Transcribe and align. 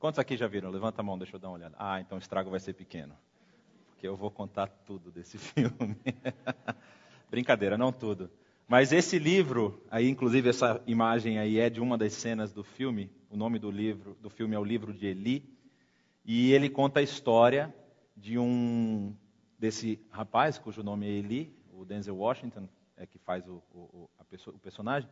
Quantos 0.00 0.18
aqui 0.18 0.34
já 0.34 0.46
viram? 0.46 0.70
Levanta 0.70 1.02
a 1.02 1.04
mão, 1.04 1.18
deixa 1.18 1.36
eu 1.36 1.38
dar 1.38 1.48
uma 1.48 1.58
olhada. 1.58 1.76
Ah, 1.78 2.00
então 2.00 2.16
o 2.16 2.18
estrago 2.18 2.48
vai 2.48 2.58
ser 2.58 2.72
pequeno. 2.72 3.14
Porque 3.90 4.08
eu 4.08 4.16
vou 4.16 4.30
contar 4.30 4.66
tudo 4.86 5.10
desse 5.10 5.36
filme. 5.38 5.94
Brincadeira, 7.30 7.76
não 7.76 7.92
tudo. 7.92 8.30
Mas 8.66 8.92
esse 8.92 9.18
livro, 9.18 9.84
aí 9.90 10.08
inclusive 10.08 10.48
essa 10.48 10.82
imagem 10.86 11.38
aí 11.38 11.58
é 11.58 11.68
de 11.68 11.82
uma 11.82 11.98
das 11.98 12.14
cenas 12.14 12.50
do 12.50 12.64
filme. 12.64 13.10
O 13.28 13.36
nome 13.36 13.58
do 13.58 13.70
livro, 13.70 14.16
do 14.22 14.30
filme 14.30 14.56
é 14.56 14.58
o 14.58 14.64
livro 14.64 14.94
de 14.94 15.06
Eli, 15.06 15.44
e 16.24 16.50
ele 16.52 16.70
conta 16.70 17.00
a 17.00 17.02
história 17.02 17.74
de 18.16 18.38
um 18.38 19.14
desse 19.58 20.00
rapaz 20.10 20.56
cujo 20.56 20.82
nome 20.82 21.06
é 21.06 21.10
Eli, 21.10 21.54
o 21.74 21.84
Denzel 21.84 22.16
Washington, 22.16 22.66
é 22.96 23.04
que 23.04 23.18
faz 23.18 23.46
o, 23.46 23.62
o, 23.70 24.08
pessoa, 24.30 24.56
o 24.56 24.58
personagem, 24.58 25.10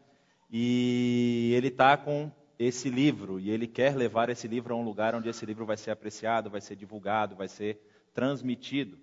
e 0.51 1.53
ele 1.55 1.69
está 1.69 1.95
com 1.95 2.33
esse 2.59 2.91
livro 2.91 3.39
e 3.39 3.51
ele 3.51 3.67
quer 3.67 3.95
levar 3.95 4.29
esse 4.29 4.49
livro 4.49 4.75
a 4.75 4.77
um 4.77 4.83
lugar 4.83 5.15
onde 5.15 5.29
esse 5.29 5.47
livro 5.47 5.65
vai 5.65 5.77
ser 5.77 5.93
apreciado, 5.93 6.51
vai 6.51 6.61
ser 6.61 6.75
divulgado, 6.75 7.37
vai 7.37 7.47
ser 7.47 7.81
transmitido. 8.13 8.99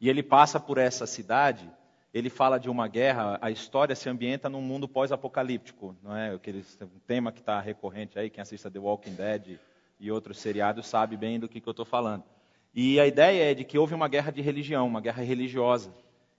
E 0.00 0.08
ele 0.08 0.22
passa 0.22 0.60
por 0.60 0.78
essa 0.78 1.06
cidade, 1.06 1.68
ele 2.12 2.30
fala 2.30 2.58
de 2.58 2.70
uma 2.70 2.86
guerra, 2.86 3.38
a 3.42 3.50
história 3.50 3.96
se 3.96 4.08
ambienta 4.08 4.48
num 4.48 4.62
mundo 4.62 4.86
pós-apocalíptico, 4.86 5.96
não 6.02 6.16
é? 6.16 6.34
Aquele 6.34 6.64
tema 7.06 7.32
que 7.32 7.40
está 7.40 7.60
recorrente 7.60 8.18
aí, 8.18 8.30
quem 8.30 8.42
assista 8.42 8.70
The 8.70 8.78
Walking 8.78 9.14
Dead 9.14 9.58
e 9.98 10.10
outros 10.12 10.38
seriados 10.38 10.86
sabe 10.86 11.16
bem 11.16 11.40
do 11.40 11.48
que, 11.48 11.60
que 11.60 11.68
eu 11.68 11.72
estou 11.72 11.86
falando. 11.86 12.22
E 12.72 13.00
a 13.00 13.06
ideia 13.06 13.50
é 13.50 13.54
de 13.54 13.64
que 13.64 13.78
houve 13.78 13.94
uma 13.94 14.08
guerra 14.08 14.30
de 14.30 14.42
religião, 14.42 14.86
uma 14.86 15.00
guerra 15.00 15.22
religiosa. 15.22 15.94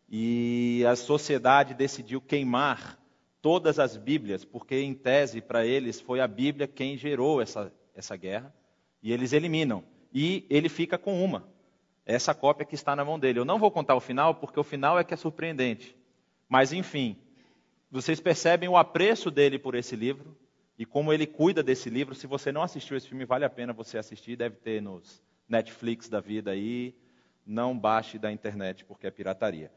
E 0.10 0.86
a 0.88 0.96
sociedade 0.96 1.74
decidiu 1.74 2.22
queimar 2.22 2.98
todas 3.46 3.78
as 3.78 3.96
Bíblias, 3.96 4.44
porque, 4.44 4.76
em 4.80 4.96
tese, 4.96 5.40
para 5.40 5.64
eles, 5.64 6.02
foi 6.02 6.20
a 6.20 6.28
Bíblia 6.28 6.68
quem 6.68 6.98
gerou 6.98 7.40
essa, 7.40 7.72
essa 7.94 8.16
guerra. 8.16 8.52
E 9.04 9.14
eles 9.14 9.34
eliminam. 9.34 9.84
E 10.12 10.48
ele 10.50 10.68
fica 10.68 10.98
com 10.98 11.24
uma. 11.24 11.48
Essa 12.08 12.34
cópia 12.34 12.66
que 12.66 12.74
está 12.74 12.96
na 12.96 13.06
mão 13.06 13.20
dele. 13.20 13.38
Eu 13.38 13.46
não 13.46 13.60
vou 13.60 13.70
contar 13.70 13.94
o 13.94 14.00
final, 14.00 14.34
porque 14.34 14.60
o 14.60 14.64
final 14.64 14.98
é 14.98 15.04
que 15.04 15.14
é 15.14 15.18
surpreendente. 15.18 15.96
Mas, 16.50 16.74
enfim, 16.74 17.18
vocês 17.92 18.20
percebem 18.20 18.68
o 18.68 18.78
apreço 18.78 19.30
dele 19.30 19.60
por 19.60 19.76
esse 19.76 19.96
livro 19.96 20.36
e 20.76 20.84
como 20.84 21.14
ele 21.14 21.28
cuida 21.28 21.62
desse 21.62 21.88
livro. 21.88 22.16
Se 22.16 22.26
você 22.26 22.52
não 22.52 22.64
assistiu 22.64 22.98
esse 22.98 23.08
filme, 23.08 23.26
vale 23.26 23.46
a 23.46 23.50
pena 23.50 23.74
você 23.74 24.00
assistir. 24.00 24.36
Deve 24.36 24.56
ter 24.56 24.82
nos 24.82 25.22
Netflix 25.48 26.10
da 26.10 26.20
vida 26.20 26.50
aí. 26.50 26.96
Não 27.46 27.78
baixe 27.78 28.18
da 28.18 28.32
internet, 28.32 28.84
porque 28.86 29.06
é 29.06 29.12
pirataria. 29.12 29.72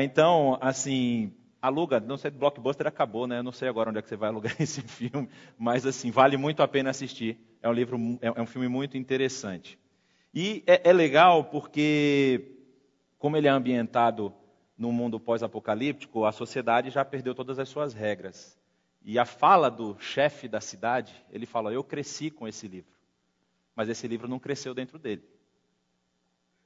Então, 0.00 0.56
assim, 0.60 1.32
aluga, 1.60 2.00
não 2.00 2.16
sei, 2.16 2.30
Blockbuster 2.30 2.86
acabou, 2.86 3.26
né? 3.26 3.38
Eu 3.38 3.42
não 3.42 3.52
sei 3.52 3.68
agora 3.68 3.90
onde 3.90 3.98
é 3.98 4.02
que 4.02 4.08
você 4.08 4.16
vai 4.16 4.28
alugar 4.28 4.54
esse 4.60 4.80
filme, 4.82 5.28
mas 5.58 5.84
assim, 5.84 6.10
vale 6.10 6.36
muito 6.36 6.62
a 6.62 6.68
pena 6.68 6.90
assistir. 6.90 7.38
É 7.62 7.68
um 7.68 7.72
livro, 7.72 7.98
é, 8.20 8.28
é 8.28 8.42
um 8.42 8.46
filme 8.46 8.68
muito 8.68 8.96
interessante. 8.96 9.78
E 10.32 10.62
é, 10.66 10.90
é 10.90 10.92
legal 10.92 11.44
porque, 11.44 12.56
como 13.18 13.36
ele 13.36 13.48
é 13.48 13.50
ambientado 13.50 14.32
no 14.76 14.92
mundo 14.92 15.18
pós-apocalíptico, 15.18 16.24
a 16.24 16.32
sociedade 16.32 16.90
já 16.90 17.04
perdeu 17.04 17.34
todas 17.34 17.58
as 17.58 17.68
suas 17.68 17.92
regras. 17.92 18.56
E 19.02 19.18
a 19.18 19.24
fala 19.24 19.70
do 19.70 19.98
chefe 19.98 20.46
da 20.46 20.60
cidade, 20.60 21.14
ele 21.30 21.46
fala: 21.46 21.72
Eu 21.72 21.82
cresci 21.82 22.30
com 22.30 22.46
esse 22.46 22.68
livro, 22.68 22.92
mas 23.74 23.88
esse 23.88 24.06
livro 24.06 24.28
não 24.28 24.38
cresceu 24.38 24.74
dentro 24.74 24.98
dele. 24.98 25.22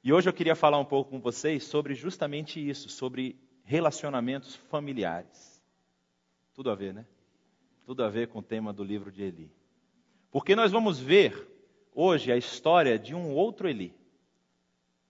E 0.04 0.12
hoje 0.12 0.28
eu 0.28 0.32
queria 0.32 0.56
falar 0.56 0.78
um 0.78 0.84
pouco 0.84 1.10
com 1.10 1.20
vocês 1.20 1.62
sobre 1.62 1.94
justamente 1.94 2.58
isso, 2.58 2.88
sobre 2.88 3.38
relacionamentos 3.72 4.54
familiares. 4.54 5.58
Tudo 6.52 6.70
a 6.70 6.74
ver, 6.74 6.92
né? 6.92 7.06
Tudo 7.86 8.04
a 8.04 8.10
ver 8.10 8.28
com 8.28 8.40
o 8.40 8.42
tema 8.42 8.70
do 8.70 8.84
livro 8.84 9.10
de 9.10 9.22
Eli. 9.22 9.50
Porque 10.30 10.54
nós 10.54 10.70
vamos 10.70 11.00
ver 11.00 11.48
hoje 11.94 12.30
a 12.30 12.36
história 12.36 12.98
de 12.98 13.14
um 13.14 13.32
outro 13.32 13.66
Eli. 13.66 13.94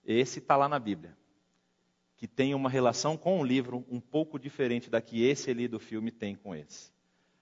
Esse 0.05 0.39
está 0.39 0.55
lá 0.55 0.69
na 0.69 0.79
Bíblia. 0.79 1.13
Que 2.15 2.25
tem 2.25 2.55
uma 2.55 2.69
relação 2.69 3.17
com 3.17 3.41
o 3.41 3.43
livro 3.43 3.85
um 3.89 3.99
pouco 3.99 4.39
diferente 4.39 4.89
da 4.89 5.01
que 5.01 5.25
esse 5.25 5.51
Eli 5.51 5.67
do 5.67 5.77
filme 5.77 6.09
tem 6.09 6.33
com 6.33 6.55
esse. 6.55 6.89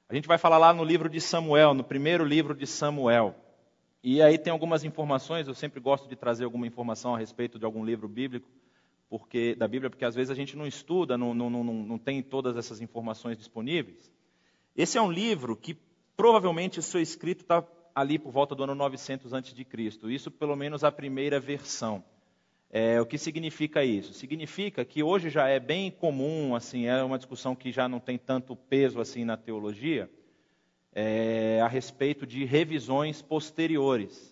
A 0.09 0.15
gente 0.15 0.27
vai 0.27 0.39
falar 0.39 0.57
lá 0.57 0.73
no 0.73 0.83
livro 0.83 1.07
de 1.07 1.21
Samuel, 1.21 1.75
no 1.75 1.83
primeiro 1.83 2.25
livro 2.25 2.55
de 2.55 2.65
Samuel. 2.65 3.35
E 4.03 4.23
aí 4.23 4.39
tem 4.39 4.51
algumas 4.51 4.83
informações, 4.83 5.47
eu 5.47 5.53
sempre 5.53 5.79
gosto 5.79 6.09
de 6.09 6.15
trazer 6.15 6.45
alguma 6.45 6.65
informação 6.65 7.13
a 7.13 7.19
respeito 7.19 7.59
de 7.59 7.65
algum 7.65 7.85
livro 7.85 8.07
bíblico, 8.07 8.49
porque 9.11 9.55
da 9.55 9.67
Bíblia, 9.67 9.89
porque 9.89 10.05
às 10.05 10.15
vezes 10.15 10.31
a 10.31 10.33
gente 10.33 10.55
não 10.55 10.65
estuda, 10.65 11.17
não, 11.17 11.33
não, 11.33 11.49
não, 11.49 11.63
não 11.65 11.97
tem 11.97 12.23
todas 12.23 12.55
essas 12.55 12.79
informações 12.79 13.37
disponíveis. 13.37 14.09
Esse 14.73 14.97
é 14.97 15.01
um 15.01 15.11
livro 15.11 15.57
que 15.57 15.77
provavelmente 16.15 16.81
foi 16.81 17.01
escrito 17.01 17.41
está 17.41 17.61
ali 17.93 18.17
por 18.17 18.31
volta 18.31 18.55
do 18.55 18.63
ano 18.63 18.73
900 18.73 19.33
a.C. 19.33 19.67
Isso 20.05 20.31
pelo 20.31 20.55
menos 20.55 20.85
a 20.85 20.91
primeira 20.93 21.41
versão. 21.41 22.01
É, 22.69 23.01
o 23.01 23.05
que 23.05 23.17
significa 23.17 23.83
isso? 23.83 24.13
Significa 24.13 24.85
que 24.85 25.03
hoje 25.03 25.29
já 25.29 25.45
é 25.49 25.59
bem 25.59 25.91
comum, 25.91 26.55
assim, 26.55 26.85
é 26.85 27.03
uma 27.03 27.17
discussão 27.17 27.53
que 27.53 27.69
já 27.69 27.89
não 27.89 27.99
tem 27.99 28.17
tanto 28.17 28.55
peso 28.55 29.01
assim 29.01 29.25
na 29.25 29.35
teologia, 29.35 30.09
é, 30.93 31.59
a 31.61 31.67
respeito 31.67 32.25
de 32.25 32.45
revisões 32.45 33.21
posteriores. 33.21 34.30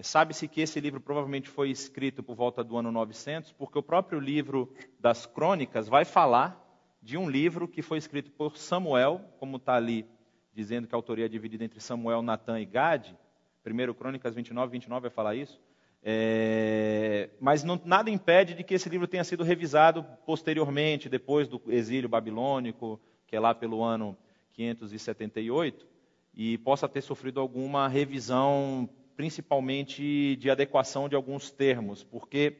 É, 0.00 0.02
Sabe-se 0.02 0.48
que 0.48 0.62
esse 0.62 0.80
livro 0.80 0.98
provavelmente 0.98 1.48
foi 1.48 1.70
escrito 1.70 2.22
por 2.22 2.34
volta 2.34 2.64
do 2.64 2.76
ano 2.76 2.90
900, 2.90 3.52
porque 3.52 3.78
o 3.78 3.82
próprio 3.82 4.18
livro 4.18 4.72
das 4.98 5.26
crônicas 5.26 5.88
vai 5.88 6.06
falar 6.06 6.58
de 7.02 7.18
um 7.18 7.28
livro 7.28 7.68
que 7.68 7.82
foi 7.82 7.98
escrito 7.98 8.30
por 8.30 8.56
Samuel, 8.56 9.20
como 9.38 9.58
está 9.58 9.74
ali 9.74 10.06
dizendo 10.54 10.88
que 10.88 10.94
a 10.94 10.98
autoria 10.98 11.26
é 11.26 11.28
dividida 11.28 11.64
entre 11.64 11.80
Samuel, 11.80 12.22
Natan 12.22 12.60
e 12.60 12.64
Gade. 12.64 13.16
Primeiro 13.62 13.94
Crônicas 13.94 14.34
29, 14.34 14.72
29 14.72 15.02
vai 15.02 15.10
falar 15.10 15.34
isso. 15.34 15.60
É, 16.02 17.28
mas 17.38 17.62
não, 17.62 17.78
nada 17.84 18.10
impede 18.10 18.54
de 18.54 18.64
que 18.64 18.72
esse 18.72 18.88
livro 18.88 19.06
tenha 19.06 19.22
sido 19.22 19.44
revisado 19.44 20.02
posteriormente, 20.24 21.10
depois 21.10 21.46
do 21.46 21.60
exílio 21.68 22.08
babilônico, 22.08 22.98
que 23.26 23.36
é 23.36 23.40
lá 23.40 23.54
pelo 23.54 23.82
ano 23.82 24.16
578 24.54 25.86
e 26.34 26.56
possa 26.58 26.88
ter 26.88 27.02
sofrido 27.02 27.40
alguma 27.40 27.86
revisão, 27.88 28.88
principalmente 29.20 30.34
de 30.36 30.50
adequação 30.50 31.06
de 31.06 31.14
alguns 31.14 31.50
termos, 31.50 32.02
porque 32.02 32.56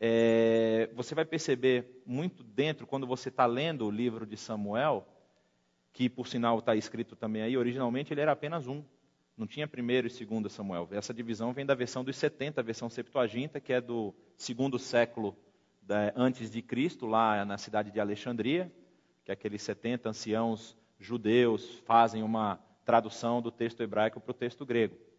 é, 0.00 0.90
você 0.96 1.14
vai 1.14 1.24
perceber 1.24 2.02
muito 2.04 2.42
dentro, 2.42 2.88
quando 2.88 3.06
você 3.06 3.28
está 3.28 3.46
lendo 3.46 3.86
o 3.86 3.90
livro 3.90 4.26
de 4.26 4.36
Samuel, 4.36 5.06
que 5.92 6.08
por 6.08 6.26
sinal 6.26 6.58
está 6.58 6.74
escrito 6.74 7.14
também 7.14 7.42
aí, 7.42 7.56
originalmente 7.56 8.12
ele 8.12 8.20
era 8.20 8.32
apenas 8.32 8.66
um, 8.66 8.82
não 9.36 9.46
tinha 9.46 9.68
primeiro 9.68 10.08
e 10.08 10.10
segundo 10.10 10.50
Samuel. 10.50 10.88
Essa 10.90 11.14
divisão 11.14 11.52
vem 11.52 11.64
da 11.64 11.72
versão 11.72 12.02
dos 12.02 12.16
70, 12.16 12.60
a 12.60 12.64
versão 12.64 12.90
Septuaginta, 12.90 13.60
que 13.60 13.72
é 13.72 13.80
do 13.80 14.12
segundo 14.36 14.80
século 14.80 15.36
da, 15.80 16.12
antes 16.16 16.50
de 16.50 16.62
Cristo, 16.62 17.06
lá 17.06 17.44
na 17.44 17.58
cidade 17.58 17.92
de 17.92 18.00
Alexandria, 18.00 18.72
que 19.24 19.30
aqueles 19.30 19.62
70 19.62 20.08
anciãos 20.08 20.76
judeus 20.98 21.80
fazem 21.84 22.24
uma 22.24 22.58
tradução 22.84 23.40
do 23.40 23.52
texto 23.52 23.80
hebraico 23.84 24.20
para 24.20 24.32
o 24.32 24.34
texto 24.34 24.66
grego. 24.66 25.11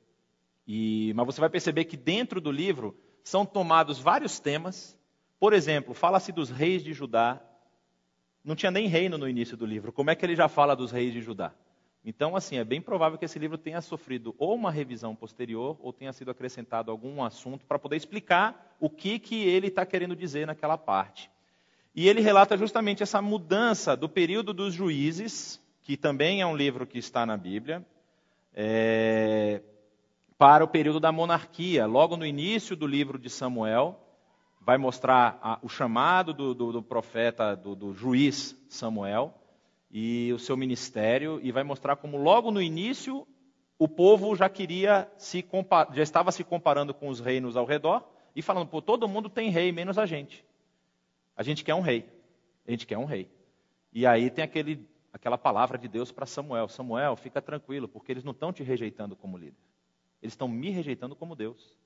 E, 0.67 1.13
mas 1.15 1.25
você 1.25 1.41
vai 1.41 1.49
perceber 1.49 1.85
que 1.85 1.97
dentro 1.97 2.39
do 2.39 2.51
livro 2.51 2.97
são 3.23 3.45
tomados 3.45 3.99
vários 3.99 4.39
temas. 4.39 4.97
Por 5.39 5.53
exemplo, 5.53 5.93
fala-se 5.93 6.31
dos 6.31 6.49
reis 6.49 6.83
de 6.83 6.93
Judá. 6.93 7.41
Não 8.43 8.55
tinha 8.55 8.71
nem 8.71 8.87
reino 8.87 9.17
no 9.17 9.27
início 9.27 9.55
do 9.55 9.65
livro. 9.65 9.91
Como 9.91 10.09
é 10.09 10.15
que 10.15 10.25
ele 10.25 10.35
já 10.35 10.47
fala 10.47 10.75
dos 10.75 10.91
reis 10.91 11.13
de 11.13 11.21
Judá? 11.21 11.53
Então, 12.05 12.35
assim, 12.35 12.57
é 12.57 12.63
bem 12.65 12.81
provável 12.81 13.17
que 13.17 13.23
esse 13.23 13.39
livro 13.39 13.57
tenha 13.57 13.79
sofrido 13.79 14.35
ou 14.37 14.53
uma 14.55 14.69
revisão 14.69 15.15
posterior 15.15 15.77
ou 15.81 15.93
tenha 15.93 16.11
sido 16.11 16.31
acrescentado 16.31 16.91
algum 16.91 17.23
assunto 17.23 17.65
para 17.65 17.79
poder 17.79 17.95
explicar 17.95 18.75
o 18.77 18.89
que, 18.89 19.17
que 19.17 19.47
ele 19.47 19.67
está 19.67 19.85
querendo 19.85 20.15
dizer 20.15 20.45
naquela 20.45 20.77
parte. 20.77 21.31
E 21.95 22.09
ele 22.09 22.19
relata 22.19 22.57
justamente 22.57 23.03
essa 23.03 23.21
mudança 23.21 23.95
do 23.95 24.09
período 24.09 24.53
dos 24.53 24.73
juízes, 24.73 25.61
que 25.81 25.95
também 25.95 26.41
é 26.41 26.45
um 26.45 26.55
livro 26.55 26.85
que 26.85 26.97
está 26.97 27.25
na 27.25 27.37
Bíblia, 27.37 27.85
é, 28.53 29.61
para 30.37 30.63
o 30.63 30.67
período 30.67 30.99
da 30.99 31.11
monarquia. 31.11 31.85
Logo 31.85 32.17
no 32.17 32.25
início 32.25 32.75
do 32.75 32.87
livro 32.87 33.17
de 33.17 33.29
Samuel, 33.29 33.99
vai 34.59 34.77
mostrar 34.77 35.39
a, 35.41 35.59
o 35.61 35.69
chamado 35.69 36.33
do, 36.33 36.53
do, 36.53 36.71
do 36.71 36.83
profeta, 36.83 37.55
do, 37.55 37.75
do, 37.75 37.93
juiz 37.93 38.55
Samuel, 38.69 39.33
e 39.91 40.31
o 40.33 40.39
seu 40.39 40.57
ministério, 40.57 41.39
e 41.43 41.51
vai 41.51 41.63
mostrar 41.63 41.95
como 41.97 42.17
logo 42.17 42.49
no 42.49 42.61
início 42.61 43.27
o 43.77 43.87
povo 43.87 44.35
já 44.35 44.49
queria 44.49 45.11
se 45.17 45.45
já 45.93 46.03
estava 46.03 46.31
se 46.31 46.43
comparando 46.43 46.93
com 46.93 47.09
os 47.09 47.19
reinos 47.19 47.57
ao 47.57 47.65
redor 47.65 48.07
e 48.35 48.41
falando, 48.41 48.67
pô, 48.67 48.81
todo 48.81 49.07
mundo 49.07 49.29
tem 49.29 49.49
rei, 49.49 49.71
menos 49.71 49.97
a 49.97 50.05
gente. 50.05 50.43
A 51.35 51.43
gente 51.43 51.63
quer 51.63 51.75
um 51.75 51.81
rei. 51.81 52.09
A 52.67 52.71
gente 52.71 52.87
quer 52.87 52.97
um 52.97 53.05
rei. 53.05 53.29
E 53.91 54.05
aí 54.07 54.29
tem 54.29 54.43
aquele 54.43 54.87
aquela 55.11 55.37
palavra 55.37 55.77
de 55.77 55.87
Deus 55.87 56.11
para 56.11 56.25
Samuel: 56.25 56.67
Samuel, 56.67 57.15
fica 57.15 57.41
tranquilo, 57.41 57.87
porque 57.87 58.11
eles 58.11 58.23
não 58.23 58.31
estão 58.31 58.51
te 58.51 58.63
rejeitando 58.63 59.15
como 59.15 59.37
líder. 59.37 59.57
Eles 60.23 60.33
estão 60.33 60.47
me 60.47 60.69
rejeitando 60.69 61.15
como 61.15 61.35
Deus. 61.35 61.77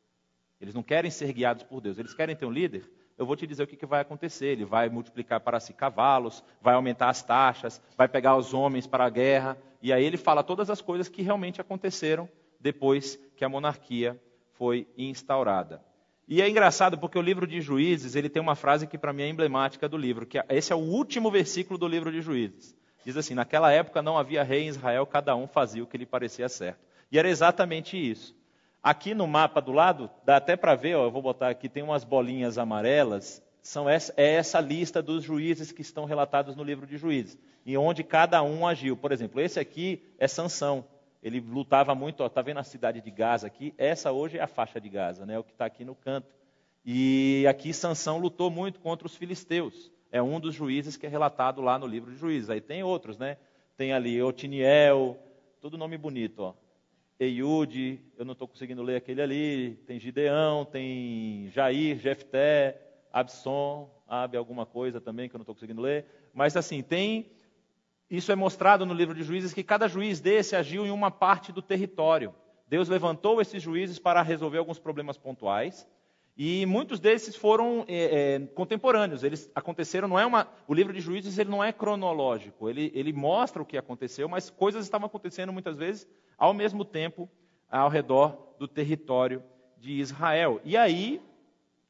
Eles 0.61 0.73
não 0.73 0.83
querem 0.83 1.09
ser 1.11 1.33
guiados 1.33 1.63
por 1.63 1.81
Deus, 1.81 1.97
eles 1.97 2.13
querem 2.13 2.35
ter 2.35 2.45
um 2.45 2.51
líder. 2.51 2.89
Eu 3.17 3.25
vou 3.25 3.35
te 3.35 3.47
dizer 3.47 3.63
o 3.63 3.67
que, 3.67 3.75
que 3.75 3.85
vai 3.85 3.99
acontecer. 3.99 4.49
Ele 4.49 4.63
vai 4.63 4.89
multiplicar 4.89 5.39
para 5.41 5.59
si 5.59 5.73
cavalos, 5.73 6.43
vai 6.61 6.75
aumentar 6.75 7.09
as 7.09 7.23
taxas, 7.23 7.81
vai 7.97 8.07
pegar 8.07 8.37
os 8.37 8.53
homens 8.53 8.85
para 8.85 9.05
a 9.05 9.09
guerra. 9.09 9.57
E 9.81 9.91
aí 9.91 10.05
ele 10.05 10.17
fala 10.17 10.43
todas 10.43 10.69
as 10.69 10.81
coisas 10.81 11.09
que 11.09 11.23
realmente 11.23 11.59
aconteceram 11.59 12.29
depois 12.59 13.19
que 13.35 13.43
a 13.43 13.49
monarquia 13.49 14.21
foi 14.53 14.87
instaurada. 14.95 15.83
E 16.27 16.41
é 16.41 16.47
engraçado 16.47 16.97
porque 16.97 17.17
o 17.17 17.21
livro 17.21 17.47
de 17.47 17.59
Juízes, 17.59 18.15
ele 18.15 18.29
tem 18.29 18.41
uma 18.41 18.55
frase 18.55 18.85
que 18.85 18.97
para 18.97 19.13
mim 19.13 19.23
é 19.23 19.29
emblemática 19.29 19.89
do 19.89 19.97
livro, 19.97 20.25
que 20.27 20.37
é, 20.37 20.45
esse 20.49 20.71
é 20.71 20.75
o 20.75 20.79
último 20.79 21.31
versículo 21.31 21.79
do 21.79 21.87
livro 21.87 22.11
de 22.11 22.21
Juízes. 22.21 22.75
Diz 23.03 23.17
assim: 23.17 23.33
Naquela 23.33 23.71
época 23.71 24.01
não 24.01 24.17
havia 24.17 24.43
rei 24.43 24.63
em 24.63 24.67
Israel, 24.67 25.07
cada 25.07 25.35
um 25.35 25.47
fazia 25.47 25.81
o 25.81 25.87
que 25.87 25.97
lhe 25.97 26.05
parecia 26.05 26.49
certo. 26.49 26.86
E 27.11 27.17
era 27.17 27.29
exatamente 27.29 27.97
isso. 27.97 28.35
Aqui 28.81 29.13
no 29.13 29.27
mapa 29.27 29.61
do 29.61 29.71
lado, 29.71 30.09
dá 30.23 30.37
até 30.37 30.55
para 30.55 30.75
ver, 30.75 30.95
ó, 30.95 31.05
eu 31.05 31.11
vou 31.11 31.21
botar 31.21 31.49
aqui, 31.49 31.67
tem 31.67 31.83
umas 31.83 32.03
bolinhas 32.03 32.57
amarelas, 32.57 33.41
são 33.61 33.89
essa, 33.89 34.13
é 34.15 34.35
essa 34.35 34.59
lista 34.59 35.01
dos 35.01 35.23
juízes 35.23 35.71
que 35.71 35.81
estão 35.81 36.05
relatados 36.05 36.55
no 36.55 36.63
livro 36.63 36.87
de 36.87 36.97
Juízes, 36.97 37.37
e 37.65 37.77
onde 37.77 38.03
cada 38.03 38.41
um 38.41 38.65
agiu. 38.65 38.95
Por 38.95 39.11
exemplo, 39.11 39.41
esse 39.41 39.59
aqui 39.59 40.01
é 40.17 40.27
Sansão. 40.27 40.85
Ele 41.21 41.39
lutava 41.41 41.93
muito, 41.93 42.23
está 42.23 42.41
vendo 42.41 42.59
a 42.59 42.63
cidade 42.63 43.01
de 43.01 43.11
Gaza 43.11 43.47
aqui? 43.47 43.73
Essa 43.77 44.11
hoje 44.11 44.37
é 44.37 44.41
a 44.41 44.47
faixa 44.47 44.79
de 44.79 44.87
Gaza, 44.87 45.25
né, 45.25 45.37
o 45.37 45.43
que 45.43 45.51
está 45.51 45.65
aqui 45.65 45.83
no 45.83 45.95
canto. 45.95 46.27
E 46.85 47.45
aqui 47.49 47.73
Sansão 47.73 48.17
lutou 48.17 48.49
muito 48.49 48.79
contra 48.79 49.05
os 49.05 49.15
filisteus 49.15 49.91
é 50.11 50.21
um 50.21 50.39
dos 50.39 50.55
juízes 50.55 50.97
que 50.97 51.05
é 51.05 51.09
relatado 51.09 51.61
lá 51.61 51.77
no 51.77 51.85
livro 51.85 52.11
de 52.11 52.17
juízes. 52.17 52.49
Aí 52.49 52.61
tem 52.61 52.83
outros, 52.83 53.17
né? 53.17 53.37
Tem 53.75 53.93
ali 53.93 54.21
Otiniel, 54.21 55.17
todo 55.61 55.77
nome 55.77 55.97
bonito, 55.97 56.39
ó. 56.39 56.53
Eiude, 57.19 57.99
eu 58.17 58.23
não 58.23 58.33
estou 58.33 58.47
conseguindo 58.47 58.83
ler 58.83 58.97
aquele 58.97 59.21
ali. 59.21 59.75
Tem 59.87 59.99
Gideão, 59.99 60.65
tem 60.65 61.49
Jair, 61.51 61.97
Jefté, 61.97 62.79
Abson, 63.11 63.89
Ab 64.07 64.37
alguma 64.37 64.65
coisa 64.65 65.01
também 65.01 65.27
que 65.27 65.35
eu 65.35 65.39
não 65.39 65.43
estou 65.43 65.55
conseguindo 65.55 65.81
ler. 65.81 66.05
Mas 66.33 66.55
assim, 66.55 66.81
tem. 66.81 67.31
Isso 68.09 68.31
é 68.31 68.35
mostrado 68.35 68.85
no 68.85 68.93
livro 68.93 69.13
de 69.13 69.23
juízes 69.23 69.53
que 69.53 69.63
cada 69.63 69.87
juiz 69.87 70.21
desse 70.21 70.55
agiu 70.55 70.85
em 70.85 70.91
uma 70.91 71.11
parte 71.11 71.51
do 71.51 71.61
território. 71.61 72.33
Deus 72.67 72.87
levantou 72.87 73.41
esses 73.41 73.61
juízes 73.61 73.99
para 73.99 74.21
resolver 74.21 74.59
alguns 74.59 74.79
problemas 74.79 75.17
pontuais 75.17 75.85
e 76.37 76.67
muitos 76.67 76.99
desses 76.99 77.35
foram 77.35 77.83
é, 77.87 78.35
é, 78.35 78.39
contemporâneos. 78.53 79.23
Eles 79.23 79.49
aconteceram, 79.55 80.07
não 80.07 80.19
é 80.19 80.25
uma. 80.25 80.47
O 80.67 80.73
livro 80.73 80.93
de 80.93 81.01
Juízes 81.01 81.39
ele 81.39 81.49
não 81.49 81.63
é 81.63 81.73
cronológico. 81.73 82.69
Ele, 82.69 82.91
ele 82.93 83.11
mostra 83.11 83.59
o 83.59 83.65
que 83.65 83.75
aconteceu, 83.75 84.29
mas 84.29 84.51
coisas 84.51 84.83
estavam 84.83 85.07
acontecendo 85.07 85.51
muitas 85.51 85.77
vezes 85.77 86.07
ao 86.37 86.53
mesmo 86.53 86.85
tempo 86.85 87.27
ao 87.71 87.89
redor 87.89 88.55
do 88.59 88.67
território 88.67 89.43
de 89.79 89.93
Israel. 89.93 90.61
E 90.63 90.77
aí 90.77 91.19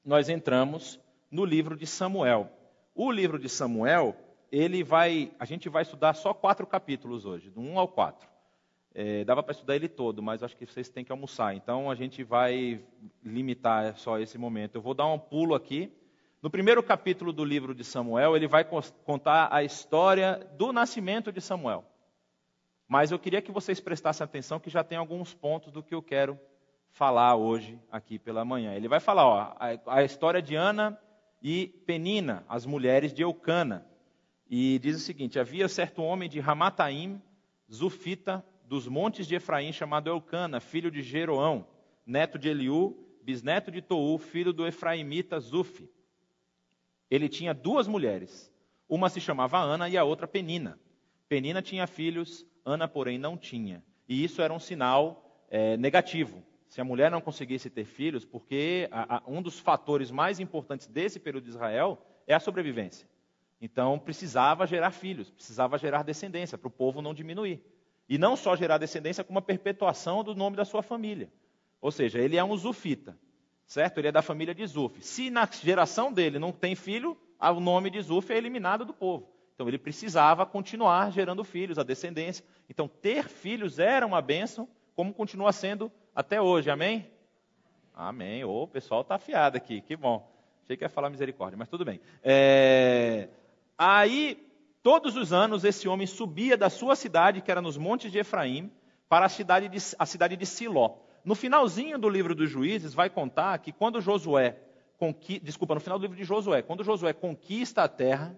nós 0.03 0.29
entramos 0.29 0.97
no 1.29 1.43
livro 1.43 1.75
de 1.75 1.85
Samuel. 1.85 2.49
O 2.95 3.11
livro 3.11 3.37
de 3.37 3.49
Samuel, 3.49 4.15
ele 4.49 4.81
vai, 4.81 5.29
a 5.37 5.43
gente 5.43 5.67
vai 5.67 5.81
estudar 5.81 6.13
só 6.13 6.33
quatro 6.33 6.65
capítulos 6.65 7.25
hoje, 7.25 7.49
do 7.49 7.59
1 7.59 7.77
ao 7.77 7.87
4. 7.89 8.27
É, 8.99 9.23
dava 9.23 9.43
para 9.43 9.51
estudar 9.51 9.75
ele 9.75 9.87
todo, 9.87 10.23
mas 10.23 10.41
acho 10.41 10.57
que 10.57 10.65
vocês 10.65 10.89
têm 10.89 11.05
que 11.05 11.11
almoçar. 11.11 11.53
Então 11.53 11.91
a 11.91 11.93
gente 11.93 12.23
vai 12.23 12.83
limitar 13.23 13.95
só 13.95 14.17
esse 14.17 14.39
momento. 14.39 14.73
Eu 14.73 14.81
vou 14.81 14.95
dar 14.95 15.05
um 15.05 15.19
pulo 15.19 15.53
aqui. 15.53 15.93
No 16.41 16.49
primeiro 16.49 16.81
capítulo 16.81 17.31
do 17.31 17.45
livro 17.45 17.75
de 17.75 17.83
Samuel, 17.83 18.35
ele 18.35 18.47
vai 18.47 18.65
contar 19.05 19.49
a 19.51 19.63
história 19.63 20.49
do 20.57 20.73
nascimento 20.73 21.31
de 21.31 21.39
Samuel. 21.39 21.85
Mas 22.87 23.11
eu 23.11 23.19
queria 23.19 23.39
que 23.39 23.51
vocês 23.51 23.79
prestassem 23.79 24.25
atenção 24.25 24.59
que 24.59 24.67
já 24.71 24.83
tem 24.83 24.97
alguns 24.97 25.31
pontos 25.31 25.71
do 25.71 25.83
que 25.83 25.93
eu 25.93 26.01
quero 26.01 26.35
falar 26.89 27.35
hoje 27.35 27.79
aqui 27.91 28.17
pela 28.17 28.43
manhã. 28.43 28.73
Ele 28.73 28.87
vai 28.87 28.99
falar 28.99 29.27
ó, 29.27 29.55
a, 29.59 29.97
a 29.99 30.03
história 30.03 30.41
de 30.41 30.55
Ana 30.55 30.99
e 31.39 31.67
Penina, 31.85 32.43
as 32.49 32.65
mulheres 32.65 33.13
de 33.13 33.21
Eucana. 33.21 33.85
E 34.49 34.79
diz 34.79 34.95
o 34.95 35.01
seguinte: 35.01 35.37
havia 35.37 35.67
certo 35.67 36.01
homem 36.01 36.27
de 36.27 36.39
Ramataim, 36.39 37.21
Zufita, 37.71 38.43
dos 38.67 38.85
montes 38.87 39.25
de 39.25 39.35
Efraim, 39.35 39.71
chamado 39.71 40.09
Eucana, 40.09 40.59
filho 40.59 40.91
de 40.91 41.01
Jeroão, 41.01 41.65
neto 42.05 42.37
de 42.37 42.49
Eliú, 42.49 42.97
bisneto 43.21 43.71
de 43.71 43.81
Tou, 43.81 44.17
filho 44.19 44.51
do 44.51 44.67
Efraimita 44.67 45.39
Zufi. 45.39 45.89
Ele 47.09 47.29
tinha 47.29 47.53
duas 47.53 47.87
mulheres. 47.87 48.51
Uma 48.89 49.09
se 49.09 49.21
chamava 49.21 49.57
Ana 49.57 49.87
e 49.87 49.97
a 49.97 50.03
outra 50.03 50.27
Penina. 50.27 50.77
Penina 51.29 51.61
tinha 51.61 51.87
filhos, 51.87 52.45
Ana, 52.65 52.87
porém, 52.87 53.17
não 53.17 53.37
tinha. 53.37 53.83
E 54.07 54.23
isso 54.23 54.41
era 54.41 54.53
um 54.53 54.59
sinal 54.59 55.45
é, 55.49 55.77
negativo. 55.77 56.43
Se 56.67 56.81
a 56.81 56.83
mulher 56.83 57.09
não 57.09 57.21
conseguisse 57.21 57.69
ter 57.69 57.85
filhos, 57.85 58.25
porque 58.25 58.89
a, 58.91 59.17
a, 59.17 59.23
um 59.25 59.41
dos 59.41 59.57
fatores 59.59 60.11
mais 60.11 60.41
importantes 60.41 60.87
desse 60.87 61.19
período 61.19 61.45
de 61.45 61.51
Israel 61.51 61.97
é 62.25 62.33
a 62.33 62.39
sobrevivência. 62.39 63.07
Então, 63.61 63.97
precisava 63.97 64.67
gerar 64.67 64.91
filhos, 64.91 65.29
precisava 65.29 65.77
gerar 65.77 66.03
descendência, 66.03 66.57
para 66.57 66.67
o 66.67 66.71
povo 66.71 67.01
não 67.01 67.13
diminuir. 67.13 67.63
E 68.07 68.17
não 68.17 68.35
só 68.35 68.55
gerar 68.55 68.77
descendência, 68.77 69.23
como 69.23 69.39
a 69.39 69.41
perpetuação 69.41 70.23
do 70.23 70.33
nome 70.33 70.55
da 70.55 70.65
sua 70.65 70.81
família. 70.81 71.29
Ou 71.81 71.91
seja, 71.91 72.19
ele 72.19 72.37
é 72.37 72.43
um 72.43 72.55
zufita, 72.55 73.17
certo? 73.65 73.99
Ele 73.99 74.07
é 74.07 74.11
da 74.11 74.21
família 74.21 74.55
de 74.55 74.65
Zuf. 74.65 75.01
Se 75.01 75.29
na 75.29 75.45
geração 75.45 76.11
dele 76.11 76.39
não 76.39 76.51
tem 76.51 76.75
filho, 76.75 77.17
o 77.39 77.59
nome 77.59 77.89
de 77.89 78.01
Zuf 78.01 78.31
é 78.31 78.37
eliminado 78.37 78.85
do 78.85 78.93
povo. 78.93 79.29
Então 79.53 79.67
ele 79.67 79.77
precisava 79.77 80.45
continuar 80.45 81.11
gerando 81.11 81.43
filhos, 81.43 81.77
a 81.79 81.83
descendência. 81.83 82.45
Então 82.69 82.87
ter 82.87 83.27
filhos 83.27 83.79
era 83.79 84.05
uma 84.05 84.21
bênção, 84.21 84.67
como 84.95 85.13
continua 85.13 85.51
sendo 85.51 85.91
até 86.15 86.41
hoje. 86.41 86.69
Amém? 86.69 87.09
Amém. 87.93 88.43
O 88.43 88.67
pessoal 88.67 89.01
está 89.01 89.15
afiado 89.15 89.57
aqui, 89.57 89.81
que 89.81 89.95
bom. 89.95 90.31
Achei 90.63 90.77
que 90.77 90.83
ia 90.83 90.89
falar 90.89 91.09
misericórdia, 91.09 91.57
mas 91.57 91.69
tudo 91.69 91.83
bem. 91.83 91.99
É... 92.23 93.29
Aí 93.77 94.46
Todos 94.87 95.17
os 95.17 95.33
anos 95.33 95.65
esse 95.65 95.85
homem 95.85 96.07
subia 96.07 96.55
da 96.55 96.69
sua 96.69 96.95
cidade, 96.95 97.41
que 97.41 97.51
era 97.51 97.61
nos 97.61 97.75
montes 97.75 98.09
de 98.09 98.19
Efraim, 98.19 98.71
para 99.09 99.25
a 99.25 99.29
cidade 99.29 99.67
de, 99.67 99.77
a 99.99 100.05
cidade 100.05 100.37
de 100.37 100.45
Siló. 100.45 100.99
No 101.25 101.35
finalzinho 101.35 101.99
do 101.99 102.07
livro 102.07 102.33
dos 102.33 102.49
juízes 102.49 102.93
vai 102.93 103.09
contar 103.09 103.57
que 103.57 103.73
quando 103.73 103.99
Josué 103.99 104.55
desculpa, 105.43 105.75
no 105.75 105.81
final 105.81 105.99
do 105.99 106.03
livro 106.03 106.15
de 106.15 106.23
Josué, 106.23 106.61
quando 106.61 106.85
Josué 106.85 107.11
conquista 107.11 107.83
a 107.83 107.89
terra, 107.89 108.33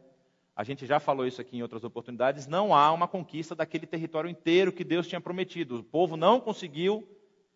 a 0.56 0.64
gente 0.64 0.88
já 0.88 1.00
falou 1.00 1.28
isso 1.28 1.40
aqui 1.40 1.56
em 1.56 1.62
outras 1.62 1.84
oportunidades, 1.84 2.48
não 2.48 2.74
há 2.74 2.92
uma 2.92 3.08
conquista 3.08 3.54
daquele 3.54 3.86
território 3.86 4.28
inteiro 4.28 4.74
que 4.74 4.84
Deus 4.84 5.06
tinha 5.08 5.22
prometido. 5.22 5.78
O 5.78 5.84
povo 5.84 6.18
não 6.18 6.40
conseguiu 6.40 7.08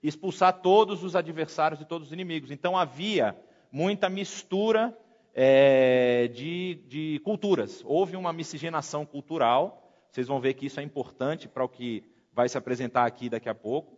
expulsar 0.04 0.62
todos 0.62 1.04
os 1.04 1.16
adversários 1.16 1.82
e 1.82 1.86
todos 1.86 2.10
os 2.10 2.14
inimigos. 2.14 2.52
Então 2.52 2.78
havia 2.78 3.36
muita 3.72 4.08
mistura 4.08 4.96
é, 5.34 6.28
de, 6.28 6.76
de 6.88 7.22
culturas. 7.24 7.82
Houve 7.86 8.16
uma 8.16 8.32
miscigenação 8.32 9.06
cultural. 9.06 9.92
Vocês 10.12 10.28
vão 10.28 10.40
ver 10.40 10.54
que 10.54 10.68
isso 10.68 10.80
é 10.80 10.84
importante 10.84 11.48
para 11.48 11.64
o 11.64 11.70
que 11.70 12.04
vai 12.32 12.48
se 12.48 12.58
apresentar 12.58 13.06
aqui 13.06 13.30
daqui 13.30 13.50
a 13.50 13.56
pouco. 13.56 13.98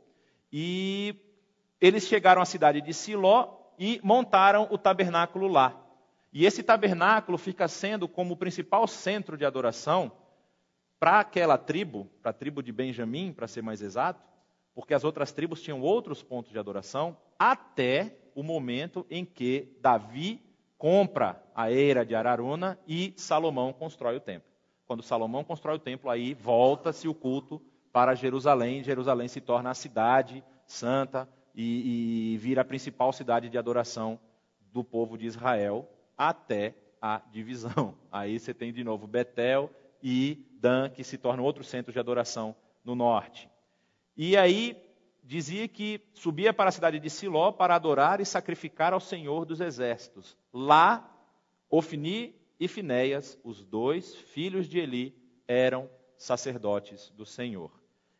E 0.51 1.15
eles 1.81 2.07
chegaram 2.07 2.41
à 2.41 2.45
cidade 2.45 2.81
de 2.81 2.93
Siló 2.93 3.57
e 3.77 3.99
montaram 4.03 4.67
o 4.71 4.77
tabernáculo 4.77 5.47
lá. 5.47 5.81
E 6.31 6.45
esse 6.45 6.63
tabernáculo 6.63 7.37
fica 7.37 7.67
sendo 7.67 8.07
como 8.07 8.33
o 8.33 8.37
principal 8.37 8.87
centro 8.87 9.37
de 9.37 9.45
adoração 9.45 10.11
para 10.99 11.19
aquela 11.19 11.57
tribo, 11.57 12.09
para 12.21 12.31
a 12.31 12.33
tribo 12.33 12.63
de 12.63 12.71
Benjamim, 12.71 13.33
para 13.33 13.47
ser 13.47 13.61
mais 13.61 13.81
exato, 13.81 14.21
porque 14.73 14.93
as 14.93 15.03
outras 15.03 15.31
tribos 15.31 15.61
tinham 15.61 15.81
outros 15.81 16.23
pontos 16.23 16.51
de 16.51 16.59
adoração, 16.59 17.17
até 17.39 18.17
o 18.33 18.43
momento 18.43 19.05
em 19.09 19.23
que 19.23 19.77
Davi 19.81 20.44
compra 20.77 21.41
a 21.53 21.71
eira 21.71 22.05
de 22.05 22.15
Araruna 22.15 22.77
e 22.87 23.13
Salomão 23.17 23.73
constrói 23.73 24.17
o 24.17 24.21
templo. 24.21 24.49
Quando 24.85 25.01
Salomão 25.01 25.43
constrói 25.43 25.75
o 25.75 25.79
templo, 25.79 26.09
aí 26.09 26.33
volta-se 26.33 27.07
o 27.07 27.13
culto 27.13 27.61
para 27.91 28.13
Jerusalém. 28.13 28.83
Jerusalém 28.83 29.27
se 29.27 29.41
torna 29.41 29.71
a 29.71 29.73
cidade 29.73 30.43
santa 30.67 31.27
e, 31.55 32.33
e 32.33 32.37
vira 32.37 32.61
a 32.61 32.65
principal 32.65 33.11
cidade 33.13 33.49
de 33.49 33.57
adoração 33.57 34.19
do 34.71 34.83
povo 34.83 35.17
de 35.17 35.25
Israel 35.25 35.89
até 36.17 36.75
a 37.01 37.21
divisão. 37.31 37.95
Aí 38.11 38.39
você 38.39 38.53
tem 38.53 38.73
de 38.73 38.83
novo 38.83 39.07
Betel 39.07 39.69
e 40.01 40.45
Dan, 40.59 40.89
que 40.89 41.03
se 41.03 41.17
tornam 41.17 41.43
outro 41.43 41.63
centro 41.63 41.93
de 41.93 41.99
adoração 41.99 42.55
no 42.83 42.95
norte. 42.95 43.49
E 44.17 44.37
aí 44.37 44.77
dizia 45.25 45.67
que 45.67 45.99
subia 46.13 46.53
para 46.53 46.69
a 46.69 46.71
cidade 46.71 46.99
de 46.99 47.09
Siló 47.09 47.51
para 47.51 47.75
adorar 47.75 48.21
e 48.21 48.25
sacrificar 48.25 48.93
ao 48.93 48.99
Senhor 48.99 49.43
dos 49.43 49.59
exércitos. 49.59 50.37
Lá, 50.53 51.11
Ofni 51.69 52.35
e 52.59 52.67
Finéias, 52.67 53.37
os 53.43 53.65
dois 53.65 54.13
filhos 54.15 54.67
de 54.67 54.79
Eli, 54.79 55.15
eram 55.47 55.89
sacerdotes 56.15 57.09
do 57.09 57.25
Senhor. 57.25 57.71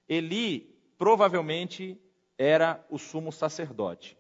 Eli 0.10 0.76
provavelmente 0.98 2.00
era 2.38 2.84
o 2.90 2.98
sumo 2.98 3.32
sacerdote. 3.32 4.18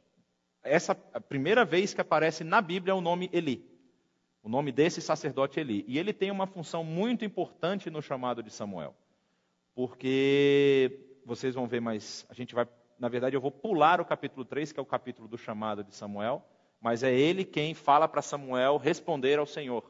Essa 0.63 0.97
a 1.13 1.19
primeira 1.19 1.65
vez 1.65 1.93
que 1.93 2.01
aparece 2.01 2.43
na 2.43 2.61
Bíblia 2.61 2.95
o 2.95 3.01
nome 3.01 3.29
Eli. 3.33 3.65
O 4.43 4.49
nome 4.49 4.71
desse 4.71 5.01
sacerdote 5.01 5.59
Eli. 5.59 5.83
E 5.87 5.97
ele 5.97 6.13
tem 6.13 6.29
uma 6.29 6.45
função 6.45 6.83
muito 6.83 7.25
importante 7.25 7.89
no 7.89 8.01
chamado 8.01 8.43
de 8.43 8.51
Samuel. 8.51 8.95
Porque 9.73 11.04
vocês 11.25 11.55
vão 11.55 11.67
ver 11.67 11.81
mais. 11.81 12.25
A 12.29 12.33
gente 12.33 12.53
vai, 12.53 12.67
na 12.99 13.09
verdade, 13.09 13.35
eu 13.35 13.41
vou 13.41 13.51
pular 13.51 13.99
o 13.99 14.05
capítulo 14.05 14.45
3, 14.45 14.71
que 14.71 14.79
é 14.79 14.83
o 14.83 14.85
capítulo 14.85 15.27
do 15.27 15.37
chamado 15.37 15.83
de 15.83 15.95
Samuel, 15.95 16.43
mas 16.79 17.03
é 17.03 17.13
ele 17.13 17.43
quem 17.43 17.73
fala 17.73 18.07
para 18.07 18.21
Samuel 18.21 18.77
responder 18.77 19.39
ao 19.39 19.45
Senhor. 19.45 19.83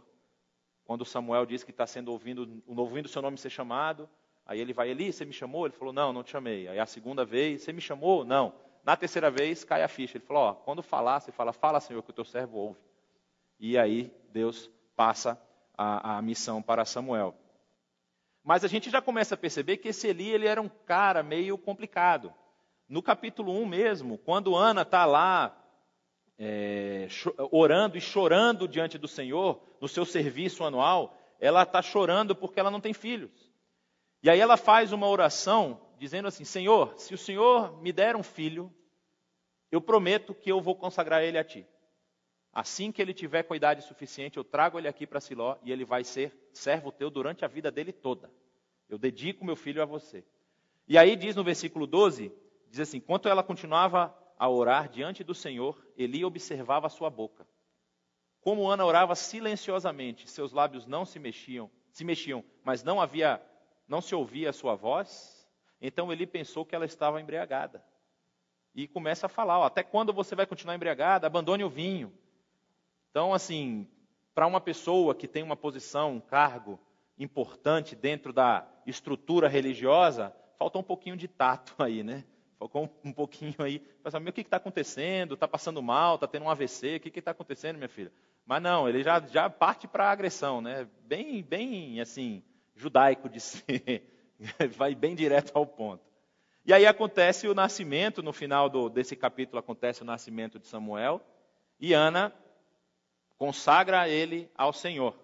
Quando 0.86 1.04
Samuel 1.04 1.46
diz 1.46 1.64
que 1.64 1.72
está 1.72 1.86
sendo 1.86 2.12
ouvindo, 2.12 2.64
ouvindo 2.68 3.08
seu 3.08 3.22
nome 3.22 3.38
ser 3.38 3.50
chamado, 3.50 4.08
Aí 4.46 4.60
ele 4.60 4.74
vai, 4.74 4.90
Eli, 4.90 5.12
você 5.12 5.26
me 5.26 5.34
chamou? 5.34 5.66
Ele 5.66 5.74
falou, 5.74 5.94
não, 5.94 6.14
não 6.14 6.24
te 6.24 6.32
chamei. 6.32 6.68
Aí 6.68 6.80
a 6.80 6.86
segunda 6.86 7.26
vez, 7.26 7.64
você 7.64 7.74
me 7.74 7.82
chamou? 7.82 8.24
Não. 8.24 8.54
Na 8.84 8.96
terceira 8.96 9.32
vez, 9.32 9.64
cai 9.64 9.82
a 9.82 9.88
ficha. 9.88 10.18
Ele 10.18 10.26
falou, 10.26 10.44
ó, 10.44 10.54
quando 10.54 10.84
falar, 10.84 11.20
você 11.20 11.32
fala, 11.32 11.52
fala, 11.52 11.80
Senhor, 11.80 12.04
que 12.04 12.12
o 12.12 12.14
teu 12.14 12.24
servo 12.24 12.58
ouve. 12.58 12.80
E 13.60 13.78
aí 13.78 14.14
Deus 14.32 14.70
passa 14.96 15.42
a, 15.76 16.18
a 16.18 16.22
missão 16.22 16.62
para 16.62 16.86
Samuel. 16.86 17.34
Mas 18.46 18.64
a 18.64 18.68
gente 18.68 18.92
já 18.92 19.02
começa 19.02 19.34
a 19.34 19.38
perceber 19.38 19.78
que 19.78 19.88
esse 19.88 20.08
Eli 20.08 20.30
ele 20.30 20.46
era 20.46 20.62
um 20.62 20.70
cara 20.70 21.24
meio 21.24 21.58
complicado. 21.58 22.32
No 22.88 23.02
capítulo 23.02 23.52
1 23.52 23.66
mesmo, 23.66 24.20
quando 24.20 24.56
Ana 24.56 24.84
está 24.84 25.04
lá 25.04 25.58
é, 26.38 27.08
orando 27.52 27.98
e 27.98 28.02
chorando 28.02 28.68
diante 28.68 29.00
do 29.00 29.08
Senhor, 29.08 29.60
no 29.82 29.88
seu 29.88 30.06
serviço 30.06 30.64
anual, 30.64 31.18
ela 31.40 31.64
está 31.64 31.82
chorando 31.82 32.36
porque 32.36 32.60
ela 32.60 32.70
não 32.70 32.80
tem 32.80 32.94
filhos. 32.94 33.52
E 34.22 34.30
aí 34.30 34.40
ela 34.40 34.58
faz 34.58 34.94
uma 34.94 35.08
oração 35.08 35.82
dizendo 35.98 36.28
assim: 36.28 36.44
Senhor, 36.46 36.94
se 36.98 37.16
o 37.16 37.18
Senhor 37.18 37.82
me 37.82 37.92
der 37.92 38.16
um 38.16 38.22
filho, 38.22 38.72
eu 39.72 39.82
prometo 39.82 40.36
que 40.36 40.52
eu 40.52 40.62
vou 40.62 40.76
consagrar 40.76 41.24
ele 41.24 41.40
a 41.40 41.44
ti. 41.44 41.66
Assim 42.56 42.90
que 42.90 43.02
ele 43.02 43.14
tiver 43.14 43.44
com 43.44 43.54
idade 43.54 43.82
suficiente, 43.82 44.38
eu 44.38 44.44
trago 44.46 44.80
ele 44.80 44.88
aqui 44.88 45.06
para 45.06 45.20
Siló 45.20 45.58
e 45.62 45.74
ele 45.74 45.84
vai 45.84 46.06
ser 46.06 46.34
servo 46.54 46.90
teu 46.90 47.10
durante 47.10 47.44
a 47.44 47.50
vida 47.50 47.70
dele 47.70 47.92
toda. 47.92 48.32
Eu 48.88 48.98
dedico 48.98 49.44
meu 49.44 49.58
filho 49.58 49.82
a 49.82 49.86
você. 49.86 50.24
E 50.88 50.98
aí 50.98 51.18
diz 51.18 51.36
no 51.36 51.44
versículo 51.44 51.86
12, 51.86 52.32
diz 52.70 52.80
assim: 52.80 53.02
"Quanto 53.02 53.28
ela 53.28 53.44
continuava 53.44 54.16
a 54.40 54.50
orar 54.50 54.88
diante 54.88 55.22
do 55.22 55.36
Senhor, 55.36 55.86
Eli 55.98 56.24
observava 56.24 56.88
sua 56.88 57.10
boca. 57.10 57.46
Como 58.40 58.70
Ana 58.70 58.86
orava 58.86 59.16
silenciosamente, 59.16 60.30
seus 60.30 60.54
lábios 60.54 60.86
não 60.86 61.04
se 61.04 61.20
mexiam, 61.20 61.70
se 61.92 62.06
mexiam, 62.06 62.42
mas 62.64 62.84
não 62.84 63.02
havia, 63.02 63.42
não 63.86 64.00
se 64.00 64.16
ouvia 64.16 64.52
a 64.52 64.54
sua 64.54 64.76
voz. 64.76 65.46
Então 65.82 66.10
Eli 66.10 66.26
pensou 66.26 66.64
que 66.66 66.74
ela 66.74 66.86
estava 66.86 67.20
embriagada. 67.20 67.84
E 68.74 68.88
começa 68.88 69.26
a 69.26 69.30
falar, 69.30 69.60
ó, 69.60 69.66
até 69.66 69.84
quando 69.84 70.14
você 70.14 70.36
vai 70.36 70.46
continuar 70.46 70.76
embriagada? 70.76 71.28
Abandone 71.28 71.64
o 71.64 71.70
vinho. 71.70 72.14
Então, 73.16 73.34
assim, 73.34 73.88
para 74.34 74.46
uma 74.46 74.60
pessoa 74.60 75.16
que 75.16 75.26
tem 75.26 75.42
uma 75.42 75.56
posição, 75.56 76.16
um 76.16 76.20
cargo 76.20 76.78
importante 77.18 77.96
dentro 77.96 78.34
da 78.34 78.68
estrutura 78.86 79.48
religiosa, 79.48 80.36
falta 80.60 80.78
um 80.78 80.84
pouquinho 80.84 81.16
de 81.16 81.26
tato 81.26 81.74
aí, 81.82 82.04
né? 82.04 82.26
Focou 82.60 82.90
um 83.06 83.14
pouquinho 83.14 83.56
aí, 83.60 83.80
pensar, 83.80 84.22
o 84.22 84.34
que 84.34 84.42
está 84.42 84.58
acontecendo? 84.58 85.36
Está 85.36 85.48
passando 85.48 85.82
mal? 85.82 86.16
Está 86.16 86.28
tendo 86.28 86.44
um 86.44 86.50
AVC? 86.50 86.98
O 86.98 87.00
que 87.00 87.20
está 87.20 87.32
acontecendo, 87.32 87.78
minha 87.78 87.88
filha? 87.88 88.12
Mas 88.46 88.62
não, 88.62 88.90
ele 88.90 89.02
já, 89.02 89.22
já 89.22 89.50
parte 89.50 89.88
para 89.88 90.10
a 90.10 90.12
agressão, 90.12 90.60
né? 90.60 90.86
Bem, 91.06 91.42
bem 91.42 92.02
assim, 92.02 92.44
judaico 92.76 93.30
de 93.30 93.40
ser, 93.40 94.04
vai 94.76 94.94
bem 94.94 95.16
direto 95.16 95.54
ao 95.56 95.66
ponto. 95.66 96.04
E 96.66 96.74
aí 96.74 96.86
acontece 96.86 97.48
o 97.48 97.56
nascimento, 97.56 98.22
no 98.22 98.34
final 98.34 98.68
do, 98.68 98.90
desse 98.90 99.16
capítulo 99.16 99.58
acontece 99.58 100.02
o 100.02 100.06
nascimento 100.06 100.60
de 100.60 100.68
Samuel, 100.68 101.22
e 101.80 101.94
Ana 101.94 102.34
consagra 103.38 104.08
ele 104.10 104.50
ao 104.56 104.74
Senhor. 104.74 105.16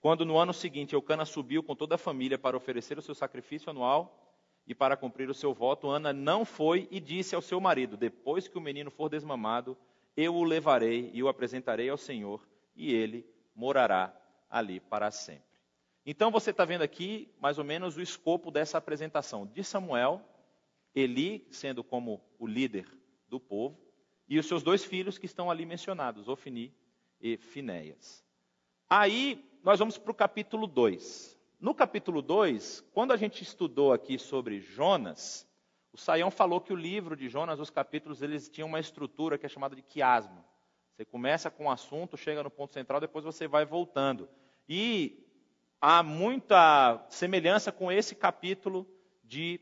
Quando 0.00 0.24
no 0.24 0.36
ano 0.36 0.52
seguinte 0.52 0.94
Eucana 0.94 1.24
subiu 1.24 1.62
com 1.62 1.74
toda 1.74 1.94
a 1.94 1.98
família 1.98 2.38
para 2.38 2.56
oferecer 2.56 2.98
o 2.98 3.02
seu 3.02 3.14
sacrifício 3.14 3.70
anual, 3.70 4.20
e 4.66 4.74
para 4.74 4.96
cumprir 4.96 5.28
o 5.28 5.34
seu 5.34 5.52
voto, 5.52 5.90
Ana 5.90 6.12
não 6.12 6.44
foi 6.44 6.88
e 6.90 6.98
disse 6.98 7.34
ao 7.34 7.42
seu 7.42 7.60
marido: 7.60 7.96
Depois 7.96 8.48
que 8.48 8.56
o 8.56 8.60
menino 8.60 8.90
for 8.90 9.08
desmamado, 9.08 9.76
eu 10.16 10.34
o 10.34 10.44
levarei 10.44 11.10
e 11.12 11.22
o 11.22 11.28
apresentarei 11.28 11.88
ao 11.88 11.98
Senhor, 11.98 12.46
e 12.74 12.92
ele 12.92 13.26
morará 13.54 14.14
ali 14.48 14.80
para 14.80 15.10
sempre. 15.10 15.44
Então 16.06 16.30
você 16.30 16.50
está 16.50 16.64
vendo 16.64 16.82
aqui 16.82 17.32
mais 17.40 17.58
ou 17.58 17.64
menos 17.64 17.96
o 17.96 18.02
escopo 18.02 18.50
dessa 18.50 18.78
apresentação 18.78 19.46
de 19.46 19.62
Samuel, 19.62 20.22
Eli 20.94 21.46
sendo 21.50 21.82
como 21.82 22.20
o 22.38 22.46
líder 22.46 22.86
do 23.28 23.40
povo, 23.40 23.78
e 24.28 24.38
os 24.38 24.46
seus 24.46 24.62
dois 24.62 24.84
filhos 24.84 25.18
que 25.18 25.26
estão 25.26 25.50
ali 25.50 25.66
mencionados, 25.66 26.28
Ofni 26.28 26.72
e 27.24 27.38
Finéias. 27.38 28.22
Aí 28.88 29.42
nós 29.62 29.78
vamos 29.78 29.96
para 29.96 30.12
o 30.12 30.14
capítulo 30.14 30.66
2. 30.66 31.40
No 31.58 31.74
capítulo 31.74 32.20
2, 32.20 32.84
quando 32.92 33.12
a 33.12 33.16
gente 33.16 33.42
estudou 33.42 33.94
aqui 33.94 34.18
sobre 34.18 34.60
Jonas, 34.60 35.48
o 35.90 35.96
Saião 35.96 36.30
falou 36.30 36.60
que 36.60 36.72
o 36.72 36.76
livro 36.76 37.16
de 37.16 37.30
Jonas, 37.30 37.58
os 37.58 37.70
capítulos, 37.70 38.20
eles 38.20 38.50
tinham 38.50 38.68
uma 38.68 38.78
estrutura 38.78 39.38
que 39.38 39.46
é 39.46 39.48
chamada 39.48 39.74
de 39.74 39.80
quiasma. 39.80 40.44
Você 40.92 41.06
começa 41.06 41.50
com 41.50 41.64
um 41.64 41.70
assunto, 41.70 42.14
chega 42.14 42.42
no 42.42 42.50
ponto 42.50 42.74
central, 42.74 43.00
depois 43.00 43.24
você 43.24 43.48
vai 43.48 43.64
voltando. 43.64 44.28
E 44.68 45.26
há 45.80 46.02
muita 46.02 47.06
semelhança 47.08 47.72
com 47.72 47.90
esse 47.90 48.14
capítulo 48.14 48.86
de 49.22 49.58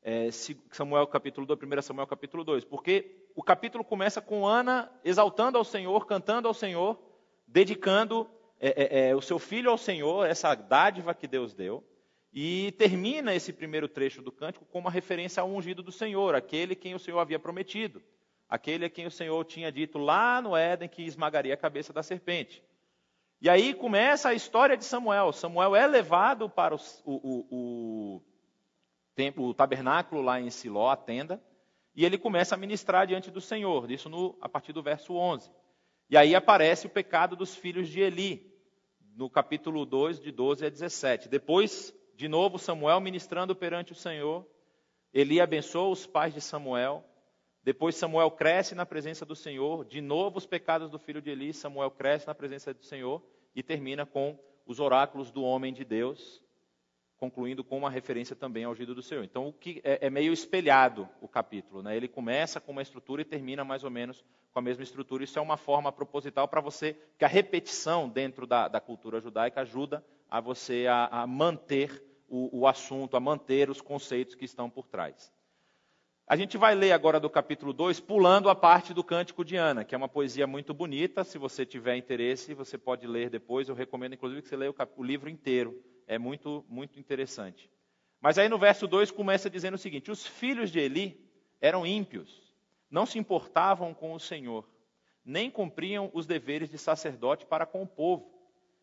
é, 0.00 0.30
Samuel 0.70 1.06
capítulo 1.06 1.46
2, 1.46 1.60
1 1.62 1.82
Samuel 1.82 2.06
capítulo 2.06 2.42
2, 2.42 2.64
porque 2.64 3.21
o 3.34 3.42
capítulo 3.42 3.84
começa 3.84 4.20
com 4.20 4.46
Ana 4.46 4.90
exaltando 5.04 5.58
ao 5.58 5.64
Senhor, 5.64 6.06
cantando 6.06 6.48
ao 6.48 6.54
Senhor, 6.54 6.98
dedicando 7.46 8.28
é, 8.60 8.68
é, 8.68 9.08
é, 9.08 9.16
o 9.16 9.20
seu 9.20 9.38
filho 9.38 9.70
ao 9.70 9.78
Senhor, 9.78 10.26
essa 10.26 10.54
dádiva 10.54 11.14
que 11.14 11.26
Deus 11.26 11.54
deu, 11.54 11.84
e 12.32 12.72
termina 12.78 13.34
esse 13.34 13.52
primeiro 13.52 13.88
trecho 13.88 14.22
do 14.22 14.32
cântico 14.32 14.64
com 14.66 14.78
uma 14.78 14.90
referência 14.90 15.40
ao 15.40 15.48
ungido 15.48 15.82
do 15.82 15.92
Senhor, 15.92 16.34
aquele 16.34 16.74
quem 16.74 16.94
o 16.94 16.98
Senhor 16.98 17.18
havia 17.18 17.38
prometido, 17.38 18.02
aquele 18.48 18.84
a 18.84 18.90
quem 18.90 19.06
o 19.06 19.10
Senhor 19.10 19.44
tinha 19.44 19.70
dito 19.70 19.98
lá 19.98 20.40
no 20.40 20.56
Éden 20.56 20.88
que 20.88 21.02
esmagaria 21.02 21.54
a 21.54 21.56
cabeça 21.56 21.92
da 21.92 22.02
serpente. 22.02 22.62
E 23.40 23.50
aí 23.50 23.74
começa 23.74 24.28
a 24.28 24.34
história 24.34 24.76
de 24.76 24.84
Samuel. 24.84 25.32
Samuel 25.32 25.74
é 25.74 25.84
levado 25.84 26.48
para 26.48 26.76
o, 26.76 26.78
o, 27.04 27.46
o, 27.50 28.22
templo, 29.16 29.44
o 29.44 29.52
tabernáculo 29.52 30.22
lá 30.22 30.40
em 30.40 30.48
Siló, 30.48 30.90
a 30.90 30.96
tenda, 30.96 31.42
e 31.94 32.04
ele 32.04 32.16
começa 32.16 32.54
a 32.54 32.58
ministrar 32.58 33.06
diante 33.06 33.30
do 33.30 33.40
Senhor, 33.40 33.90
isso 33.90 34.08
no, 34.08 34.36
a 34.40 34.48
partir 34.48 34.72
do 34.72 34.82
verso 34.82 35.14
11. 35.14 35.50
E 36.08 36.16
aí 36.16 36.34
aparece 36.34 36.86
o 36.86 36.90
pecado 36.90 37.36
dos 37.36 37.54
filhos 37.54 37.88
de 37.88 38.00
Eli, 38.00 38.52
no 39.16 39.28
capítulo 39.28 39.84
2, 39.84 40.20
de 40.20 40.30
12 40.30 40.66
a 40.66 40.70
17. 40.70 41.28
Depois, 41.28 41.94
de 42.14 42.28
novo, 42.28 42.58
Samuel 42.58 43.00
ministrando 43.00 43.54
perante 43.54 43.92
o 43.92 43.96
Senhor. 43.96 44.46
Eli 45.12 45.40
abençoa 45.40 45.88
os 45.88 46.06
pais 46.06 46.32
de 46.32 46.40
Samuel. 46.40 47.04
Depois, 47.62 47.94
Samuel 47.94 48.30
cresce 48.30 48.74
na 48.74 48.86
presença 48.86 49.24
do 49.24 49.36
Senhor. 49.36 49.84
De 49.84 50.00
novo, 50.00 50.38
os 50.38 50.46
pecados 50.46 50.90
do 50.90 50.98
filho 50.98 51.22
de 51.22 51.30
Eli. 51.30 51.52
Samuel 51.52 51.90
cresce 51.90 52.26
na 52.26 52.34
presença 52.34 52.72
do 52.72 52.82
Senhor. 52.82 53.22
E 53.54 53.62
termina 53.62 54.06
com 54.06 54.38
os 54.66 54.80
oráculos 54.80 55.30
do 55.30 55.42
homem 55.42 55.72
de 55.72 55.84
Deus, 55.84 56.41
concluindo 57.22 57.62
com 57.62 57.78
uma 57.78 57.88
referência 57.88 58.34
também 58.34 58.64
ao 58.64 58.72
ungido 58.72 58.96
do 58.96 59.00
Senhor. 59.00 59.22
Então, 59.22 59.46
o 59.46 59.52
que 59.52 59.80
é, 59.84 60.08
é, 60.08 60.10
meio 60.10 60.32
espelhado 60.32 61.08
o 61.20 61.28
capítulo. 61.28 61.80
Né? 61.80 61.96
Ele 61.96 62.08
começa 62.08 62.60
com 62.60 62.72
uma 62.72 62.82
estrutura 62.82 63.22
e 63.22 63.24
termina 63.24 63.64
mais 63.64 63.84
ou 63.84 63.90
menos 63.92 64.24
com 64.52 64.58
a 64.58 64.62
mesma 64.62 64.82
estrutura. 64.82 65.22
Isso 65.22 65.38
é 65.38 65.42
uma 65.42 65.56
forma 65.56 65.92
proposital 65.92 66.48
para 66.48 66.60
você, 66.60 66.96
que 67.16 67.24
a 67.24 67.28
repetição 67.28 68.08
dentro 68.08 68.44
da, 68.44 68.66
da 68.66 68.80
cultura 68.80 69.20
judaica 69.20 69.60
ajuda 69.60 70.04
a 70.28 70.40
você 70.40 70.88
a, 70.88 71.22
a 71.22 71.24
manter 71.24 72.02
o, 72.28 72.62
o, 72.62 72.66
assunto, 72.66 73.16
a 73.16 73.20
manter 73.20 73.70
os 73.70 73.80
conceitos 73.80 74.34
que 74.34 74.44
estão 74.44 74.68
por 74.68 74.88
trás. 74.88 75.32
A 76.26 76.34
gente 76.34 76.58
vai 76.58 76.74
ler 76.74 76.90
agora 76.90 77.20
do 77.20 77.30
capítulo 77.30 77.72
2, 77.72 78.00
pulando 78.00 78.50
a 78.50 78.54
parte 78.56 78.92
do 78.92 79.04
Cântico 79.04 79.44
de 79.44 79.54
Ana, 79.54 79.84
que 79.84 79.94
é 79.94 79.98
uma 79.98 80.08
poesia 80.08 80.48
muito 80.48 80.74
bonita. 80.74 81.22
Se 81.22 81.38
você 81.38 81.64
tiver 81.64 81.94
interesse, 81.94 82.52
você 82.52 82.76
pode 82.76 83.06
ler 83.06 83.30
depois. 83.30 83.68
Eu 83.68 83.76
recomendo, 83.76 84.14
inclusive, 84.14 84.42
que 84.42 84.48
você 84.48 84.56
leia 84.56 84.72
o, 84.72 84.74
o 84.96 85.04
livro 85.04 85.30
inteiro. 85.30 85.80
É 86.12 86.18
muito, 86.18 86.62
muito 86.68 87.00
interessante. 87.00 87.70
Mas 88.20 88.36
aí 88.36 88.46
no 88.46 88.58
verso 88.58 88.86
2 88.86 89.10
começa 89.10 89.48
dizendo 89.48 89.74
o 89.74 89.78
seguinte: 89.78 90.10
Os 90.10 90.26
filhos 90.26 90.70
de 90.70 90.78
Eli 90.78 91.18
eram 91.58 91.86
ímpios 91.86 92.42
não 92.90 93.06
se 93.06 93.18
importavam 93.18 93.94
com 93.94 94.12
o 94.12 94.20
Senhor, 94.20 94.68
nem 95.24 95.50
cumpriam 95.50 96.10
os 96.12 96.26
deveres 96.26 96.68
de 96.68 96.76
sacerdote 96.76 97.46
para 97.46 97.64
com 97.64 97.82
o 97.82 97.86
povo. 97.86 98.30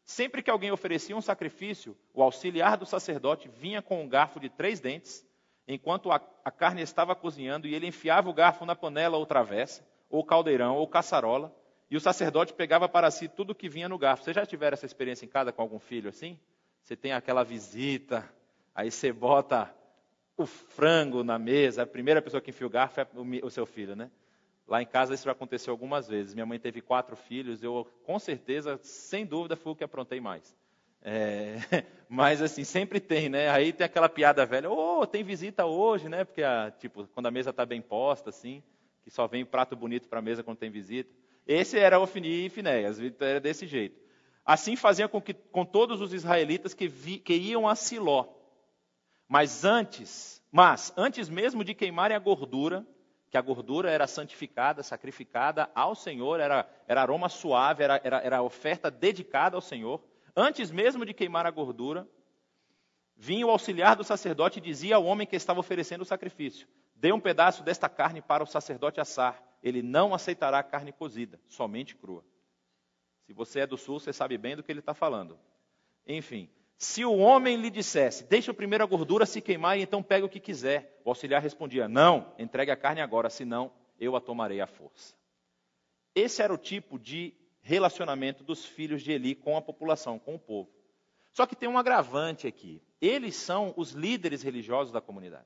Sempre 0.04 0.42
que 0.42 0.50
alguém 0.50 0.72
oferecia 0.72 1.16
um 1.16 1.22
sacrifício, 1.22 1.96
o 2.16 2.24
auxiliar 2.24 2.76
do 2.76 2.88
sacerdote 2.88 3.48
vinha 3.48 3.80
com 3.80 4.02
um 4.02 4.10
garfo 4.10 4.40
de 4.40 4.50
três 4.50 4.80
dentes, 4.80 5.24
enquanto 5.68 6.12
a, 6.12 6.20
a 6.44 6.50
carne 6.50 6.82
estava 6.82 7.14
cozinhando, 7.14 7.68
e 7.68 7.76
ele 7.76 7.86
enfiava 7.86 8.28
o 8.28 8.34
garfo 8.34 8.66
na 8.66 8.76
panela 8.76 9.18
ou 9.18 9.26
travessa, 9.28 9.88
ou 10.10 10.24
caldeirão, 10.24 10.78
ou 10.78 10.88
caçarola, 10.88 11.56
e 11.92 11.96
o 11.96 12.02
sacerdote 12.02 12.54
pegava 12.54 12.90
para 12.90 13.12
si 13.12 13.28
tudo 13.28 13.54
que 13.54 13.70
vinha 13.70 13.88
no 13.88 14.00
garfo. 14.00 14.24
Você 14.24 14.34
já 14.34 14.48
tiveram 14.48 14.74
essa 14.74 14.88
experiência 14.88 15.26
em 15.26 15.30
casa 15.30 15.52
com 15.52 15.62
algum 15.62 15.80
filho 15.80 16.10
assim? 16.10 16.40
Você 16.84 16.96
tem 16.96 17.14
aquela 17.14 17.44
visita, 17.44 18.28
aí 18.74 18.90
você 18.90 19.12
bota 19.12 19.74
o 20.36 20.46
frango 20.46 21.24
na 21.24 21.38
mesa, 21.38 21.84
a 21.84 21.88
primeira 21.88 22.22
pessoa 22.22 22.40
que 22.42 22.50
enfia 22.50 22.66
o 22.66 22.70
garfo 22.70 23.02
é 23.02 23.08
o 23.44 23.50
seu 23.50 23.66
filho, 23.66 23.96
né? 23.96 24.10
Lá 24.68 24.82
em 24.82 24.86
casa 24.86 25.14
isso 25.14 25.26
já 25.26 25.32
aconteceu 25.32 25.72
algumas 25.72 26.08
vezes. 26.08 26.34
Minha 26.34 26.46
mãe 26.46 26.60
teve 26.60 26.80
quatro 26.80 27.16
filhos, 27.16 27.64
eu 27.64 27.88
com 28.06 28.20
certeza, 28.20 28.80
sem 28.84 29.26
dúvida, 29.26 29.56
fui 29.56 29.72
o 29.72 29.76
que 29.76 29.84
aprontei 29.84 30.22
mais. 30.22 30.56
É, 31.02 31.56
mas 32.08 32.42
assim, 32.42 32.64
sempre 32.64 33.00
tem, 33.00 33.30
né? 33.30 33.50
Aí 33.50 33.74
tem 33.74 33.86
aquela 33.86 34.08
piada 34.08 34.46
velha, 34.46 34.70
oh, 34.70 35.06
tem 35.08 35.24
visita 35.24 35.66
hoje, 35.66 36.08
né? 36.08 36.24
Porque, 36.24 36.44
a, 36.44 36.72
tipo, 36.72 37.08
quando 37.08 37.26
a 37.26 37.32
mesa 37.32 37.50
está 37.50 37.66
bem 37.66 37.82
posta, 37.82 38.30
assim, 38.30 38.62
que 39.04 39.10
só 39.10 39.28
vem 39.28 39.44
prato 39.44 39.76
bonito 39.76 40.08
para 40.08 40.20
a 40.20 40.22
mesa 40.22 40.44
quando 40.44 40.58
tem 40.58 40.70
visita. 40.70 41.10
Esse 41.48 41.80
era 41.80 42.00
Ofni 42.00 42.46
e 42.46 42.50
Finéias, 42.50 43.00
era 43.20 43.40
desse 43.40 43.66
jeito. 43.66 44.00
Assim 44.50 44.76
fazia 44.76 45.08
com, 45.08 45.22
que, 45.22 45.36
com 45.36 45.64
todos 45.64 46.02
os 46.02 46.12
israelitas 46.12 46.74
que, 46.74 46.88
vi, 46.88 47.20
que 47.20 47.36
iam 47.36 47.68
a 47.68 47.76
Siló. 47.76 48.26
Mas 49.28 49.64
antes, 49.64 50.44
mas 50.52 50.92
antes 50.98 51.30
mesmo 51.30 51.64
de 51.64 51.76
queimarem 51.76 52.18
a 52.18 52.20
gordura, 52.20 52.84
que 53.30 53.38
a 53.38 53.42
gordura 53.42 53.92
era 53.92 54.08
santificada, 54.08 54.82
sacrificada 54.82 55.70
ao 55.76 55.94
Senhor, 55.94 56.40
era, 56.40 56.68
era 56.88 57.00
aroma 57.00 57.30
suave, 57.30 57.84
era, 57.84 58.02
era, 58.04 58.18
era 58.24 58.42
oferta 58.42 58.90
dedicada 58.90 59.56
ao 59.56 59.62
Senhor. 59.62 60.04
Antes 60.36 60.72
mesmo 60.72 61.06
de 61.06 61.14
queimar 61.14 61.46
a 61.46 61.52
gordura, 61.52 62.10
vinha 63.16 63.46
o 63.46 63.52
auxiliar 63.52 63.96
do 63.96 64.04
sacerdote 64.04 64.58
e 64.58 64.64
dizia 64.64 64.96
ao 64.96 65.06
homem 65.06 65.28
que 65.28 65.36
estava 65.36 65.60
oferecendo 65.60 66.02
o 66.02 66.06
sacrifício: 66.06 66.68
Dê 66.96 67.12
um 67.12 67.20
pedaço 67.20 67.62
desta 67.62 67.88
carne 67.88 68.20
para 68.20 68.44
o 68.44 68.48
sacerdote 68.48 69.00
assar. 69.00 69.44
Ele 69.62 69.84
não 69.84 70.12
aceitará 70.12 70.64
carne 70.64 70.92
cozida, 70.92 71.40
somente 71.48 71.96
crua. 71.96 72.26
Se 73.30 73.34
você 73.34 73.60
é 73.60 73.68
do 73.68 73.78
sul, 73.78 74.00
você 74.00 74.12
sabe 74.12 74.40
bem 74.40 74.56
do 74.56 74.64
que 74.64 74.72
ele 74.72 74.80
está 74.80 74.92
falando. 74.92 75.38
Enfim, 76.08 76.50
se 76.80 77.06
o 77.06 77.16
homem 77.16 77.58
lhe 77.58 77.70
dissesse, 77.70 78.24
deixa 78.24 78.52
primeiro 78.56 78.84
a 78.84 78.88
gordura 78.88 79.24
se 79.24 79.40
queimar 79.40 79.78
e 79.78 79.84
então 79.84 80.02
pega 80.02 80.26
o 80.26 80.30
que 80.30 80.40
quiser, 80.40 81.00
o 81.06 81.10
auxiliar 81.10 81.40
respondia, 81.40 81.88
não, 81.88 82.34
entregue 82.40 82.72
a 82.72 82.76
carne 82.76 83.02
agora, 83.02 83.30
senão 83.30 83.72
eu 84.00 84.16
a 84.16 84.20
tomarei 84.20 84.62
à 84.62 84.66
força. 84.66 85.14
Esse 86.16 86.42
era 86.42 86.52
o 86.52 86.58
tipo 86.58 86.98
de 86.98 87.36
relacionamento 87.62 88.44
dos 88.44 88.66
filhos 88.66 89.04
de 89.04 89.12
Eli 89.12 89.36
com 89.36 89.56
a 89.56 89.62
população, 89.62 90.18
com 90.18 90.34
o 90.34 90.40
povo. 90.40 90.72
Só 91.32 91.46
que 91.46 91.56
tem 91.56 91.70
um 91.70 91.78
agravante 91.78 92.48
aqui. 92.48 92.82
Eles 93.00 93.36
são 93.36 93.76
os 93.78 93.92
líderes 93.92 94.42
religiosos 94.42 94.92
da 94.92 95.00
comunidade. 95.00 95.46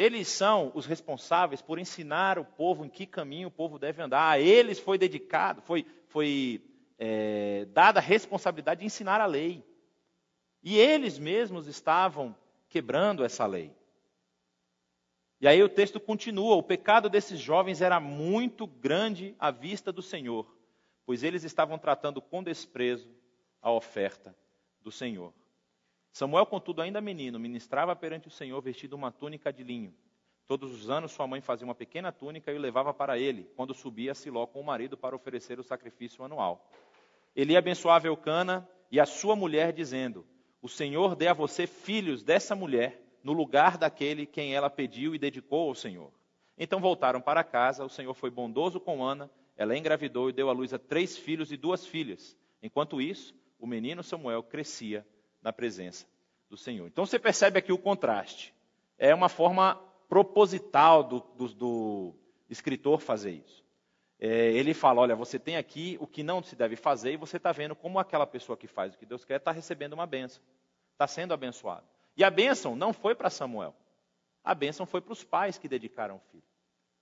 Eles 0.00 0.28
são 0.28 0.72
os 0.74 0.86
responsáveis 0.86 1.60
por 1.60 1.78
ensinar 1.78 2.38
o 2.38 2.44
povo 2.44 2.86
em 2.86 2.88
que 2.88 3.04
caminho 3.04 3.48
o 3.48 3.50
povo 3.50 3.78
deve 3.78 4.00
andar. 4.00 4.30
A 4.30 4.40
eles 4.40 4.78
foi 4.78 4.96
dedicado, 4.96 5.60
foi, 5.60 5.84
foi 6.06 6.64
é, 6.98 7.66
dada 7.66 8.00
a 8.00 8.02
responsabilidade 8.02 8.80
de 8.80 8.86
ensinar 8.86 9.20
a 9.20 9.26
lei. 9.26 9.62
E 10.62 10.78
eles 10.78 11.18
mesmos 11.18 11.66
estavam 11.66 12.34
quebrando 12.66 13.22
essa 13.22 13.44
lei. 13.44 13.76
E 15.38 15.46
aí 15.46 15.62
o 15.62 15.68
texto 15.68 16.00
continua: 16.00 16.56
o 16.56 16.62
pecado 16.62 17.10
desses 17.10 17.38
jovens 17.38 17.82
era 17.82 18.00
muito 18.00 18.66
grande 18.66 19.36
à 19.38 19.50
vista 19.50 19.92
do 19.92 20.00
Senhor, 20.00 20.50
pois 21.04 21.22
eles 21.22 21.44
estavam 21.44 21.78
tratando 21.78 22.22
com 22.22 22.42
desprezo 22.42 23.14
a 23.60 23.70
oferta 23.70 24.34
do 24.80 24.90
Senhor. 24.90 25.34
Samuel, 26.12 26.46
contudo, 26.46 26.82
ainda 26.82 27.00
menino, 27.00 27.38
ministrava 27.38 27.94
perante 27.94 28.28
o 28.28 28.30
Senhor 28.30 28.60
vestido 28.60 28.96
uma 28.96 29.12
túnica 29.12 29.52
de 29.52 29.62
linho. 29.62 29.94
Todos 30.46 30.72
os 30.74 30.90
anos 30.90 31.12
sua 31.12 31.26
mãe 31.26 31.40
fazia 31.40 31.64
uma 31.64 31.74
pequena 31.74 32.10
túnica 32.10 32.52
e 32.52 32.56
o 32.56 32.60
levava 32.60 32.92
para 32.92 33.16
ele, 33.16 33.48
quando 33.54 33.72
subia 33.72 34.12
a 34.12 34.14
Siló 34.14 34.46
com 34.46 34.60
o 34.60 34.64
marido 34.64 34.96
para 34.96 35.14
oferecer 35.14 35.60
o 35.60 35.62
sacrifício 35.62 36.24
anual. 36.24 36.68
Ele 37.36 37.56
abençoava 37.56 38.08
Eucana 38.08 38.68
e 38.90 38.98
a 38.98 39.06
sua 39.06 39.36
mulher, 39.36 39.72
dizendo: 39.72 40.26
o 40.60 40.68
Senhor 40.68 41.14
dê 41.14 41.28
a 41.28 41.32
você 41.32 41.66
filhos 41.66 42.24
dessa 42.24 42.56
mulher, 42.56 43.00
no 43.22 43.32
lugar 43.32 43.78
daquele 43.78 44.26
quem 44.26 44.54
ela 44.54 44.68
pediu 44.68 45.14
e 45.14 45.18
dedicou 45.18 45.68
ao 45.68 45.74
Senhor. 45.74 46.12
Então 46.58 46.80
voltaram 46.80 47.20
para 47.20 47.44
casa, 47.44 47.84
o 47.84 47.88
Senhor 47.88 48.12
foi 48.14 48.30
bondoso 48.30 48.80
com 48.80 49.04
Ana, 49.04 49.30
ela 49.56 49.76
engravidou 49.76 50.28
e 50.28 50.32
deu 50.32 50.50
à 50.50 50.52
luz 50.52 50.74
a 50.74 50.78
três 50.78 51.16
filhos 51.16 51.52
e 51.52 51.56
duas 51.56 51.86
filhas. 51.86 52.36
Enquanto 52.62 53.00
isso, 53.00 53.34
o 53.58 53.66
menino 53.66 54.02
Samuel 54.02 54.42
crescia 54.42 55.06
na 55.42 55.52
presença 55.52 56.06
do 56.48 56.56
Senhor. 56.56 56.86
Então 56.86 57.06
você 57.06 57.18
percebe 57.18 57.58
aqui 57.58 57.72
o 57.72 57.78
contraste. 57.78 58.54
É 58.98 59.14
uma 59.14 59.28
forma 59.28 59.74
proposital 60.08 61.04
do, 61.04 61.20
do, 61.36 61.48
do 61.54 62.14
escritor 62.48 63.00
fazer 63.00 63.30
isso. 63.30 63.64
É, 64.18 64.52
ele 64.52 64.74
fala: 64.74 65.00
olha, 65.00 65.16
você 65.16 65.38
tem 65.38 65.56
aqui 65.56 65.96
o 66.00 66.06
que 66.06 66.22
não 66.22 66.42
se 66.42 66.54
deve 66.54 66.76
fazer, 66.76 67.12
e 67.12 67.16
você 67.16 67.38
está 67.38 67.52
vendo 67.52 67.74
como 67.74 67.98
aquela 67.98 68.26
pessoa 68.26 68.56
que 68.56 68.66
faz 68.66 68.94
o 68.94 68.98
que 68.98 69.06
Deus 69.06 69.24
quer 69.24 69.36
está 69.36 69.50
recebendo 69.50 69.94
uma 69.94 70.06
bênção, 70.06 70.42
está 70.92 71.06
sendo 71.06 71.32
abençoado. 71.32 71.86
E 72.16 72.22
a 72.22 72.28
bênção 72.28 72.76
não 72.76 72.92
foi 72.92 73.14
para 73.14 73.30
Samuel, 73.30 73.74
a 74.44 74.54
bênção 74.54 74.84
foi 74.84 75.00
para 75.00 75.12
os 75.12 75.24
pais 75.24 75.56
que 75.56 75.68
dedicaram 75.68 76.16
o 76.16 76.20
filho. 76.30 76.42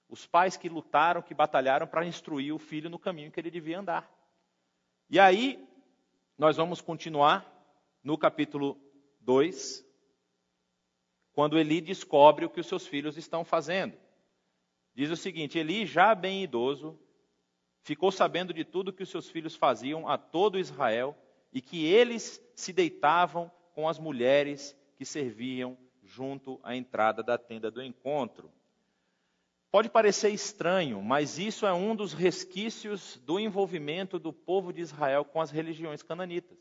Os 0.09 0.26
pais 0.26 0.57
que 0.57 0.68
lutaram, 0.68 1.21
que 1.21 1.35
batalharam 1.35 1.87
para 1.87 2.07
instruir 2.07 2.54
o 2.54 2.59
filho 2.59 2.88
no 2.88 2.99
caminho 2.99 3.30
que 3.30 3.40
ele 3.40 3.50
devia 3.50 3.80
andar. 3.80 4.11
E 5.11 5.18
aí, 5.18 5.68
nós 6.38 6.57
vamos 6.57 6.81
continuar 6.81 7.58
no 8.03 8.17
capítulo 8.17 8.81
2, 9.21 9.85
quando 11.33 11.59
Eli 11.59 11.81
descobre 11.81 12.45
o 12.45 12.51
que 12.51 12.61
os 12.61 12.67
seus 12.67 12.87
filhos 12.87 13.17
estão 13.17 13.45
fazendo. 13.45 13.97
Diz 14.95 15.11
o 15.11 15.17
seguinte: 15.17 15.59
Eli, 15.59 15.87
já 15.87 16.15
bem 16.15 16.43
idoso, 16.43 16.99
ficou 17.83 18.11
sabendo 18.11 18.53
de 18.53 18.65
tudo 18.65 18.93
que 18.93 19.03
os 19.03 19.09
seus 19.09 19.29
filhos 19.29 19.55
faziam 19.55 20.09
a 20.09 20.19
todo 20.19 20.59
Israel 20.59 21.17
e 21.53 21.61
que 21.61 21.87
eles 21.87 22.43
se 22.55 22.73
deitavam 22.73 23.51
com 23.75 23.89
as 23.89 23.99
mulheres 23.99 24.77
que 24.97 25.05
serviam 25.05 25.79
junto 26.03 26.59
à 26.63 26.75
entrada 26.75 27.23
da 27.23 27.39
tenda 27.39 27.71
do 27.71 27.83
encontro. 27.83 28.51
Pode 29.71 29.91
parecer 29.91 30.31
estranho, 30.31 31.03
mas 31.03 31.39
isso 31.39 31.67
é 31.67 31.73
um 31.73 31.95
dos 31.95 32.15
resquícios 32.15 33.21
do 33.25 33.39
envolvimento 33.39 34.19
do 34.19 34.33
povo 34.33 34.73
de 34.73 34.81
Israel 34.81 35.25
com 35.25 35.41
as 35.41 35.51
religiões 35.51 36.03
cananitas. 36.03 36.59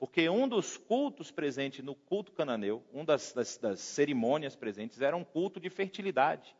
Porque 0.00 0.30
um 0.30 0.48
dos 0.48 0.78
cultos 0.78 1.30
presentes 1.30 1.84
no 1.84 1.94
culto 1.94 2.32
cananeu, 2.32 2.82
uma 2.90 3.04
das, 3.04 3.34
das, 3.34 3.58
das 3.58 3.80
cerimônias 3.80 4.56
presentes, 4.56 5.02
era 5.02 5.14
um 5.14 5.22
culto 5.22 5.60
de 5.60 5.68
fertilidade. 5.68 6.56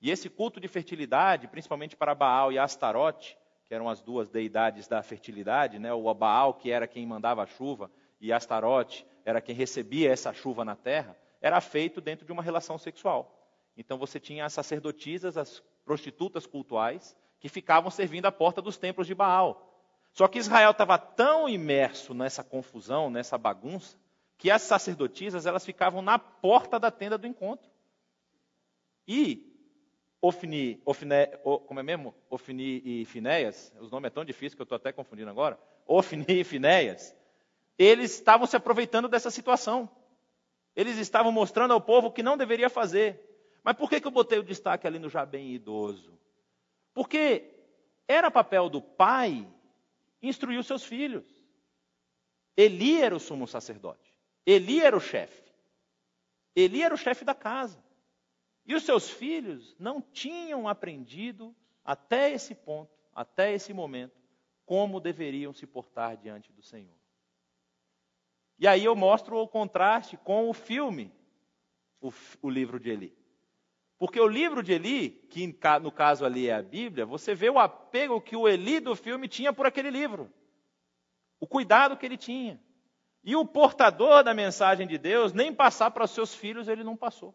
E 0.00 0.10
esse 0.10 0.30
culto 0.30 0.58
de 0.58 0.66
fertilidade, 0.68 1.46
principalmente 1.48 1.94
para 1.94 2.14
Baal 2.14 2.50
e 2.50 2.58
Astarote, 2.58 3.36
que 3.66 3.74
eram 3.74 3.90
as 3.90 4.00
duas 4.00 4.30
deidades 4.30 4.88
da 4.88 5.02
fertilidade, 5.02 5.78
né? 5.78 5.92
o 5.92 6.14
Baal, 6.14 6.54
que 6.54 6.70
era 6.70 6.86
quem 6.86 7.06
mandava 7.06 7.42
a 7.42 7.46
chuva, 7.46 7.90
e 8.18 8.32
Astarote 8.32 9.06
era 9.22 9.42
quem 9.42 9.54
recebia 9.54 10.10
essa 10.10 10.32
chuva 10.32 10.64
na 10.64 10.74
terra, 10.74 11.14
era 11.42 11.60
feito 11.60 12.00
dentro 12.00 12.24
de 12.24 12.32
uma 12.32 12.42
relação 12.42 12.78
sexual. 12.78 13.38
Então 13.76 13.98
você 13.98 14.18
tinha 14.18 14.46
as 14.46 14.54
sacerdotisas, 14.54 15.36
as 15.36 15.62
prostitutas 15.84 16.46
cultuais, 16.46 17.14
que 17.38 17.50
ficavam 17.50 17.90
servindo 17.90 18.24
à 18.24 18.32
porta 18.32 18.62
dos 18.62 18.78
templos 18.78 19.06
de 19.06 19.14
Baal. 19.14 19.71
Só 20.12 20.28
que 20.28 20.38
Israel 20.38 20.72
estava 20.72 20.98
tão 20.98 21.48
imerso 21.48 22.12
nessa 22.12 22.44
confusão, 22.44 23.10
nessa 23.10 23.38
bagunça, 23.38 23.96
que 24.36 24.50
as 24.50 24.62
sacerdotisas 24.62 25.46
elas 25.46 25.64
ficavam 25.64 26.02
na 26.02 26.18
porta 26.18 26.78
da 26.78 26.90
tenda 26.90 27.16
do 27.16 27.26
encontro. 27.26 27.70
E 29.06 29.52
Ofni, 30.20 30.80
Ofne, 30.84 31.14
como 31.66 31.80
é 31.80 31.82
mesmo? 31.82 32.14
Ofni 32.30 32.82
e 32.84 33.04
Finéias, 33.06 33.72
os 33.80 33.90
nomes 33.90 34.08
é 34.08 34.10
tão 34.10 34.24
difícil 34.24 34.56
que 34.56 34.62
eu 34.62 34.64
estou 34.64 34.76
até 34.76 34.92
confundindo 34.92 35.30
agora. 35.30 35.58
Ofni 35.86 36.24
e 36.28 36.44
Finéias, 36.44 37.14
eles 37.78 38.14
estavam 38.14 38.46
se 38.46 38.56
aproveitando 38.56 39.08
dessa 39.08 39.30
situação. 39.30 39.90
Eles 40.76 40.98
estavam 40.98 41.32
mostrando 41.32 41.72
ao 41.72 41.80
povo 41.80 42.08
o 42.08 42.12
que 42.12 42.22
não 42.22 42.36
deveria 42.36 42.70
fazer. 42.70 43.20
Mas 43.64 43.76
por 43.76 43.88
que, 43.88 44.00
que 44.00 44.06
eu 44.06 44.12
botei 44.12 44.38
o 44.38 44.44
destaque 44.44 44.86
ali 44.86 44.98
no 44.98 45.08
já 45.08 45.24
bem 45.24 45.52
idoso? 45.52 46.18
Porque 46.94 47.50
era 48.06 48.30
papel 48.30 48.68
do 48.68 48.80
pai 48.80 49.46
instruir 50.22 50.58
os 50.58 50.66
seus 50.66 50.84
filhos. 50.84 51.26
Eli 52.56 53.00
era 53.00 53.16
o 53.16 53.20
sumo 53.20 53.46
sacerdote. 53.46 54.14
Eli 54.46 54.80
era 54.80 54.96
o 54.96 55.00
chefe. 55.00 55.42
Eli 56.54 56.82
era 56.82 56.94
o 56.94 56.98
chefe 56.98 57.24
da 57.24 57.34
casa. 57.34 57.82
E 58.64 58.74
os 58.74 58.84
seus 58.84 59.10
filhos 59.10 59.74
não 59.78 60.00
tinham 60.00 60.68
aprendido 60.68 61.54
até 61.84 62.30
esse 62.30 62.54
ponto, 62.54 62.92
até 63.14 63.52
esse 63.52 63.72
momento, 63.72 64.20
como 64.64 65.00
deveriam 65.00 65.52
se 65.52 65.66
portar 65.66 66.16
diante 66.16 66.52
do 66.52 66.62
Senhor. 66.62 66.96
E 68.58 68.66
aí 68.68 68.84
eu 68.84 68.94
mostro 68.94 69.36
o 69.36 69.48
contraste 69.48 70.16
com 70.18 70.48
o 70.48 70.54
filme, 70.54 71.12
o, 72.00 72.12
o 72.40 72.48
livro 72.48 72.78
de 72.78 72.90
Eli. 72.90 73.21
Porque 74.02 74.20
o 74.20 74.26
livro 74.26 74.64
de 74.64 74.72
Eli, 74.72 75.10
que 75.30 75.56
no 75.80 75.92
caso 75.92 76.24
ali 76.24 76.48
é 76.48 76.54
a 76.56 76.60
Bíblia, 76.60 77.06
você 77.06 77.36
vê 77.36 77.48
o 77.48 77.56
apego 77.56 78.20
que 78.20 78.34
o 78.34 78.48
Eli 78.48 78.80
do 78.80 78.96
filme 78.96 79.28
tinha 79.28 79.52
por 79.52 79.64
aquele 79.64 79.90
livro. 79.90 80.28
O 81.38 81.46
cuidado 81.46 81.96
que 81.96 82.04
ele 82.04 82.16
tinha. 82.16 82.60
E 83.22 83.36
o 83.36 83.46
portador 83.46 84.24
da 84.24 84.34
mensagem 84.34 84.88
de 84.88 84.98
Deus, 84.98 85.32
nem 85.32 85.54
passar 85.54 85.92
para 85.92 86.02
os 86.02 86.10
seus 86.10 86.34
filhos 86.34 86.66
ele 86.66 86.82
não 86.82 86.96
passou. 86.96 87.32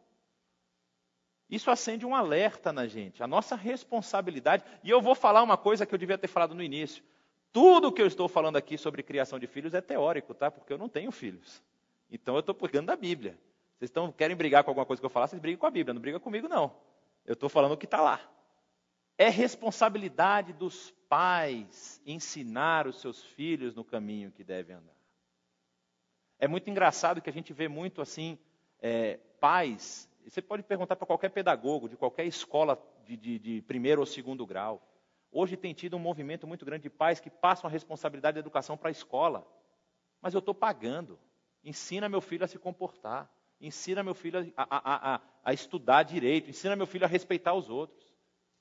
Isso 1.50 1.72
acende 1.72 2.06
um 2.06 2.14
alerta 2.14 2.74
na 2.74 2.86
gente, 2.86 3.24
a 3.24 3.28
nossa 3.28 3.56
responsabilidade. 3.56 4.66
E 4.84 4.90
eu 4.90 5.02
vou 5.02 5.16
falar 5.16 5.44
uma 5.44 5.56
coisa 5.56 5.86
que 5.86 5.96
eu 5.96 5.98
devia 5.98 6.18
ter 6.18 6.28
falado 6.28 6.54
no 6.54 6.62
início. 6.62 7.02
Tudo 7.54 7.94
que 7.94 8.02
eu 8.02 8.08
estou 8.08 8.28
falando 8.28 8.58
aqui 8.58 8.78
sobre 8.78 9.04
criação 9.04 9.40
de 9.40 9.48
filhos 9.48 9.74
é 9.74 9.80
teórico, 9.80 10.34
tá? 10.34 10.52
Porque 10.52 10.74
eu 10.74 10.78
não 10.78 10.90
tenho 10.90 11.14
filhos. 11.14 11.64
Então 12.12 12.34
eu 12.34 12.42
estou 12.42 12.54
pegando 12.54 12.88
da 12.88 12.98
Bíblia. 12.98 13.40
Vocês 13.78 13.90
estão, 13.90 14.12
querem 14.12 14.36
brigar 14.36 14.63
com 14.63 14.72
alguma 14.72 14.86
coisa 14.86 15.02
que 15.02 15.06
eu 15.06 15.10
falar, 15.10 15.28
vocês 15.28 15.42
brigam 15.42 15.60
com 15.60 15.68
a 15.68 15.72
Bíblia, 15.72 15.94
não 15.94 16.02
brigam 16.02 16.20
comigo, 16.20 16.48
não. 16.48 16.76
Eu 17.26 17.34
estou 17.34 17.50
falando 17.50 17.74
o 17.74 17.78
que 17.78 17.86
está 17.86 18.02
lá. 18.02 18.20
É 19.18 19.30
responsabilidade 19.30 20.54
dos 20.54 20.92
pais 21.10 22.02
ensinar 22.06 22.88
os 22.88 23.00
seus 23.02 23.24
filhos 23.24 23.76
no 23.76 23.84
caminho 23.84 24.32
que 24.32 24.44
devem 24.44 24.76
andar. 24.76 24.96
É 26.40 26.48
muito 26.48 26.70
engraçado 26.70 27.22
que 27.22 27.30
a 27.30 27.34
gente 27.34 27.54
vê 27.54 27.68
muito 27.68 28.02
assim, 28.02 28.38
é, 28.80 29.18
pais 29.40 30.08
você 30.30 30.42
pode 30.42 30.63
perguntar 30.63 30.96
para 30.96 31.08
qualquer 31.08 31.30
pedagogo, 31.30 31.88
de 31.88 31.96
qualquer 31.96 32.26
escola 32.26 32.78
de, 33.06 33.16
de, 33.16 33.40
de, 33.40 33.62
primeiro 33.62 34.02
ou 34.02 34.06
segundo 34.06 34.46
grau. 34.46 34.82
Hoje 35.32 35.56
tem 35.56 35.74
tido 35.74 35.96
um 35.96 36.00
movimento 36.00 36.46
muito 36.46 36.66
grande 36.66 36.84
de 36.84 36.90
pais 36.90 37.20
que 37.20 37.30
passam 37.30 37.70
a 37.70 37.72
responsabilidade 37.72 38.36
da 38.36 38.40
educação 38.40 38.78
para 38.78 38.90
a 38.90 38.92
escola. 38.92 39.48
Mas 40.22 40.34
eu 40.34 40.40
estou 40.40 40.54
pagando. 40.54 41.18
Ensina 41.63 42.10
meu 42.10 42.20
filho 42.20 42.44
a 42.44 42.48
se 42.48 42.60
comportar. 42.60 43.30
Ensina 43.60 44.04
meu 44.04 44.13
filho 44.13 44.54
a, 44.56 44.63
a, 44.63 45.15
a, 45.15 45.22
a 45.43 45.54
estudar 45.54 46.04
direito, 46.04 46.50
ensina 46.50 46.76
meu 46.76 46.88
filho 46.88 47.06
a 47.06 47.08
respeitar 47.08 47.54
os 47.54 47.70
outros. 47.70 48.15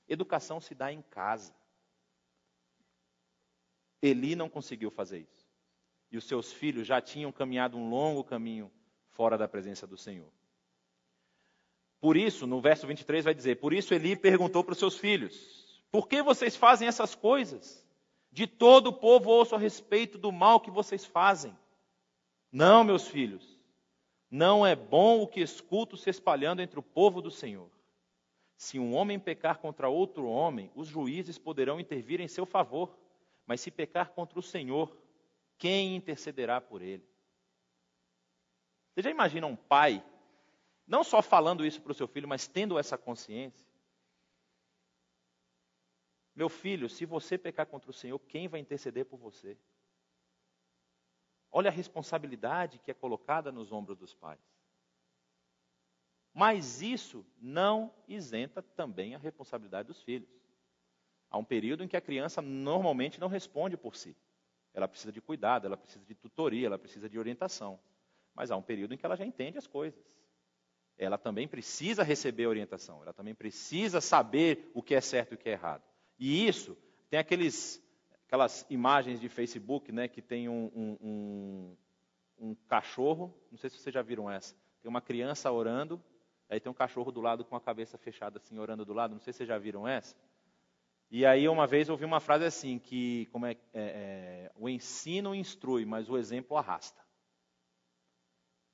Educação 0.07 0.59
se 0.59 0.73
dá 0.73 0.91
em 0.91 1.01
casa. 1.01 1.53
Eli 4.01 4.35
não 4.35 4.49
conseguiu 4.49 4.89
fazer 4.89 5.19
isso. 5.19 5.47
E 6.11 6.17
os 6.17 6.25
seus 6.25 6.51
filhos 6.53 6.87
já 6.87 7.01
tinham 7.01 7.31
caminhado 7.31 7.77
um 7.77 7.89
longo 7.89 8.23
caminho 8.23 8.71
fora 9.09 9.37
da 9.37 9.47
presença 9.47 9.85
do 9.85 9.97
Senhor. 9.97 10.31
Por 11.99 12.15
isso, 12.15 12.45
no 12.45 12.61
verso 12.61 12.87
23 12.87 13.25
vai 13.25 13.33
dizer: 13.33 13.55
Por 13.55 13.73
isso 13.73 13.93
Eli 13.93 14.15
perguntou 14.15 14.63
para 14.63 14.73
os 14.73 14.77
seus 14.77 14.97
filhos: 14.97 15.81
Por 15.91 16.07
que 16.07 16.21
vocês 16.21 16.55
fazem 16.55 16.87
essas 16.87 17.15
coisas? 17.15 17.85
De 18.31 18.45
todo 18.45 18.87
o 18.87 18.93
povo 18.93 19.29
ouço 19.29 19.55
a 19.55 19.57
respeito 19.57 20.17
do 20.17 20.31
mal 20.31 20.59
que 20.59 20.69
vocês 20.69 21.03
fazem. 21.03 21.57
Não, 22.51 22.83
meus 22.83 23.07
filhos, 23.07 23.56
não 24.29 24.65
é 24.65 24.75
bom 24.75 25.21
o 25.21 25.27
que 25.27 25.39
escuto 25.39 25.95
se 25.95 26.09
espalhando 26.09 26.61
entre 26.61 26.79
o 26.79 26.83
povo 26.83 27.21
do 27.21 27.31
Senhor. 27.31 27.69
Se 28.57 28.79
um 28.79 28.95
homem 28.95 29.19
pecar 29.19 29.59
contra 29.59 29.87
outro 29.87 30.27
homem, 30.27 30.71
os 30.75 30.87
juízes 30.87 31.37
poderão 31.37 31.79
intervir 31.79 32.19
em 32.19 32.27
seu 32.27 32.45
favor. 32.45 32.97
Mas 33.45 33.61
se 33.61 33.71
pecar 33.71 34.09
contra 34.09 34.37
o 34.37 34.43
Senhor, 34.43 34.97
quem 35.57 35.95
intercederá 35.95 36.59
por 36.59 36.81
ele? 36.81 37.07
Você 38.93 39.03
já 39.03 39.11
imagina 39.11 39.47
um 39.47 39.55
pai, 39.55 40.03
não 40.85 41.03
só 41.03 41.21
falando 41.21 41.65
isso 41.65 41.81
para 41.81 41.91
o 41.91 41.95
seu 41.95 42.07
filho, 42.07 42.27
mas 42.27 42.47
tendo 42.47 42.77
essa 42.77 42.97
consciência? 42.97 43.65
Meu 46.35 46.49
filho, 46.49 46.89
se 46.89 47.05
você 47.05 47.37
pecar 47.37 47.67
contra 47.67 47.89
o 47.89 47.93
Senhor, 47.93 48.19
quem 48.19 48.47
vai 48.47 48.59
interceder 48.59 49.05
por 49.05 49.17
você? 49.17 49.57
Olha 51.51 51.69
a 51.69 51.73
responsabilidade 51.73 52.79
que 52.79 52.91
é 52.91 52.93
colocada 52.93 53.51
nos 53.51 53.71
ombros 53.71 53.97
dos 53.97 54.13
pais. 54.13 54.39
Mas 56.33 56.81
isso 56.81 57.25
não 57.41 57.91
isenta 58.07 58.61
também 58.61 59.15
a 59.15 59.17
responsabilidade 59.17 59.87
dos 59.87 60.01
filhos. 60.03 60.29
Há 61.29 61.37
um 61.37 61.43
período 61.43 61.83
em 61.83 61.87
que 61.87 61.97
a 61.97 62.01
criança 62.01 62.41
normalmente 62.41 63.19
não 63.19 63.27
responde 63.27 63.75
por 63.75 63.95
si. 63.95 64.15
Ela 64.73 64.87
precisa 64.87 65.11
de 65.11 65.19
cuidado, 65.19 65.65
ela 65.65 65.75
precisa 65.75 66.05
de 66.05 66.13
tutoria, 66.13 66.67
ela 66.67 66.77
precisa 66.77 67.09
de 67.09 67.17
orientação. 67.17 67.79
Mas 68.35 68.51
há 68.51 68.55
um 68.55 68.61
período 68.61 68.93
em 68.93 68.97
que 68.97 69.05
ela 69.05 69.15
já 69.15 69.25
entende 69.25 69.57
as 69.57 69.65
coisas. 69.65 69.99
Ela 70.97 71.17
também 71.17 71.47
precisa 71.47 72.03
receber 72.03 72.47
orientação, 72.47 73.01
ela 73.01 73.13
também 73.13 73.35
precisa 73.35 74.01
saber 74.01 74.71
o 74.73 74.81
que 74.81 74.95
é 74.95 75.01
certo 75.01 75.31
e 75.31 75.35
o 75.35 75.37
que 75.37 75.49
é 75.49 75.53
errado. 75.53 75.83
E 76.17 76.47
isso, 76.47 76.77
tem 77.09 77.19
aqueles, 77.19 77.81
aquelas 78.27 78.65
imagens 78.69 79.21
de 79.21 79.29
Facebook, 79.29 79.89
né, 79.91 80.07
que 80.09 80.21
tem 80.21 80.49
um, 80.49 80.69
um, 80.75 80.97
um, 81.01 81.77
um 82.49 82.55
cachorro, 82.67 83.33
não 83.49 83.57
sei 83.57 83.69
se 83.69 83.77
vocês 83.77 83.93
já 83.93 84.01
viram 84.01 84.29
essa, 84.29 84.53
tem 84.81 84.89
uma 84.89 85.01
criança 85.01 85.49
orando, 85.49 86.03
aí 86.49 86.59
tem 86.59 86.69
um 86.69 86.75
cachorro 86.75 87.09
do 87.09 87.21
lado 87.21 87.45
com 87.45 87.55
a 87.55 87.61
cabeça 87.61 87.97
fechada 87.97 88.37
assim, 88.37 88.59
orando 88.59 88.83
do 88.83 88.93
lado, 88.93 89.13
não 89.13 89.21
sei 89.21 89.31
se 89.31 89.37
vocês 89.37 89.49
já 89.49 89.57
viram 89.57 89.87
essa. 89.87 90.15
E 91.09 91.25
aí 91.25 91.47
uma 91.47 91.65
vez 91.65 91.89
ouvi 91.89 92.03
uma 92.03 92.19
frase 92.19 92.43
assim, 92.43 92.77
que 92.77 93.27
como 93.27 93.45
é, 93.45 93.51
é, 93.51 93.57
é, 93.73 94.51
o 94.55 94.67
ensino 94.67 95.33
instrui, 95.33 95.85
mas 95.85 96.09
o 96.09 96.17
exemplo 96.17 96.57
arrasta. 96.57 97.01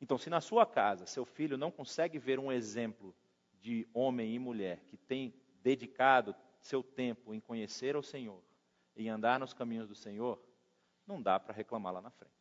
Então, 0.01 0.17
se 0.17 0.31
na 0.31 0.41
sua 0.41 0.65
casa 0.65 1.05
seu 1.05 1.25
filho 1.25 1.59
não 1.59 1.69
consegue 1.69 2.17
ver 2.17 2.39
um 2.39 2.51
exemplo 2.51 3.15
de 3.61 3.87
homem 3.93 4.33
e 4.33 4.39
mulher 4.39 4.83
que 4.87 4.97
tem 4.97 5.33
dedicado 5.61 6.35
seu 6.59 6.81
tempo 6.81 7.35
em 7.35 7.39
conhecer 7.39 7.95
o 7.95 8.01
Senhor, 8.01 8.41
em 8.95 9.09
andar 9.09 9.39
nos 9.39 9.53
caminhos 9.53 9.87
do 9.87 9.95
Senhor, 9.95 10.39
não 11.05 11.21
dá 11.21 11.39
para 11.39 11.53
reclamar 11.53 11.93
lá 11.93 12.01
na 12.01 12.11
frente. 12.11 12.33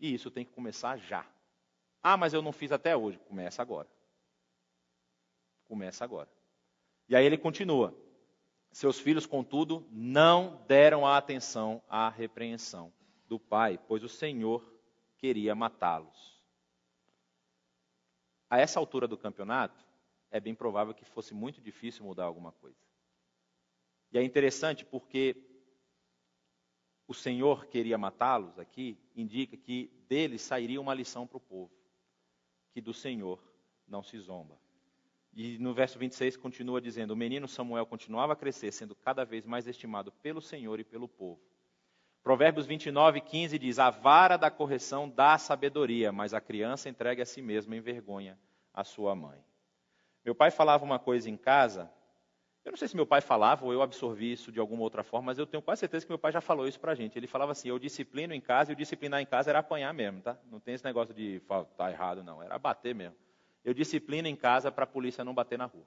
E 0.00 0.14
isso 0.14 0.30
tem 0.30 0.44
que 0.44 0.52
começar 0.52 0.96
já. 0.96 1.26
Ah, 2.02 2.16
mas 2.16 2.32
eu 2.32 2.40
não 2.40 2.52
fiz 2.52 2.72
até 2.72 2.96
hoje. 2.96 3.18
Começa 3.18 3.60
agora. 3.60 3.88
Começa 5.64 6.04
agora. 6.04 6.30
E 7.08 7.16
aí 7.16 7.24
ele 7.24 7.36
continua: 7.36 7.94
Seus 8.70 8.98
filhos, 8.98 9.26
contudo, 9.26 9.86
não 9.90 10.64
deram 10.66 11.06
a 11.06 11.16
atenção 11.16 11.82
à 11.88 12.08
repreensão 12.08 12.92
do 13.26 13.38
pai, 13.38 13.78
pois 13.88 14.02
o 14.02 14.08
Senhor 14.08 14.64
queria 15.16 15.54
matá-los. 15.54 16.38
A 18.48 18.58
essa 18.58 18.78
altura 18.78 19.06
do 19.06 19.18
campeonato, 19.18 19.84
é 20.30 20.40
bem 20.40 20.54
provável 20.54 20.94
que 20.94 21.04
fosse 21.04 21.34
muito 21.34 21.60
difícil 21.60 22.04
mudar 22.04 22.24
alguma 22.24 22.52
coisa. 22.52 22.87
E 24.12 24.18
é 24.18 24.22
interessante 24.22 24.84
porque 24.84 25.36
o 27.06 27.14
Senhor 27.14 27.66
queria 27.66 27.96
matá-los 27.96 28.58
aqui, 28.58 28.98
indica 29.16 29.56
que 29.56 29.90
deles 30.08 30.42
sairia 30.42 30.80
uma 30.80 30.94
lição 30.94 31.26
para 31.26 31.38
o 31.38 31.40
povo: 31.40 31.72
que 32.72 32.80
do 32.80 32.92
Senhor 32.92 33.42
não 33.86 34.02
se 34.02 34.18
zomba. 34.18 34.58
E 35.34 35.58
no 35.58 35.72
verso 35.72 35.98
26 35.98 36.36
continua 36.36 36.80
dizendo: 36.80 37.12
O 37.12 37.16
menino 37.16 37.48
Samuel 37.48 37.86
continuava 37.86 38.32
a 38.32 38.36
crescer, 38.36 38.72
sendo 38.72 38.94
cada 38.94 39.24
vez 39.24 39.46
mais 39.46 39.66
estimado 39.66 40.12
pelo 40.12 40.40
Senhor 40.40 40.80
e 40.80 40.84
pelo 40.84 41.08
povo. 41.08 41.40
Provérbios 42.22 42.66
29, 42.66 43.20
15 43.20 43.58
diz: 43.58 43.78
A 43.78 43.90
vara 43.90 44.36
da 44.36 44.50
correção 44.50 45.08
dá 45.08 45.38
sabedoria, 45.38 46.12
mas 46.12 46.34
a 46.34 46.40
criança 46.40 46.88
entrega 46.88 47.22
a 47.22 47.26
si 47.26 47.40
mesma 47.40 47.76
em 47.76 47.80
vergonha 47.80 48.38
a 48.74 48.84
sua 48.84 49.14
mãe. 49.14 49.42
Meu 50.24 50.34
pai 50.34 50.50
falava 50.50 50.84
uma 50.84 50.98
coisa 50.98 51.30
em 51.30 51.36
casa, 51.36 51.90
eu 52.68 52.72
não 52.72 52.76
sei 52.76 52.88
se 52.88 52.96
meu 52.96 53.06
pai 53.06 53.20
falava 53.20 53.64
ou 53.64 53.72
eu 53.72 53.82
absorvi 53.82 54.32
isso 54.32 54.52
de 54.52 54.60
alguma 54.60 54.82
outra 54.82 55.02
forma, 55.02 55.26
mas 55.26 55.38
eu 55.38 55.46
tenho 55.46 55.62
quase 55.62 55.80
certeza 55.80 56.06
que 56.06 56.12
meu 56.12 56.18
pai 56.18 56.32
já 56.32 56.40
falou 56.40 56.68
isso 56.68 56.78
pra 56.78 56.94
gente. 56.94 57.18
Ele 57.18 57.26
falava 57.26 57.52
assim: 57.52 57.68
eu 57.68 57.78
disciplino 57.78 58.32
em 58.32 58.40
casa 58.40 58.70
e 58.70 58.74
o 58.74 58.76
disciplinar 58.76 59.20
em 59.20 59.26
casa 59.26 59.50
era 59.50 59.58
apanhar 59.58 59.92
mesmo, 59.92 60.20
tá? 60.20 60.38
Não 60.50 60.60
tem 60.60 60.74
esse 60.74 60.84
negócio 60.84 61.14
de 61.14 61.40
tá 61.76 61.90
errado, 61.90 62.22
não, 62.22 62.42
era 62.42 62.58
bater 62.58 62.94
mesmo 62.94 63.16
eu 63.68 63.74
disciplino 63.74 64.26
em 64.26 64.34
casa 64.34 64.72
para 64.72 64.84
a 64.84 64.86
polícia 64.86 65.22
não 65.22 65.34
bater 65.34 65.58
na 65.58 65.66
rua. 65.66 65.86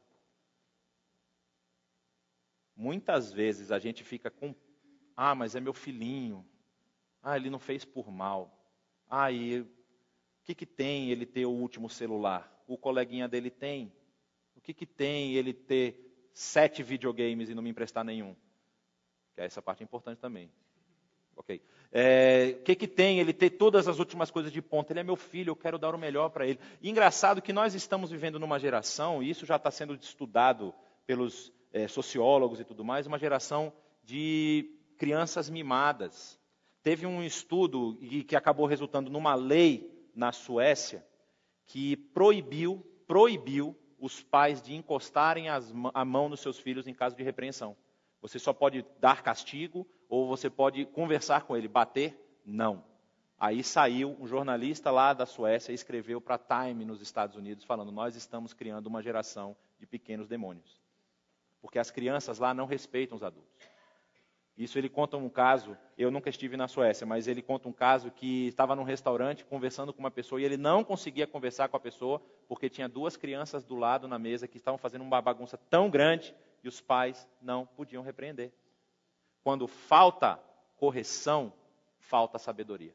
Muitas 2.76 3.32
vezes 3.32 3.72
a 3.72 3.80
gente 3.80 4.04
fica 4.04 4.30
com, 4.30 4.54
ah, 5.16 5.34
mas 5.34 5.56
é 5.56 5.60
meu 5.60 5.74
filhinho. 5.74 6.46
Ah, 7.24 7.36
ele 7.36 7.50
não 7.50 7.58
fez 7.58 7.84
por 7.84 8.12
mal. 8.12 8.56
Ah, 9.10 9.32
e 9.32 9.62
o 9.62 9.68
que, 10.44 10.54
que 10.54 10.66
tem 10.66 11.10
ele 11.10 11.26
ter 11.26 11.46
o 11.48 11.52
último 11.52 11.90
celular? 11.90 12.64
O 12.68 12.78
coleguinha 12.78 13.28
dele 13.28 13.50
tem. 13.50 13.92
O 14.56 14.62
que, 14.62 14.76
que 14.76 14.86
tem 14.86 15.34
ele 15.34 15.52
ter 15.52 16.11
sete 16.34 16.84
videogames 16.84 17.50
e 17.50 17.56
não 17.56 17.64
me 17.64 17.70
emprestar 17.70 18.04
nenhum? 18.04 18.36
Que 19.36 19.42
essa 19.42 19.62
parte 19.62 19.82
é 19.82 19.84
importante 19.84 20.20
também. 20.20 20.52
Ok. 21.36 21.62
É, 21.92 22.56
o 22.60 22.64
que, 22.64 22.76
que 22.76 22.88
tem 22.88 23.20
ele 23.20 23.34
ter 23.34 23.52
todas 23.52 23.88
as 23.88 24.00
últimas 24.00 24.30
coisas 24.30 24.52
de 24.52 24.62
ponta? 24.62 24.94
Ele 24.94 25.00
é 25.00 25.04
meu 25.04 25.16
filho, 25.16 25.52
eu 25.52 25.56
quero 25.56 25.78
dar 25.78 25.96
o 25.96 25.98
melhor 25.98 26.30
para 26.30 26.46
ele. 26.46 26.60
E 26.82 26.90
engraçado 26.90 27.42
que 27.42 27.52
nós 27.52 27.74
estamos 27.74 28.12
vivendo 28.12 28.40
numa 28.40 28.60
geração, 28.60 29.22
e 29.22 29.30
isso 29.30 29.46
já 29.46 29.56
está 29.56 29.72
sendo 29.72 29.96
estudado 29.96 30.74
pelos 31.06 31.52
é, 31.74 31.88
sociólogos 31.88 32.60
e 32.60 32.64
tudo 32.64 32.84
mais, 32.84 33.08
uma 33.08 33.20
geração 33.20 33.74
de 34.04 34.70
crianças 34.98 35.50
mimadas. 35.50 36.40
Teve 36.84 37.06
um 37.06 37.24
estudo 37.24 37.98
que 38.28 38.36
acabou 38.36 38.66
resultando 38.66 39.10
numa 39.10 39.36
lei 39.36 39.92
na 40.16 40.32
Suécia 40.32 41.06
que 41.66 41.96
proibiu, 41.96 42.86
proibiu 43.08 43.76
os 44.02 44.24
pais 44.24 44.62
de 44.62 44.76
encostarem 44.76 45.48
as, 45.48 45.72
a 45.94 46.04
mão 46.04 46.28
nos 46.28 46.40
seus 46.40 46.60
filhos 46.60 46.88
em 46.88 46.94
caso 46.94 47.16
de 47.16 47.22
repreensão. 47.22 47.78
Você 48.20 48.40
só 48.40 48.52
pode 48.52 48.84
dar 49.00 49.22
castigo 49.22 49.88
ou 50.10 50.28
você 50.28 50.50
pode 50.50 50.86
conversar 50.88 51.44
com 51.44 51.56
ele. 51.56 51.68
Bater? 51.68 52.20
Não. 52.44 52.84
Aí 53.40 53.64
saiu 53.64 54.18
um 54.20 54.28
jornalista 54.28 54.92
lá 54.92 55.14
da 55.14 55.26
Suécia 55.26 55.72
e 55.72 55.76
escreveu 55.76 56.20
para 56.20 56.38
Time 56.38 56.84
nos 56.84 57.02
Estados 57.02 57.36
Unidos 57.36 57.64
falando: 57.64 57.92
"Nós 57.92 58.16
estamos 58.16 58.54
criando 58.54 58.88
uma 58.88 59.02
geração 59.02 59.56
de 59.80 59.86
pequenos 59.86 60.28
demônios". 60.28 60.82
Porque 61.62 61.78
as 61.78 61.92
crianças 61.92 62.40
lá 62.40 62.54
não 62.54 62.66
respeitam 62.66 63.16
os 63.16 63.24
adultos. 63.24 63.71
Isso 64.58 64.78
ele 64.78 64.90
conta 64.90 65.18
um 65.18 65.30
caso, 65.30 65.78
eu 65.98 66.12
nunca 66.12 66.30
estive 66.30 66.58
na 66.58 66.68
Suécia, 66.68 67.08
mas 67.08 67.28
ele 67.28 67.42
conta 67.42 67.70
um 67.70 67.74
caso 67.74 68.12
que 68.12 68.48
estava 68.48 68.76
num 68.76 68.84
restaurante 68.84 69.46
conversando 69.46 69.94
com 69.94 70.00
uma 70.00 70.12
pessoa 70.12 70.42
e 70.42 70.44
ele 70.44 70.58
não 70.58 70.84
conseguia 70.84 71.26
conversar 71.26 71.70
com 71.70 71.78
a 71.78 71.80
pessoa 71.80 72.22
porque 72.48 72.70
tinha 72.70 72.88
duas 72.88 73.16
crianças 73.16 73.64
do 73.64 73.76
lado 73.76 74.08
na 74.08 74.20
mesa 74.20 74.48
que 74.48 74.58
estavam 74.58 74.78
fazendo 74.78 75.04
uma 75.04 75.22
bagunça 75.22 75.58
tão 75.70 75.90
grande 75.90 76.36
e 76.64 76.68
os 76.68 76.82
pais 76.82 77.28
não 77.42 77.66
podiam 77.66 78.04
repreender. 78.04 78.52
Quando 79.44 79.68
falta 79.68 80.40
correção, 80.76 81.54
falta 81.98 82.38
sabedoria. 82.38 82.94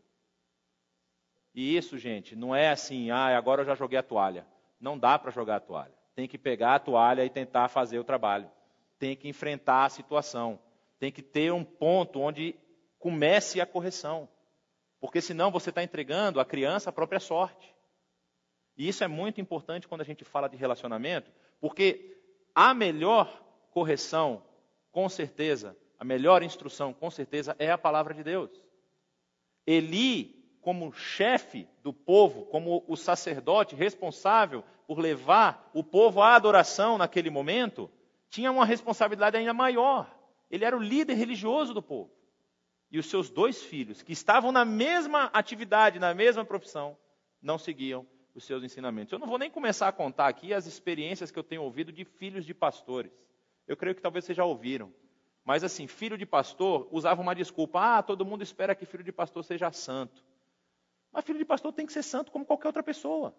E 1.54 1.74
isso, 1.74 1.96
gente, 1.96 2.36
não 2.36 2.54
é 2.54 2.68
assim, 2.68 3.10
ah, 3.10 3.36
agora 3.36 3.62
eu 3.62 3.66
já 3.66 3.74
joguei 3.74 3.98
a 3.98 4.02
toalha. 4.02 4.46
Não 4.78 4.98
dá 4.98 5.18
para 5.18 5.30
jogar 5.30 5.56
a 5.56 5.60
toalha. 5.60 5.94
Tem 6.14 6.28
que 6.28 6.36
pegar 6.36 6.74
a 6.74 6.78
toalha 6.78 7.24
e 7.24 7.30
tentar 7.30 7.68
fazer 7.68 7.98
o 7.98 8.04
trabalho. 8.04 8.50
Tem 8.98 9.16
que 9.16 9.28
enfrentar 9.28 9.86
a 9.86 9.88
situação. 9.88 10.58
Tem 10.98 11.12
que 11.12 11.22
ter 11.22 11.52
um 11.52 11.64
ponto 11.64 12.20
onde 12.20 12.54
comece 12.98 13.60
a 13.60 13.66
correção. 13.66 14.28
Porque 15.00 15.20
senão 15.20 15.50
você 15.50 15.70
está 15.70 15.82
entregando 15.82 16.40
à 16.40 16.44
criança 16.44 16.90
a 16.90 16.92
própria 16.92 17.20
sorte. 17.20 17.74
E 18.76 18.88
isso 18.88 19.02
é 19.04 19.08
muito 19.08 19.40
importante 19.40 19.88
quando 19.88 20.02
a 20.02 20.04
gente 20.04 20.24
fala 20.24 20.48
de 20.48 20.56
relacionamento, 20.56 21.30
porque 21.60 22.14
a 22.54 22.74
melhor 22.74 23.42
correção, 23.70 24.42
com 24.90 25.08
certeza, 25.08 25.76
a 25.98 26.04
melhor 26.04 26.42
instrução, 26.42 26.92
com 26.92 27.10
certeza, 27.10 27.56
é 27.58 27.70
a 27.70 27.78
palavra 27.78 28.12
de 28.12 28.22
Deus. 28.22 28.50
Eli 29.66 30.36
como 30.60 30.92
chefe 30.92 31.68
do 31.80 31.92
povo, 31.92 32.46
como 32.46 32.84
o 32.88 32.96
sacerdote 32.96 33.76
responsável 33.76 34.64
por 34.86 34.98
levar 34.98 35.70
o 35.72 35.84
povo 35.84 36.20
à 36.20 36.34
adoração 36.34 36.98
naquele 36.98 37.30
momento, 37.30 37.88
tinha 38.28 38.50
uma 38.50 38.64
responsabilidade 38.64 39.36
ainda 39.36 39.54
maior. 39.54 40.12
Ele 40.50 40.64
era 40.64 40.76
o 40.76 40.82
líder 40.82 41.14
religioso 41.14 41.74
do 41.74 41.82
povo. 41.82 42.10
E 42.90 42.98
os 42.98 43.06
seus 43.06 43.28
dois 43.28 43.62
filhos, 43.62 44.02
que 44.02 44.12
estavam 44.12 44.52
na 44.52 44.64
mesma 44.64 45.24
atividade, 45.32 45.98
na 45.98 46.14
mesma 46.14 46.44
profissão, 46.44 46.96
não 47.42 47.58
seguiam 47.58 48.06
os 48.34 48.44
seus 48.44 48.62
ensinamentos. 48.62 49.12
Eu 49.12 49.18
não 49.18 49.26
vou 49.26 49.38
nem 49.38 49.50
começar 49.50 49.88
a 49.88 49.92
contar 49.92 50.28
aqui 50.28 50.54
as 50.54 50.66
experiências 50.66 51.30
que 51.30 51.38
eu 51.38 51.42
tenho 51.42 51.62
ouvido 51.62 51.90
de 51.90 52.04
filhos 52.04 52.44
de 52.44 52.54
pastores. 52.54 53.12
Eu 53.66 53.76
creio 53.76 53.94
que 53.94 54.02
talvez 54.02 54.24
vocês 54.24 54.36
já 54.36 54.44
ouviram. 54.44 54.92
Mas 55.44 55.64
assim, 55.64 55.86
filho 55.86 56.18
de 56.18 56.26
pastor 56.26 56.88
usava 56.90 57.22
uma 57.22 57.34
desculpa: 57.34 57.98
ah, 57.98 58.02
todo 58.02 58.24
mundo 58.24 58.42
espera 58.42 58.74
que 58.74 58.84
filho 58.84 59.04
de 59.04 59.12
pastor 59.12 59.44
seja 59.44 59.70
santo. 59.72 60.24
Mas 61.12 61.24
filho 61.24 61.38
de 61.38 61.44
pastor 61.44 61.72
tem 61.72 61.86
que 61.86 61.92
ser 61.92 62.02
santo 62.02 62.30
como 62.30 62.44
qualquer 62.44 62.66
outra 62.66 62.82
pessoa. 62.82 63.34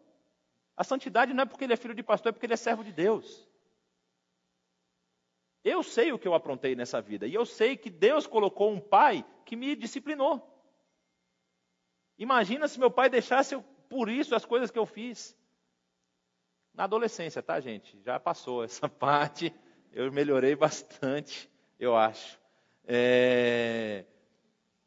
A 0.76 0.84
santidade 0.84 1.34
não 1.34 1.43
é 1.43 1.46
porque 1.46 1.63
ele 1.63 1.74
é 1.74 1.78
filho 1.78 1.93
de 1.93 2.04
pastor, 2.04 2.30
é 2.30 2.32
porque 2.32 2.46
ele 2.46 2.54
é 2.54 2.58
servo 2.58 2.84
de 2.84 2.91
Deus. 2.91 3.48
Eu 5.68 5.84
sei 5.84 6.14
o 6.14 6.18
que 6.18 6.26
eu 6.26 6.34
aprontei 6.34 6.78
nessa 6.78 7.02
vida. 7.02 7.28
E 7.28 7.34
eu 7.34 7.46
sei 7.46 7.76
que 7.76 7.90
Deus 7.90 8.26
colocou 8.26 8.72
um 8.72 8.80
pai 8.80 9.26
que 9.44 9.54
me 9.54 9.76
disciplinou. 9.76 10.42
Imagina 12.18 12.70
se 12.70 12.80
meu 12.80 12.90
pai 12.90 13.10
deixasse 13.10 13.54
eu, 13.54 13.62
por 13.90 14.08
isso 14.08 14.34
as 14.34 14.46
coisas 14.46 14.72
que 14.72 14.80
eu 14.80 14.86
fiz. 14.86 15.38
Na 16.74 16.86
adolescência, 16.86 17.44
tá, 17.44 17.60
gente? 17.60 18.00
Já 18.06 18.18
passou 18.18 18.64
essa 18.64 18.88
parte. 18.88 19.54
Eu 19.92 20.10
melhorei 20.10 20.56
bastante, 20.56 21.52
eu 21.78 21.98
acho. 21.98 22.40
É... 22.86 24.06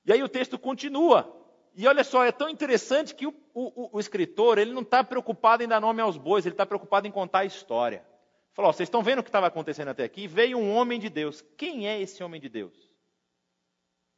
E 0.07 0.13
aí 0.15 0.23
o 0.23 0.31
texto 0.31 0.59
continua. 0.59 1.31
E 1.75 1.87
olha 1.87 2.03
só, 2.03 2.25
é 2.25 2.33
tão 2.33 2.49
interessante 2.49 3.15
que 3.15 3.27
o, 3.27 3.35
o, 3.53 3.97
o 3.99 4.01
escritor 4.01 4.57
ele 4.57 4.73
não 4.73 4.81
está 4.81 5.05
preocupado 5.05 5.63
em 5.63 5.69
dar 5.69 5.79
nome 5.79 6.01
aos 6.01 6.17
bois, 6.17 6.47
ele 6.47 6.55
está 6.55 6.65
preocupado 6.65 7.07
em 7.07 7.11
contar 7.11 7.41
a 7.41 7.45
história. 7.45 8.03
Falou: 8.53 8.73
vocês 8.73 8.89
estão 8.89 9.03
vendo 9.03 9.21
o 9.21 9.23
que 9.23 9.29
estava 9.29 9.47
acontecendo 9.47 9.89
até 9.89 10.05
aqui? 10.05 10.27
Veio 10.27 10.59
um 10.59 10.75
homem 10.75 10.99
de 10.99 11.09
Deus. 11.09 11.43
Quem 11.57 11.89
é 11.89 12.01
esse 12.01 12.23
homem 12.23 12.41
de 12.41 12.49
Deus? 12.49 12.75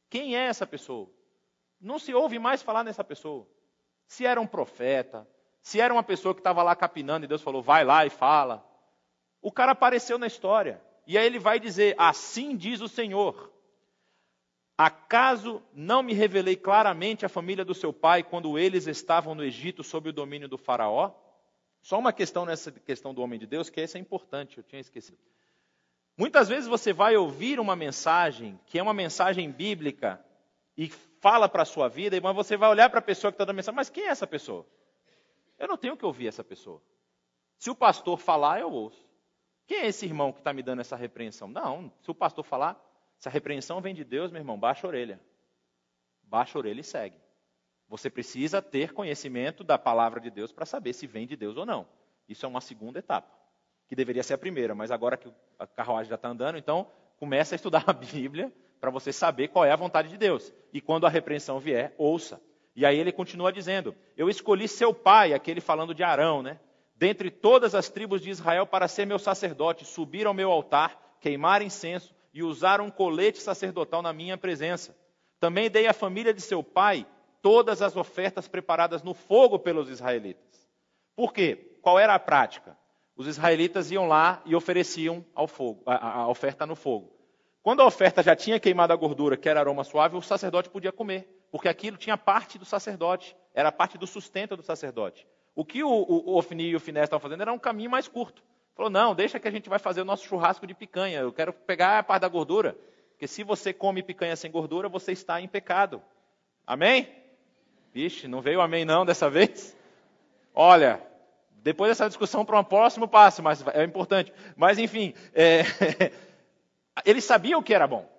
Quem 0.09 0.37
é 0.37 0.47
essa 0.47 0.67
pessoa? 0.67 1.11
Não 1.81 1.99
se 1.99 2.15
ouve 2.15 2.39
mais 2.39 2.63
falar 2.63 2.85
nessa 2.85 3.03
pessoa. 3.03 3.49
Se 4.07 4.27
era 4.27 4.41
um 4.41 4.47
profeta, 4.47 5.27
se 5.63 5.81
era 5.81 5.93
uma 5.93 6.03
pessoa 6.03 6.35
que 6.35 6.41
estava 6.41 6.63
lá 6.63 6.77
capinando 6.77 7.25
e 7.25 7.29
Deus 7.29 7.43
falou, 7.43 7.63
vai 7.63 7.85
lá 7.85 8.05
e 8.05 8.11
fala. 8.11 8.67
O 9.41 9.51
cara 9.51 9.73
apareceu 9.73 10.19
na 10.19 10.27
história. 10.27 10.83
E 11.07 11.19
aí 11.19 11.27
ele 11.27 11.39
vai 11.39 11.59
dizer: 11.59 11.95
Assim 11.99 12.57
diz 12.57 12.81
o 12.81 12.89
Senhor. 12.89 13.53
Acaso 14.77 15.63
não 15.73 16.03
me 16.03 16.13
revelei 16.13 16.57
claramente 16.57 17.27
a 17.27 17.29
família 17.29 17.65
do 17.65 17.75
seu 17.75 17.93
pai 17.93 18.23
quando 18.23 18.59
eles 18.59 18.87
estavam 18.87 19.35
no 19.35 19.45
Egito 19.45 19.83
sob 19.85 20.09
o 20.09 20.13
domínio 20.13 20.49
do 20.49 20.59
Faraó? 20.59 21.13
Só 21.83 21.99
uma 21.99 22.13
questão 22.13 22.47
nessa 22.47 22.71
questão 22.71 23.13
do 23.13 23.21
homem 23.21 23.39
de 23.39 23.47
Deus, 23.47 23.69
que 23.69 23.81
essa 23.81 23.99
é 23.99 24.01
importante, 24.01 24.57
eu 24.57 24.65
tinha 24.65 24.81
esquecido. 24.81 25.19
Muitas 26.17 26.49
vezes 26.49 26.69
você 26.69 26.93
vai 26.93 27.17
ouvir 27.17 27.59
uma 27.59 27.75
mensagem, 27.75 28.59
que 28.67 28.79
é 28.79 28.83
uma 28.83 28.95
mensagem 28.95 29.51
bíblica, 29.51 30.25
e 30.77 30.89
fala 31.21 31.49
para 31.49 31.63
a 31.63 31.67
sua 31.67 31.89
vida, 31.89 32.19
mas 32.21 32.35
você 32.35 32.57
vai 32.57 32.71
olhar 32.71 32.89
para 32.89 33.01
a 33.01 33.03
pessoa 33.03 33.33
que 33.33 33.35
está 33.35 33.45
dando 33.45 33.51
a 33.51 33.57
mensagem, 33.57 33.77
mas 33.77 33.91
quem 33.91 34.05
é 34.05 34.09
essa 34.09 34.27
pessoa? 34.27 34.65
Eu 35.59 35.67
não 35.67 35.77
tenho 35.77 35.97
que 35.97 36.07
ouvir 36.07 36.29
essa 36.29 36.45
pessoa. 36.45 36.81
Se 37.59 37.69
o 37.69 37.75
pastor 37.75 38.19
falar, 38.19 38.61
eu 38.61 38.71
ouço. 38.71 39.05
Quem 39.67 39.79
é 39.79 39.87
esse 39.87 40.07
irmão 40.07 40.33
que 40.33 40.39
está 40.39 40.53
me 40.53 40.63
dando 40.63 40.81
essa 40.81 40.97
repreensão? 40.97 41.49
Não, 41.49 41.93
se 42.01 42.11
o 42.11 42.15
pastor 42.15 42.45
falar, 42.45 42.81
se 43.19 43.29
a 43.29 43.31
repreensão 43.31 43.81
vem 43.81 43.95
de 43.95 44.05
Deus, 44.05 44.31
meu 44.31 44.41
irmão, 44.41 44.59
baixa 44.59 44.87
a 44.87 44.89
orelha. 44.89 45.21
Baixa 46.23 46.59
a 46.59 46.61
orelha 46.61 46.81
e 46.81 46.85
segue. 46.85 47.22
Você 47.93 48.09
precisa 48.09 48.63
ter 48.63 48.95
conhecimento 48.95 49.63
da 49.63 49.77
palavra 49.77 50.19
de 50.19 50.31
Deus 50.31 50.51
para 50.51 50.65
saber 50.65 50.95
se 50.95 51.07
vem 51.07 51.27
de 51.27 51.37
Deus 51.37 51.59
ou 51.59 51.67
não. 51.67 51.87
Isso 52.27 52.47
é 52.47 52.49
uma 52.49 52.63
segunda 52.63 53.01
etapa, 53.01 53.29
que 53.87 53.95
deveria 53.95 54.23
ser 54.23 54.33
a 54.33 54.39
primeira, 54.39 54.75
mas 54.75 54.91
agora 54.91 55.15
que 55.15 55.31
a 55.59 55.67
carruagem 55.67 56.09
já 56.09 56.15
está 56.15 56.29
andando, 56.29 56.57
então 56.57 56.87
comece 57.19 57.55
a 57.55 57.57
estudar 57.57 57.85
a 57.87 57.93
Bíblia 57.93 58.51
para 58.81 58.91
você 58.91 59.13
saber 59.13 59.49
qual 59.49 59.67
é 59.67 59.73
a 59.73 59.77
vontade 59.77 60.09
de 60.09 60.17
Deus. 60.17 60.55
E 60.73 60.81
quando 60.81 61.05
a 61.05 61.11
repreensão 61.11 61.61
vier, 61.61 61.95
ouça. 61.99 62.41
E 62.75 62.87
aí 62.87 62.99
ele 62.99 63.13
continua 63.13 63.53
dizendo: 63.53 63.95
Eu 64.17 64.31
escolhi 64.31 64.67
seu 64.69 64.95
pai, 64.95 65.35
aquele 65.35 65.61
falando 65.61 65.95
de 65.95 66.03
Arão, 66.03 66.43
né? 66.43 66.59
Dentre 66.97 67.31
todas 67.31 67.75
as 67.75 67.91
tribos 67.91 68.23
de 68.23 68.31
Israel 68.31 68.67
para 68.67 68.89
ser 68.89 69.05
meu 69.05 69.19
sacerdote, 69.19 69.85
subir 69.85 70.27
ao 70.27 70.33
meu 70.33 70.51
altar, 70.51 71.19
queimar 71.21 71.61
incenso 71.61 72.15
e 72.33 72.43
usar 72.43 72.81
um 72.81 72.89
colete 72.89 73.39
sacerdotal 73.39 74.01
na 74.01 74.15
minha 74.15 74.39
presença. 74.39 74.97
Também 75.39 75.71
dei 75.71 75.87
à 75.87 75.93
família 75.93 76.33
de 76.33 76.41
seu 76.41 76.63
pai 76.63 77.07
todas 77.43 77.83
as 77.83 77.97
ofertas 77.97 78.49
preparadas 78.49 79.03
no 79.03 79.13
fogo 79.13 79.59
pelos 79.59 79.91
israelitas. 79.91 80.71
Por 81.15 81.33
quê? 81.33 81.77
Qual 81.83 81.99
era 81.99 82.15
a 82.15 82.19
prática? 82.19 82.79
Os 83.17 83.27
israelitas 83.27 83.91
iam 83.91 84.07
lá 84.07 84.41
e 84.47 84.55
ofereciam 84.55 85.25
fogo, 85.49 85.83
a, 85.85 86.21
a 86.21 86.29
oferta 86.29 86.65
no 86.65 86.75
fogo. 86.75 87.13
Quando 87.63 87.81
a 87.81 87.87
oferta 87.87 88.23
já 88.23 88.35
tinha 88.35 88.59
queimado 88.59 88.93
a 88.93 88.97
gordura, 88.97 89.37
que 89.37 89.49
era 89.49 89.61
aroma 89.61 89.85
suave, 89.85 90.17
o 90.17 90.23
sacerdote 90.23 90.71
podia 90.71 90.91
comer, 90.91 91.47
porque 91.51 91.69
aquilo 91.69 91.97
tinha 91.97 92.17
parte 92.17 92.59
do 92.59 92.65
sacerdote, 92.65 93.37
era 93.53 93.71
parte 93.71 93.99
do 93.99 94.07
sustento 94.07 94.57
do 94.57 94.63
sacerdote. 94.63 95.27
O 95.55 95.65
que 95.65 95.85
o, 95.85 95.89
o, 95.89 96.31
o 96.31 96.39
Ofni 96.39 96.71
e 96.71 96.77
o 96.77 96.81
Finés 96.81 97.05
estavam 97.05 97.21
fazendo 97.21 97.43
era 97.43 97.53
um 97.53 97.59
caminho 97.59 97.91
mais 97.91 98.09
curto. 98.09 98.43
Falou, 98.75 98.91
não, 98.91 99.15
deixa 99.15 99.39
que 99.39 99.47
a 99.47 99.51
gente 99.51 99.69
vai 99.69 99.79
fazer 99.79 100.01
o 100.01 100.05
nosso 100.05 100.25
churrasco 100.27 100.67
de 100.67 100.75
picanha, 100.75 101.21
eu 101.21 101.33
quero 101.33 101.53
pegar 101.53 101.99
a 101.99 102.03
parte 102.03 102.23
da 102.23 102.29
gordura, 102.29 102.77
porque 103.11 103.29
se 103.29 103.45
você 103.45 103.73
come 103.73 104.03
picanha 104.03 104.35
sem 104.35 104.51
gordura, 104.51 104.89
você 104.89 105.13
está 105.13 105.41
em 105.41 105.47
pecado. 105.47 106.03
Amém? 106.67 107.22
Vixe, 107.93 108.27
não 108.27 108.41
veio 108.41 108.61
amém 108.61 108.85
não 108.85 109.05
dessa 109.05 109.29
vez? 109.29 109.77
Olha, 110.55 111.03
depois 111.63 111.91
dessa 111.91 112.09
discussão 112.09 112.45
para 112.45 112.59
um 112.59 112.65
próximo 112.65 113.07
passo, 113.07 113.43
mas 113.43 113.65
é 113.69 113.85
importante. 113.85 114.33
Mas 114.57 114.79
enfim, 114.79 115.15
é, 115.35 115.63
eles 117.05 117.25
sabiam 117.25 117.63
que 117.63 117.75
era 117.75 117.87
bom. 117.87 118.11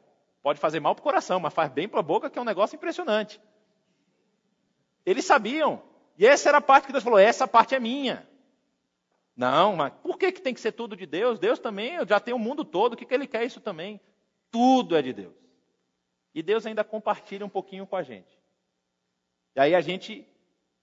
Pode 0.42 0.60
fazer 0.60 0.80
mal 0.80 0.94
para 0.94 1.02
o 1.02 1.04
coração, 1.04 1.40
mas 1.40 1.54
faz 1.54 1.72
bem 1.72 1.88
para 1.88 2.00
a 2.00 2.04
boca, 2.04 2.30
que 2.30 2.38
é 2.38 2.42
um 2.42 2.46
negócio 2.46 2.76
impressionante. 2.76 3.42
Eles 5.06 5.26
sabiam. 5.26 5.82
E 6.18 6.26
essa 6.28 6.50
era 6.50 6.60
a 6.60 6.62
parte 6.62 6.86
que 6.86 6.92
Deus 6.92 7.04
falou: 7.04 7.18
essa 7.18 7.48
parte 7.48 7.74
é 7.74 7.80
minha. 7.80 8.28
Não, 9.36 9.76
mas 9.76 9.92
por 10.04 10.18
que, 10.18 10.32
que 10.32 10.42
tem 10.42 10.54
que 10.54 10.62
ser 10.62 10.74
tudo 10.74 10.96
de 10.96 11.08
Deus? 11.08 11.40
Deus 11.40 11.58
também 11.58 12.06
já 12.06 12.20
tem 12.20 12.34
o 12.34 12.40
mundo 12.40 12.64
todo, 12.64 12.94
o 12.94 12.96
que, 12.96 13.06
que 13.06 13.14
ele 13.14 13.26
quer 13.26 13.44
isso 13.44 13.60
também? 13.60 14.00
Tudo 14.52 14.96
é 14.96 15.02
de 15.02 15.12
Deus. 15.12 15.34
E 16.36 16.44
Deus 16.44 16.66
ainda 16.66 16.84
compartilha 16.84 17.46
um 17.46 17.50
pouquinho 17.50 17.88
com 17.88 17.96
a 17.96 18.04
gente. 18.04 18.43
E 19.56 19.60
aí 19.60 19.76
a 19.76 19.82
gente 19.82 20.28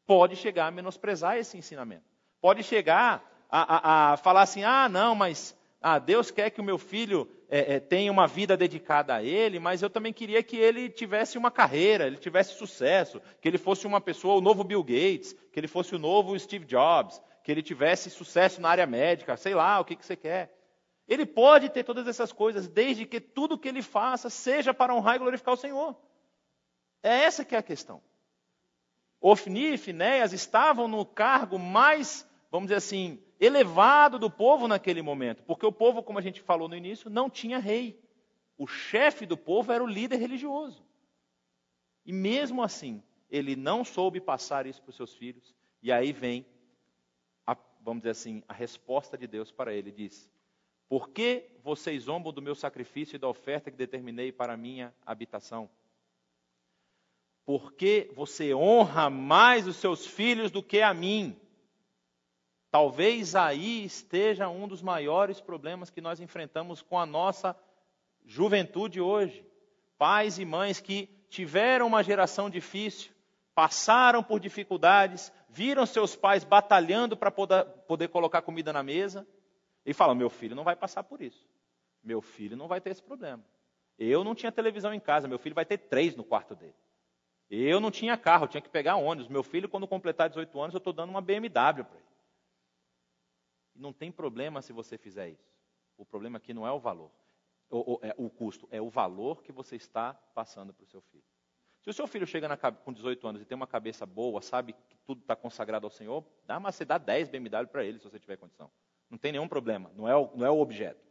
pode 0.06 0.37
chegar 0.37 0.66
a 0.66 0.70
menosprezar 0.70 1.37
esse 1.37 1.56
ensinamento. 1.56 2.04
Pode 2.40 2.62
chegar 2.62 3.22
a, 3.50 3.76
a, 3.76 4.12
a 4.12 4.16
falar 4.16 4.42
assim: 4.42 4.64
ah, 4.64 4.88
não, 4.88 5.14
mas 5.14 5.56
ah, 5.80 5.98
Deus 5.98 6.30
quer 6.30 6.50
que 6.50 6.61
o 6.61 6.64
meu 6.64 6.78
filho 6.78 7.28
é, 7.48 7.74
é, 7.74 7.80
tenha 7.80 8.12
uma 8.12 8.26
vida 8.26 8.56
dedicada 8.56 9.14
a 9.14 9.22
Ele, 9.22 9.59
mas 9.59 9.83
eu 9.83 9.90
também 9.90 10.12
queria 10.12 10.42
que 10.42 10.56
ele 10.56 10.88
tivesse 10.88 11.38
uma 11.38 11.50
carreira, 11.50 12.06
ele 12.06 12.16
tivesse 12.16 12.54
sucesso, 12.54 13.20
que 13.40 13.48
ele 13.48 13.59
fosse 13.59 13.87
uma 13.87 14.00
pessoa, 14.00 14.35
o 14.35 14.40
novo 14.40 14.62
Bill 14.62 14.83
Gates, 14.85 15.35
que 15.52 15.59
ele 15.59 15.66
fosse 15.66 15.94
o 15.94 15.98
novo 15.98 16.38
Steve 16.38 16.64
Jobs, 16.64 17.20
que 17.42 17.50
ele 17.50 17.62
tivesse 17.62 18.11
sucesso 18.11 18.61
na 18.61 18.68
área 18.68 18.87
médica, 18.87 19.37
sei 19.37 19.54
lá, 19.54 19.80
o 19.80 19.85
que, 19.85 19.96
que 19.96 20.04
você 20.04 20.16
quer. 20.16 20.54
Ele 21.09 21.26
pode 21.26 21.70
ter 21.70 21.83
todas 21.83 22.06
essas 22.06 22.30
coisas, 22.30 22.68
desde 22.68 23.04
que 23.04 23.20
tudo 23.20 23.59
que 23.59 23.68
ele 23.68 23.83
faça 23.83 24.30
seja 24.30 24.72
para 24.72 24.94
honrar 24.94 25.16
e 25.16 25.18
glorificar 25.18 25.54
o 25.54 25.56
Senhor. 25.56 25.96
É 27.02 27.24
essa 27.24 27.44
que 27.44 27.54
é 27.54 27.59
a 27.59 27.62
questão. 27.62 28.00
Ofni 29.20 29.74
e 29.74 29.78
Finéias 29.78 30.33
estavam 30.33 30.88
no 30.88 31.04
cargo 31.04 31.59
mais, 31.59 32.26
vamos 32.50 32.68
dizer 32.68 32.76
assim, 32.76 33.22
elevado 33.38 34.18
do 34.18 34.30
povo 34.30 34.66
naquele 34.66 35.02
momento, 35.02 35.42
porque 35.42 35.66
o 35.66 35.72
povo, 35.72 36.02
como 36.02 36.18
a 36.18 36.22
gente 36.22 36.40
falou 36.40 36.68
no 36.68 36.76
início, 36.76 37.11
não 37.11 37.28
tinha 37.28 37.59
rei. 37.59 38.00
O 38.56 38.66
chefe 38.66 39.26
do 39.26 39.37
povo 39.37 39.72
era 39.72 39.83
o 39.83 39.87
líder 39.87 40.16
religioso. 40.16 40.85
E 42.04 42.12
mesmo 42.12 42.62
assim, 42.62 43.02
ele 43.30 43.56
não 43.56 43.85
soube 43.85 44.20
passar 44.20 44.66
isso 44.66 44.83
para 44.83 44.90
os 44.90 44.96
seus 44.96 45.14
filhos, 45.14 45.54
e 45.83 45.92
aí 45.92 46.12
vem, 46.12 46.44
a, 47.46 47.56
vamos 47.80 48.00
dizer 48.00 48.11
assim, 48.11 48.42
a 48.48 48.52
resposta 48.52 49.16
de 49.16 49.26
Deus 49.26 49.50
para 49.50 49.72
ele: 49.72 49.90
diz, 49.90 50.30
Por 50.88 51.11
que 51.11 51.50
vocês 51.62 52.04
zombam 52.04 52.33
do 52.33 52.42
meu 52.42 52.54
sacrifício 52.54 53.16
e 53.16 53.18
da 53.18 53.28
oferta 53.28 53.70
que 53.70 53.76
determinei 53.76 54.33
para 54.33 54.54
a 54.54 54.56
minha 54.56 54.94
habitação? 55.04 55.70
Porque 57.58 58.08
você 58.14 58.54
honra 58.54 59.10
mais 59.10 59.66
os 59.66 59.74
seus 59.74 60.06
filhos 60.06 60.52
do 60.52 60.62
que 60.62 60.80
a 60.82 60.94
mim. 60.94 61.36
Talvez 62.70 63.34
aí 63.34 63.84
esteja 63.84 64.48
um 64.48 64.68
dos 64.68 64.80
maiores 64.80 65.40
problemas 65.40 65.90
que 65.90 66.00
nós 66.00 66.20
enfrentamos 66.20 66.80
com 66.80 66.96
a 66.96 67.04
nossa 67.04 67.56
juventude 68.24 69.00
hoje. 69.00 69.44
Pais 69.98 70.38
e 70.38 70.44
mães 70.44 70.78
que 70.78 71.08
tiveram 71.28 71.88
uma 71.88 72.04
geração 72.04 72.48
difícil, 72.48 73.10
passaram 73.52 74.22
por 74.22 74.38
dificuldades, 74.38 75.32
viram 75.48 75.84
seus 75.86 76.14
pais 76.14 76.44
batalhando 76.44 77.16
para 77.16 77.32
poder, 77.32 77.64
poder 77.88 78.06
colocar 78.10 78.42
comida 78.42 78.72
na 78.72 78.84
mesa 78.84 79.26
e 79.84 79.92
falam: 79.92 80.14
meu 80.14 80.30
filho 80.30 80.54
não 80.54 80.62
vai 80.62 80.76
passar 80.76 81.02
por 81.02 81.20
isso. 81.20 81.44
Meu 82.00 82.22
filho 82.22 82.56
não 82.56 82.68
vai 82.68 82.80
ter 82.80 82.90
esse 82.90 83.02
problema. 83.02 83.44
Eu 83.98 84.22
não 84.22 84.36
tinha 84.36 84.52
televisão 84.52 84.94
em 84.94 85.00
casa, 85.00 85.26
meu 85.26 85.38
filho 85.40 85.56
vai 85.56 85.64
ter 85.64 85.78
três 85.78 86.14
no 86.14 86.22
quarto 86.22 86.54
dele. 86.54 86.76
Eu 87.50 87.80
não 87.80 87.90
tinha 87.90 88.16
carro, 88.16 88.44
eu 88.44 88.48
tinha 88.48 88.60
que 88.60 88.68
pegar 88.68 88.94
ônibus. 88.96 89.28
Meu 89.28 89.42
filho, 89.42 89.68
quando 89.68 89.88
completar 89.88 90.28
18 90.28 90.60
anos, 90.60 90.74
eu 90.74 90.78
estou 90.78 90.92
dando 90.92 91.10
uma 91.10 91.20
BMW 91.20 91.50
para 91.84 91.96
ele. 91.96 92.10
Não 93.74 93.92
tem 93.92 94.12
problema 94.12 94.62
se 94.62 94.72
você 94.72 94.96
fizer 94.96 95.30
isso. 95.30 95.50
O 95.96 96.04
problema 96.04 96.38
aqui 96.38 96.54
não 96.54 96.66
é 96.66 96.70
o 96.70 96.78
valor, 96.78 97.10
o, 97.68 97.98
é 98.02 98.14
o 98.16 98.30
custo, 98.30 98.66
é 98.70 98.80
o 98.80 98.88
valor 98.88 99.42
que 99.42 99.52
você 99.52 99.76
está 99.76 100.14
passando 100.34 100.72
para 100.72 100.84
o 100.84 100.86
seu 100.86 101.00
filho. 101.02 101.24
Se 101.82 101.90
o 101.90 101.92
seu 101.92 102.06
filho 102.06 102.26
chega 102.26 102.48
na, 102.48 102.56
com 102.56 102.92
18 102.92 103.26
anos 103.26 103.42
e 103.42 103.44
tem 103.44 103.56
uma 103.56 103.66
cabeça 103.66 104.06
boa, 104.06 104.40
sabe 104.40 104.72
que 104.72 104.96
tudo 105.06 105.20
está 105.22 105.34
consagrado 105.34 105.86
ao 105.86 105.90
Senhor, 105.90 106.24
dá 106.46 106.58
uma, 106.58 106.70
você 106.70 106.84
dá 106.84 106.98
10 106.98 107.28
BMW 107.28 107.66
para 107.68 107.84
ele, 107.84 107.98
se 107.98 108.04
você 108.04 108.18
tiver 108.18 108.36
condição. 108.36 108.70
Não 109.08 109.18
tem 109.18 109.32
nenhum 109.32 109.48
problema, 109.48 109.90
não 109.94 110.08
é, 110.08 110.14
o, 110.14 110.30
não 110.34 110.46
é 110.46 110.50
o 110.50 110.60
objeto. 110.60 111.04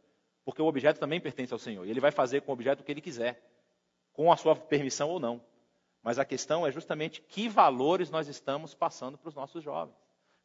Porque 0.44 0.62
o 0.62 0.66
objeto 0.66 0.98
também 0.98 1.20
pertence 1.20 1.52
ao 1.52 1.58
Senhor. 1.58 1.86
E 1.86 1.90
ele 1.90 2.00
vai 2.00 2.10
fazer 2.10 2.42
com 2.42 2.50
o 2.50 2.54
objeto 2.54 2.80
o 2.80 2.84
que 2.84 2.90
ele 2.90 3.00
quiser, 3.00 3.40
com 4.12 4.32
a 4.32 4.36
sua 4.36 4.56
permissão 4.56 5.08
ou 5.10 5.20
não. 5.20 5.44
Mas 6.02 6.18
a 6.18 6.24
questão 6.24 6.66
é 6.66 6.72
justamente 6.72 7.20
que 7.20 7.48
valores 7.48 8.10
nós 8.10 8.28
estamos 8.28 8.74
passando 8.74 9.18
para 9.18 9.28
os 9.28 9.34
nossos 9.34 9.62
jovens. 9.62 9.96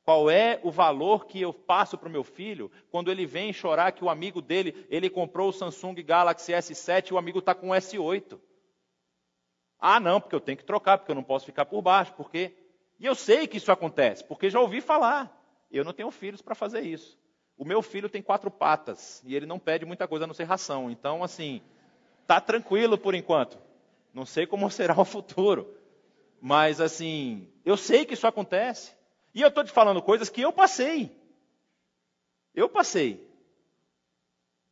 Qual 0.04 0.30
é 0.30 0.60
o 0.62 0.70
valor 0.70 1.26
que 1.26 1.42
eu 1.42 1.52
passo 1.52 1.98
para 1.98 2.08
o 2.08 2.12
meu 2.12 2.24
filho 2.24 2.72
quando 2.92 3.10
ele 3.10 3.26
vem 3.26 3.52
chorar 3.52 3.92
que 3.92 4.04
o 4.04 4.10
amigo 4.10 4.40
dele, 4.42 4.86
ele 4.90 5.10
comprou 5.10 5.50
o 5.50 5.54
Samsung 5.54 5.96
Galaxy 6.04 6.52
S7 6.52 7.10
e 7.10 7.14
o 7.14 7.18
amigo 7.18 7.40
está 7.40 7.56
com 7.56 7.70
o 7.70 7.74
S8? 7.74 8.40
Ah, 9.80 10.00
não, 10.00 10.22
porque 10.22 10.36
eu 10.36 10.40
tenho 10.40 10.58
que 10.58 10.64
trocar, 10.64 11.00
porque 11.00 11.12
eu 11.12 11.16
não 11.16 11.24
posso 11.24 11.46
ficar 11.46 11.66
por 11.66 11.82
baixo, 11.82 12.14
porque. 12.14 12.56
E 13.00 13.06
eu 13.06 13.16
sei 13.16 13.48
que 13.48 13.58
isso 13.58 13.72
acontece, 13.72 14.24
porque 14.24 14.50
já 14.50 14.60
ouvi 14.60 14.80
falar. 14.80 15.36
Eu 15.72 15.84
não 15.84 15.92
tenho 15.92 16.12
filhos 16.12 16.42
para 16.42 16.56
fazer 16.56 16.82
isso. 16.82 17.20
O 17.58 17.66
meu 17.66 17.82
filho 17.82 18.08
tem 18.10 18.22
quatro 18.22 18.52
patas 18.52 19.24
e 19.26 19.36
ele 19.36 19.46
não 19.46 19.58
pede 19.58 19.86
muita 19.86 20.08
coisa 20.08 20.26
a 20.26 20.28
não 20.28 20.34
ser 20.34 20.44
ração. 20.44 20.92
Então, 20.92 21.24
assim, 21.24 21.62
tá 22.28 22.40
tranquilo 22.40 22.98
por 22.98 23.16
enquanto. 23.16 23.58
Não 24.16 24.26
sei 24.26 24.48
como 24.48 24.72
será 24.72 25.00
o 25.00 25.06
futuro. 25.06 25.78
Mas, 26.42 26.80
assim, 26.80 27.52
eu 27.66 27.76
sei 27.76 28.06
que 28.06 28.14
isso 28.14 28.26
acontece. 28.26 28.96
E 29.34 29.42
eu 29.42 29.50
estou 29.50 29.64
te 29.64 29.72
falando 29.72 30.02
coisas 30.02 30.30
que 30.30 30.42
eu 30.42 30.54
passei. 30.54 31.12
Eu 32.54 32.70
passei. 32.70 33.30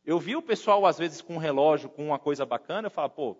Eu 0.02 0.18
vi 0.18 0.34
o 0.34 0.42
pessoal, 0.42 0.86
às 0.86 0.98
vezes, 0.98 1.20
com 1.20 1.34
um 1.34 1.38
relógio, 1.38 1.90
com 1.90 2.06
uma 2.06 2.18
coisa 2.18 2.46
bacana, 2.46 2.86
eu 2.86 2.90
falo, 2.90 3.10
pô, 3.10 3.36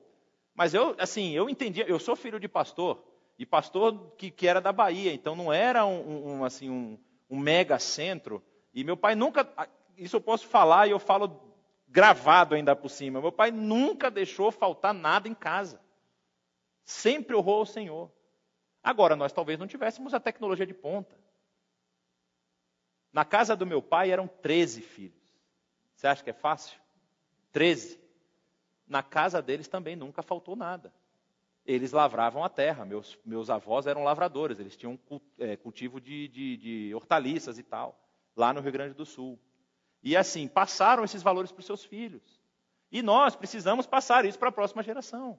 mas 0.55 0.75
eu, 0.75 0.95
assim, 0.99 1.33
eu 1.33 1.49
entendia, 1.49 1.87
eu 1.87 1.99
sou 1.99 2.17
filho 2.17 2.41
de 2.41 2.49
pastor, 2.49 3.03
e 3.39 3.45
pastor 3.45 4.13
que, 4.17 4.31
que 4.31 4.47
era 4.47 4.61
da 4.61 4.73
Bahia, 4.73 5.13
então 5.13 5.37
não 5.37 5.53
era 5.53 5.85
um, 5.85 6.39
um 6.39 6.45
assim, 6.45 6.71
um, 6.71 6.99
um 7.29 7.39
mega 7.39 7.79
centro, 7.79 8.43
e 8.73 8.83
meu 8.83 8.97
pai 8.97 9.15
nunca, 9.15 9.47
isso 9.99 10.17
eu 10.17 10.23
posso 10.23 10.47
falar 10.47 10.87
e 10.87 10.93
eu 10.93 10.99
falo 10.99 11.39
gravado 11.87 12.55
ainda 12.55 12.75
por 12.75 12.89
cima, 12.89 13.21
meu 13.21 13.33
pai 13.33 13.51
nunca 13.51 14.11
deixou 14.11 14.51
faltar 14.51 14.95
nada 14.95 15.29
em 15.29 15.35
casa. 15.35 15.84
Sempre 16.95 17.35
honrou 17.35 17.63
o 17.63 17.67
Senhor. 17.67 18.11
Agora, 18.83 19.17
nós 19.17 19.33
talvez 19.33 19.59
não 19.59 19.67
tivéssemos 19.67 20.15
a 20.15 20.21
tecnologia 20.21 20.65
de 20.65 20.73
ponta. 20.73 21.19
Na 23.13 23.25
casa 23.25 23.57
do 23.57 23.67
meu 23.67 23.83
pai 23.83 24.13
eram 24.13 24.29
13 24.29 24.81
filhos. 24.81 25.35
Você 25.97 26.07
acha 26.07 26.23
que 26.23 26.31
é 26.31 26.35
fácil? 26.35 26.79
13. 27.51 28.01
Na 28.87 29.03
casa 29.03 29.43
deles 29.43 29.67
também 29.67 29.97
nunca 29.97 30.23
faltou 30.23 30.55
nada. 30.55 30.93
Eles 31.67 31.91
lavravam 31.91 32.45
a 32.45 32.49
terra. 32.49 32.85
Meus, 32.85 33.19
meus 33.25 33.51
avós 33.51 33.89
eram 33.89 34.05
lavradores. 34.05 34.61
Eles 34.61 34.77
tinham 34.77 34.99
é, 35.39 35.57
cultivo 35.57 36.01
de, 36.01 36.29
de, 36.29 36.57
de 36.57 36.95
hortaliças 36.95 37.59
e 37.59 37.65
tal, 37.65 38.01
lá 38.37 38.53
no 38.53 38.61
Rio 38.61 38.73
Grande 38.73 38.95
do 38.95 39.05
Sul. 39.05 39.39
E 40.01 40.17
assim, 40.17 40.47
passaram 40.47 41.03
esses 41.03 41.23
valores 41.23 41.51
para 41.51 41.61
os 41.61 41.67
seus 41.67 41.85
filhos. 41.85 42.41
E 42.91 43.03
nós 43.03 43.35
precisamos 43.35 43.85
passar 43.85 44.25
isso 44.25 44.39
para 44.39 44.51
a 44.51 44.53
próxima 44.53 44.83
geração. 44.83 45.39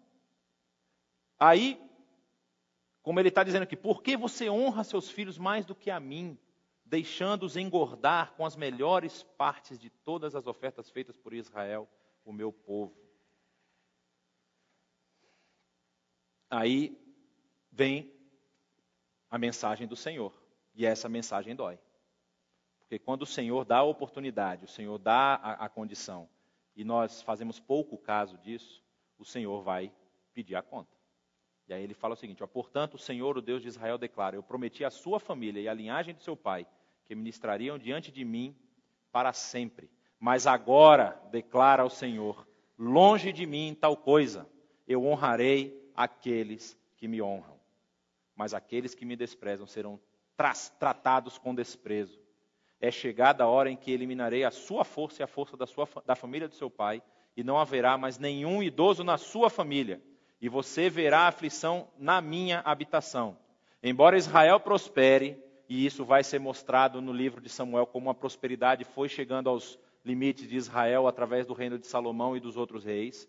Aí, 1.39 1.81
como 3.01 3.19
ele 3.19 3.29
está 3.29 3.43
dizendo 3.43 3.63
aqui, 3.63 3.75
por 3.75 4.01
que 4.01 4.15
você 4.17 4.49
honra 4.49 4.83
seus 4.83 5.09
filhos 5.09 5.37
mais 5.37 5.65
do 5.65 5.75
que 5.75 5.91
a 5.91 5.99
mim, 5.99 6.37
deixando-os 6.85 7.57
engordar 7.57 8.33
com 8.33 8.45
as 8.45 8.55
melhores 8.55 9.23
partes 9.37 9.77
de 9.77 9.89
todas 9.89 10.35
as 10.35 10.47
ofertas 10.47 10.89
feitas 10.89 11.17
por 11.17 11.33
Israel, 11.33 11.87
o 12.23 12.31
meu 12.31 12.51
povo? 12.51 12.95
Aí 16.49 16.97
vem 17.71 18.11
a 19.29 19.37
mensagem 19.37 19.85
do 19.87 19.95
Senhor, 19.95 20.33
e 20.73 20.85
essa 20.85 21.09
mensagem 21.09 21.55
dói. 21.55 21.77
Porque 22.79 22.97
quando 22.97 23.23
o 23.23 23.27
Senhor 23.27 23.65
dá 23.65 23.77
a 23.79 23.83
oportunidade, 23.83 24.63
o 24.63 24.67
Senhor 24.67 24.97
dá 24.97 25.35
a, 25.35 25.65
a 25.65 25.69
condição, 25.69 26.29
e 26.75 26.83
nós 26.83 27.21
fazemos 27.21 27.59
pouco 27.59 27.97
caso 27.97 28.37
disso, 28.37 28.81
o 29.17 29.25
Senhor 29.25 29.61
vai 29.61 29.91
pedir 30.33 30.55
a 30.55 30.61
conta. 30.61 30.94
E 31.67 31.73
aí 31.73 31.83
ele 31.83 31.93
fala 31.93 32.13
o 32.13 32.17
seguinte: 32.17 32.43
ó, 32.43 32.47
portanto, 32.47 32.95
o 32.95 32.99
Senhor, 32.99 33.37
o 33.37 33.41
Deus 33.41 33.61
de 33.61 33.67
Israel, 33.67 33.97
declara: 33.97 34.35
Eu 34.35 34.43
prometi 34.43 34.83
à 34.83 34.89
sua 34.89 35.19
família 35.19 35.59
e 35.61 35.67
à 35.67 35.73
linhagem 35.73 36.13
de 36.13 36.23
seu 36.23 36.35
pai 36.35 36.67
que 37.05 37.15
ministrariam 37.15 37.77
diante 37.77 38.11
de 38.11 38.23
mim 38.23 38.55
para 39.11 39.33
sempre. 39.33 39.89
Mas 40.19 40.47
agora, 40.47 41.19
declara 41.31 41.85
o 41.85 41.89
Senhor, 41.89 42.47
longe 42.77 43.31
de 43.31 43.45
mim 43.45 43.77
tal 43.79 43.95
coisa. 43.95 44.47
Eu 44.87 45.05
honrarei 45.05 45.91
aqueles 45.95 46.77
que 46.97 47.07
me 47.07 47.21
honram. 47.21 47.59
Mas 48.35 48.53
aqueles 48.53 48.93
que 48.93 49.05
me 49.05 49.15
desprezam 49.15 49.65
serão 49.65 49.99
tratados 50.79 51.37
com 51.37 51.55
desprezo. 51.55 52.19
É 52.79 52.91
chegada 52.91 53.43
a 53.43 53.47
hora 53.47 53.69
em 53.69 53.77
que 53.77 53.91
eliminarei 53.91 54.43
a 54.43 54.51
sua 54.51 54.83
força 54.83 55.21
e 55.21 55.23
a 55.23 55.27
força 55.27 55.55
da, 55.57 55.65
sua, 55.65 55.87
da 56.05 56.15
família 56.15 56.47
do 56.47 56.53
seu 56.53 56.69
pai, 56.69 57.01
e 57.35 57.43
não 57.43 57.57
haverá 57.57 57.97
mais 57.97 58.19
nenhum 58.19 58.61
idoso 58.61 59.03
na 59.03 59.17
sua 59.17 59.49
família 59.49 60.01
e 60.45 60.49
você 60.49 60.91
verá 60.91 61.21
aflição 61.21 61.87
na 61.97 62.21
minha 62.21 62.59
habitação. 62.59 63.35
Embora 63.81 64.15
Israel 64.15 64.59
prospere, 64.59 65.43
e 65.67 65.87
isso 65.87 66.05
vai 66.05 66.23
ser 66.23 66.39
mostrado 66.39 67.01
no 67.01 67.11
livro 67.11 67.41
de 67.41 67.49
Samuel, 67.49 67.87
como 67.87 68.11
a 68.11 68.13
prosperidade 68.13 68.83
foi 68.83 69.09
chegando 69.09 69.49
aos 69.49 69.79
limites 70.05 70.47
de 70.47 70.55
Israel 70.55 71.07
através 71.07 71.47
do 71.47 71.55
reino 71.55 71.79
de 71.79 71.87
Salomão 71.87 72.37
e 72.37 72.39
dos 72.39 72.57
outros 72.57 72.85
reis. 72.85 73.27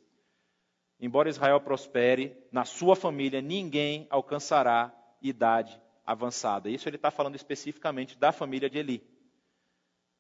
Embora 1.01 1.31
Israel 1.31 1.59
prospere, 1.59 2.37
na 2.53 2.67
sua 2.67 2.95
família 2.95 3.41
ninguém 3.41 4.07
alcançará 4.11 4.95
idade 5.23 5.81
avançada. 6.05 6.69
Isso 6.69 6.87
ele 6.87 6.97
está 6.97 7.11
falando 7.11 7.37
especificamente 7.37 8.19
da 8.19 8.31
família 8.31 8.69
de 8.69 8.77
Eli. 8.77 9.03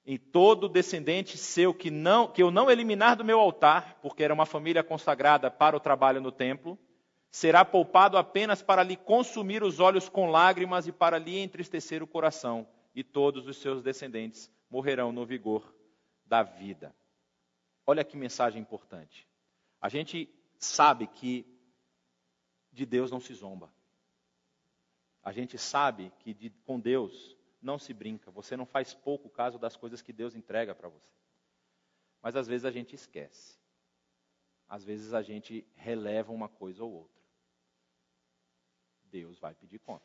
Em 0.06 0.16
todo 0.16 0.66
descendente 0.66 1.36
seu 1.36 1.74
que, 1.74 1.90
não, 1.90 2.26
que 2.26 2.42
eu 2.42 2.50
não 2.50 2.70
eliminar 2.70 3.16
do 3.16 3.24
meu 3.24 3.38
altar, 3.38 3.98
porque 4.00 4.24
era 4.24 4.32
uma 4.32 4.46
família 4.46 4.82
consagrada 4.82 5.50
para 5.50 5.76
o 5.76 5.80
trabalho 5.80 6.22
no 6.22 6.32
templo, 6.32 6.78
será 7.36 7.66
poupado 7.66 8.16
apenas 8.16 8.62
para 8.62 8.82
lhe 8.82 8.96
consumir 8.96 9.62
os 9.62 9.78
olhos 9.78 10.08
com 10.08 10.30
lágrimas 10.30 10.86
e 10.86 10.92
para 10.92 11.18
lhe 11.18 11.38
entristecer 11.38 12.02
o 12.02 12.06
coração, 12.06 12.66
e 12.94 13.04
todos 13.04 13.46
os 13.46 13.58
seus 13.58 13.82
descendentes 13.82 14.50
morrerão 14.70 15.12
no 15.12 15.26
vigor 15.26 15.70
da 16.24 16.42
vida. 16.42 16.96
Olha 17.86 18.02
que 18.02 18.16
mensagem 18.16 18.62
importante. 18.62 19.28
A 19.78 19.90
gente 19.90 20.34
sabe 20.58 21.06
que 21.08 21.46
de 22.72 22.86
Deus 22.86 23.10
não 23.10 23.20
se 23.20 23.34
zomba. 23.34 23.70
A 25.22 25.30
gente 25.30 25.58
sabe 25.58 26.10
que 26.20 26.32
de, 26.32 26.48
com 26.64 26.80
Deus 26.80 27.36
não 27.60 27.78
se 27.78 27.92
brinca. 27.92 28.30
Você 28.30 28.56
não 28.56 28.64
faz 28.64 28.94
pouco 28.94 29.28
caso 29.28 29.58
das 29.58 29.76
coisas 29.76 30.00
que 30.00 30.10
Deus 30.10 30.34
entrega 30.34 30.74
para 30.74 30.88
você. 30.88 31.12
Mas 32.22 32.34
às 32.34 32.48
vezes 32.48 32.64
a 32.64 32.70
gente 32.70 32.94
esquece. 32.94 33.58
Às 34.66 34.82
vezes 34.82 35.12
a 35.12 35.20
gente 35.20 35.66
releva 35.74 36.32
uma 36.32 36.48
coisa 36.48 36.82
ou 36.82 36.90
outra. 36.90 37.15
Deus 39.16 39.38
vai 39.38 39.54
pedir 39.54 39.78
conta. 39.78 40.04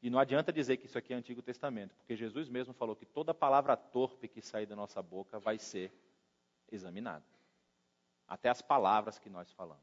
E 0.00 0.08
não 0.08 0.20
adianta 0.20 0.52
dizer 0.52 0.76
que 0.76 0.86
isso 0.86 0.96
aqui 0.96 1.12
é 1.12 1.16
Antigo 1.16 1.42
Testamento, 1.42 1.96
porque 1.96 2.14
Jesus 2.14 2.48
mesmo 2.48 2.72
falou 2.72 2.94
que 2.94 3.04
toda 3.04 3.34
palavra 3.34 3.76
torpe 3.76 4.28
que 4.28 4.40
sair 4.40 4.66
da 4.66 4.76
nossa 4.76 5.02
boca 5.02 5.40
vai 5.40 5.58
ser 5.58 5.92
examinada. 6.70 7.24
Até 8.28 8.48
as 8.48 8.62
palavras 8.62 9.18
que 9.18 9.28
nós 9.28 9.50
falamos. 9.52 9.82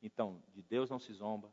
Então, 0.00 0.40
de 0.54 0.62
Deus 0.62 0.88
não 0.88 1.00
se 1.00 1.12
zomba, 1.12 1.52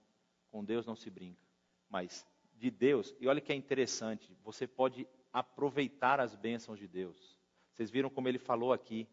com 0.51 0.63
Deus 0.63 0.85
não 0.85 0.95
se 0.95 1.09
brinca, 1.09 1.43
mas 1.89 2.27
de 2.53 2.69
Deus, 2.69 3.15
e 3.19 3.27
olha 3.27 3.41
que 3.41 3.51
é 3.51 3.55
interessante, 3.55 4.37
você 4.43 4.67
pode 4.67 5.07
aproveitar 5.33 6.19
as 6.19 6.35
bênçãos 6.35 6.77
de 6.77 6.87
Deus. 6.87 7.39
Vocês 7.71 7.89
viram 7.89 8.09
como 8.11 8.27
ele 8.27 8.37
falou 8.37 8.71
aqui, 8.71 9.07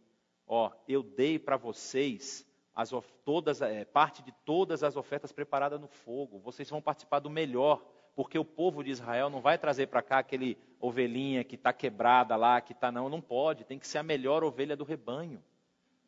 ó, 0.47 0.70
eu 0.87 1.03
dei 1.03 1.39
para 1.39 1.57
vocês 1.57 2.47
as, 2.75 2.91
todas, 3.25 3.61
é, 3.61 3.85
parte 3.85 4.23
de 4.23 4.33
todas 4.45 4.83
as 4.83 4.97
ofertas 4.97 5.33
preparadas 5.33 5.81
no 5.81 5.89
fogo. 5.89 6.39
Vocês 6.39 6.68
vão 6.68 6.81
participar 6.81 7.18
do 7.18 7.29
melhor, 7.29 7.85
porque 8.14 8.39
o 8.39 8.45
povo 8.45 8.83
de 8.83 8.91
Israel 8.91 9.29
não 9.29 9.41
vai 9.41 9.59
trazer 9.59 9.89
para 9.89 10.03
cá 10.03 10.18
aquele 10.18 10.59
ovelhinha 10.81 11.45
que 11.45 11.55
está 11.55 11.73
quebrada 11.73 12.35
lá, 12.35 12.61
que 12.61 12.73
está 12.73 12.91
não, 12.91 13.09
não 13.09 13.20
pode. 13.20 13.64
Tem 13.64 13.79
que 13.79 13.87
ser 13.87 13.99
a 13.99 14.03
melhor 14.03 14.43
ovelha 14.43 14.77
do 14.77 14.85
rebanho. 14.85 15.43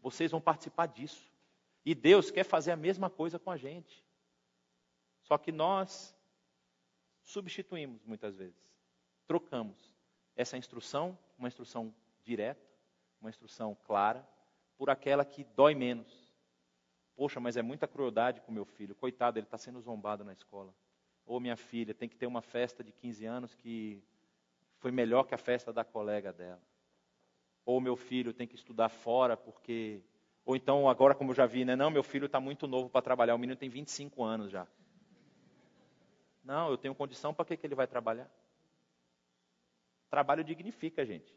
Vocês 0.03 0.31
vão 0.31 0.41
participar 0.41 0.87
disso. 0.87 1.31
E 1.85 1.95
Deus 1.95 2.31
quer 2.31 2.45
fazer 2.45 2.73
a 2.73 2.77
mesma 2.77 3.11
coisa 3.11 3.39
com 3.39 3.51
a 3.51 3.57
gente. 3.57 4.03
Só 5.23 5.37
que 5.37 5.53
nós 5.53 6.17
substituímos 7.23 8.05
muitas 8.05 8.37
vezes, 8.37 8.71
trocamos 9.27 9.95
essa 10.37 10.57
instrução, 10.57 11.19
uma 11.39 11.49
instrução 11.49 11.95
direta, 12.23 12.67
uma 13.21 13.31
instrução 13.31 13.77
clara, 13.85 14.27
por 14.77 14.91
aquela 14.91 15.25
que 15.25 15.45
dói 15.45 15.75
menos 15.75 16.24
Poxa, 17.17 17.39
mas 17.39 17.57
é 17.57 17.63
muita 17.63 17.87
crueldade 17.87 18.41
com 18.41 18.51
meu 18.51 18.65
filho. 18.65 18.95
Coitado, 18.95 19.39
ele 19.39 19.47
está 19.47 19.57
sendo 19.57 19.81
zombado 19.81 20.25
na 20.25 20.33
escola. 20.33 20.75
Ou 21.27 21.41
minha 21.41 21.57
filha 21.57 21.95
tem 21.95 22.09
que 22.09 22.17
ter 22.17 22.27
uma 22.27 22.43
festa 22.43 22.83
de 22.83 22.93
15 22.93 23.25
anos 23.25 23.55
que 23.55 24.03
foi 24.79 24.91
melhor 24.91 25.25
que 25.25 25.35
a 25.35 25.39
festa 25.39 25.73
da 25.73 25.85
colega 25.85 26.33
dela. 26.33 26.61
Ou 27.65 27.81
meu 27.81 27.97
filho 27.97 28.33
tem 28.33 28.47
que 28.47 28.57
estudar 28.57 28.89
fora 28.89 29.37
porque. 29.37 30.03
Ou 30.45 30.55
então, 30.55 30.89
agora, 30.89 31.15
como 31.15 31.31
eu 31.31 31.35
já 31.35 31.47
vi, 31.47 31.65
né? 31.65 31.75
Não, 31.75 31.91
meu 31.91 32.03
filho 32.03 32.27
está 32.27 32.39
muito 32.39 32.67
novo 32.67 32.91
para 32.91 33.01
trabalhar. 33.01 33.35
O 33.35 33.39
menino 33.39 33.57
tem 33.57 33.71
25 33.71 34.23
anos 34.23 34.51
já. 34.51 34.67
Não, 36.45 36.69
eu 36.69 36.77
tenho 36.77 36.95
condição, 36.95 37.33
para 37.33 37.47
que, 37.47 37.57
que 37.57 37.67
ele 37.67 37.75
vai 37.75 37.87
trabalhar? 37.87 38.29
Trabalho 40.11 40.45
dignifica, 40.45 41.07
gente. 41.07 41.35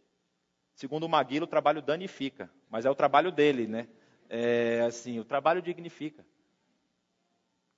Segundo 0.73 1.05
o 1.05 1.09
Maguila, 1.09 1.45
o 1.45 1.47
trabalho 1.47 1.81
danifica. 1.81 2.51
Mas 2.69 2.85
é 2.85 2.89
o 2.89 2.95
trabalho 2.95 3.31
dele, 3.31 3.65
né? 3.65 3.87
É, 4.29 4.81
assim, 4.81 5.19
o 5.19 5.25
trabalho 5.25 5.61
dignifica. 5.61 6.25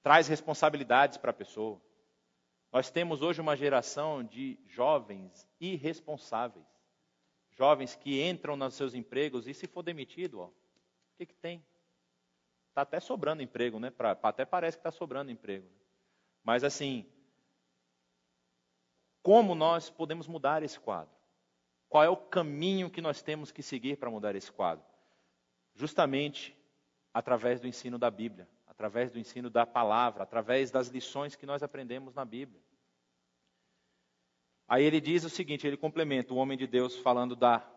Traz 0.01 0.27
responsabilidades 0.27 1.17
para 1.17 1.31
a 1.31 1.33
pessoa. 1.33 1.81
Nós 2.71 2.89
temos 2.89 3.21
hoje 3.21 3.41
uma 3.41 3.55
geração 3.55 4.23
de 4.23 4.59
jovens 4.67 5.47
irresponsáveis. 5.59 6.65
Jovens 7.51 7.95
que 7.95 8.23
entram 8.23 8.55
nos 8.55 8.75
seus 8.75 8.93
empregos 8.93 9.47
e 9.47 9.53
se 9.53 9.67
for 9.67 9.83
demitido, 9.83 10.39
ó, 10.39 10.45
o 10.45 10.53
que, 11.17 11.25
que 11.25 11.35
tem? 11.35 11.63
Está 12.69 12.83
até 12.83 12.99
sobrando 12.99 13.41
emprego, 13.41 13.79
né? 13.79 13.89
Pra, 13.89 14.17
até 14.23 14.45
parece 14.45 14.77
que 14.77 14.81
está 14.81 14.91
sobrando 14.91 15.31
emprego. 15.31 15.67
Mas 16.43 16.63
assim, 16.63 17.05
como 19.21 19.53
nós 19.55 19.89
podemos 19.89 20.27
mudar 20.27 20.63
esse 20.63 20.79
quadro? 20.79 21.13
Qual 21.89 22.03
é 22.03 22.09
o 22.09 22.15
caminho 22.15 22.89
que 22.89 23.01
nós 23.01 23.21
temos 23.21 23.51
que 23.51 23.63
seguir 23.63 23.97
para 23.97 24.11
mudar 24.11 24.35
esse 24.35 24.51
quadro? 24.51 24.85
Justamente 25.79 26.55
através 27.13 27.59
do 27.59 27.67
ensino 27.67 27.97
da 27.97 28.11
Bíblia 28.11 28.47
através 28.79 29.11
do 29.11 29.19
ensino 29.19 29.49
da 29.49 29.65
palavra, 29.65 30.23
através 30.23 30.71
das 30.71 30.87
lições 30.87 31.35
que 31.35 31.45
nós 31.45 31.61
aprendemos 31.61 32.15
na 32.15 32.23
Bíblia. 32.23 32.61
Aí 34.65 34.85
ele 34.85 35.01
diz 35.01 35.25
o 35.25 35.29
seguinte: 35.29 35.67
ele 35.67 35.75
complementa 35.75 36.33
o 36.33 36.37
homem 36.37 36.57
de 36.57 36.65
Deus 36.65 36.95
falando 36.95 37.35
da, 37.35 37.69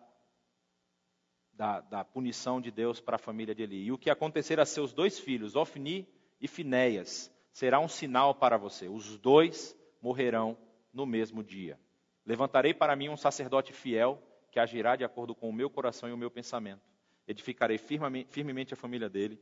da, 1.53 1.81
da 1.81 2.05
punição 2.05 2.61
de 2.61 2.71
Deus 2.71 3.01
para 3.01 3.17
a 3.17 3.19
família 3.19 3.53
de 3.53 3.65
Eli. 3.65 3.87
E 3.87 3.91
o 3.91 3.99
que 3.99 4.11
acontecer 4.11 4.61
a 4.61 4.65
seus 4.65 4.93
dois 4.93 5.19
filhos, 5.19 5.57
Ofni 5.57 6.07
e 6.41 6.47
Finéias, 6.47 7.35
será 7.51 7.81
um 7.81 7.89
sinal 7.89 8.33
para 8.33 8.57
você. 8.57 8.87
Os 8.87 9.19
dois 9.19 9.77
morrerão 10.01 10.57
no 10.93 11.05
mesmo 11.05 11.43
dia. 11.43 11.81
Levantarei 12.25 12.73
para 12.73 12.95
mim 12.95 13.09
um 13.09 13.17
sacerdote 13.17 13.73
fiel 13.73 14.23
que 14.53 14.61
agirá 14.61 14.95
de 14.95 15.03
acordo 15.03 15.35
com 15.35 15.51
o 15.51 15.53
meu 15.53 15.69
coração 15.69 16.09
e 16.09 16.13
o 16.13 16.17
meu 16.17 16.31
pensamento. 16.31 16.92
Edificarei 17.27 17.79
firmemente 17.79 18.75
a 18.75 18.77
família 18.77 19.09
dele 19.09 19.41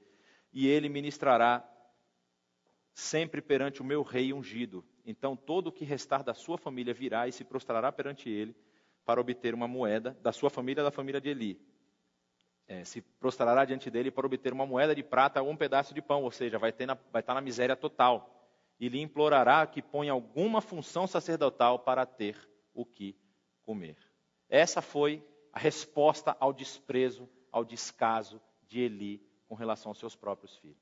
e 0.52 0.66
ele 0.68 0.88
ministrará 0.88 1.66
sempre 2.94 3.40
perante 3.40 3.80
o 3.80 3.84
meu 3.84 4.02
rei 4.02 4.32
ungido. 4.32 4.84
Então 5.04 5.36
todo 5.36 5.68
o 5.68 5.72
que 5.72 5.84
restar 5.84 6.22
da 6.22 6.34
sua 6.34 6.58
família 6.58 6.92
virá 6.92 7.26
e 7.26 7.32
se 7.32 7.44
prostrará 7.44 7.90
perante 7.90 8.28
ele 8.28 8.54
para 9.04 9.20
obter 9.20 9.54
uma 9.54 9.66
moeda 9.66 10.16
da 10.22 10.32
sua 10.32 10.50
família, 10.50 10.82
da 10.82 10.90
família 10.90 11.20
de 11.20 11.30
Eli. 11.30 11.60
É, 12.68 12.84
se 12.84 13.00
prostrará 13.00 13.64
diante 13.64 13.90
dele 13.90 14.10
para 14.10 14.26
obter 14.26 14.52
uma 14.52 14.64
moeda 14.64 14.94
de 14.94 15.02
prata 15.02 15.42
ou 15.42 15.50
um 15.50 15.56
pedaço 15.56 15.92
de 15.92 16.00
pão, 16.00 16.22
ou 16.22 16.30
seja, 16.30 16.58
vai, 16.58 16.72
na, 16.86 16.96
vai 17.10 17.20
estar 17.20 17.34
na 17.34 17.40
miséria 17.40 17.74
total. 17.74 18.46
E 18.78 18.88
lhe 18.88 19.00
implorará 19.00 19.66
que 19.66 19.82
ponha 19.82 20.12
alguma 20.12 20.60
função 20.60 21.06
sacerdotal 21.06 21.80
para 21.80 22.06
ter 22.06 22.36
o 22.72 22.86
que 22.86 23.18
comer. 23.62 23.96
Essa 24.48 24.80
foi 24.80 25.24
a 25.52 25.58
resposta 25.58 26.36
ao 26.38 26.52
desprezo, 26.52 27.28
ao 27.50 27.64
descaso 27.64 28.40
de 28.66 28.80
Eli 28.80 29.22
com 29.48 29.54
relação 29.54 29.90
aos 29.90 29.98
seus 29.98 30.14
próprios 30.14 30.56
filhos. 30.56 30.78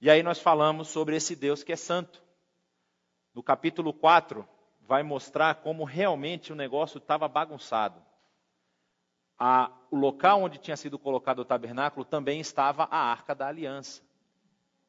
E 0.00 0.10
aí 0.10 0.22
nós 0.22 0.40
falamos 0.40 0.88
sobre 0.88 1.16
esse 1.16 1.34
Deus 1.34 1.62
que 1.62 1.72
é 1.72 1.76
santo. 1.76 2.22
No 3.32 3.42
capítulo 3.42 3.92
4, 3.92 4.46
vai 4.80 5.02
mostrar 5.02 5.56
como 5.56 5.84
realmente 5.84 6.52
o 6.52 6.56
negócio 6.56 6.98
estava 6.98 7.26
bagunçado. 7.28 8.02
A, 9.38 9.70
o 9.90 9.96
local 9.96 10.42
onde 10.42 10.58
tinha 10.58 10.76
sido 10.76 10.98
colocado 10.98 11.40
o 11.40 11.44
tabernáculo 11.44 12.04
também 12.04 12.40
estava 12.40 12.84
a 12.84 12.98
arca 12.98 13.34
da 13.34 13.46
aliança. 13.46 14.02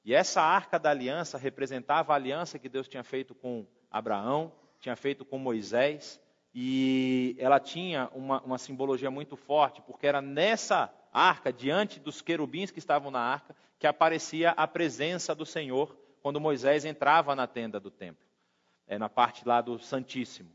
E 0.05 0.13
essa 0.13 0.41
arca 0.41 0.79
da 0.79 0.89
aliança 0.89 1.37
representava 1.37 2.13
a 2.13 2.15
aliança 2.15 2.57
que 2.57 2.69
Deus 2.69 2.87
tinha 2.87 3.03
feito 3.03 3.35
com 3.35 3.67
Abraão, 3.91 4.53
tinha 4.79 4.95
feito 4.95 5.25
com 5.25 5.37
Moisés, 5.37 6.19
e 6.59 7.35
ela 7.37 7.59
tinha 7.59 8.09
uma, 8.15 8.41
uma 8.41 8.57
simbologia 8.57 9.11
muito 9.11 9.35
forte, 9.35 9.79
porque 9.79 10.07
era 10.07 10.23
nessa 10.23 10.91
arca, 11.13 11.53
diante 11.53 11.99
dos 11.99 12.19
querubins 12.19 12.71
que 12.71 12.79
estavam 12.79 13.11
na 13.11 13.19
arca, 13.19 13.55
que 13.77 13.85
aparecia 13.85 14.49
a 14.49 14.67
presença 14.67 15.35
do 15.35 15.45
Senhor 15.45 15.95
quando 16.19 16.41
Moisés 16.41 16.83
entrava 16.83 17.35
na 17.35 17.45
tenda 17.45 17.79
do 17.79 17.91
templo, 17.91 18.25
é, 18.87 18.97
na 18.97 19.07
parte 19.07 19.47
lá 19.47 19.61
do 19.61 19.77
Santíssimo. 19.77 20.49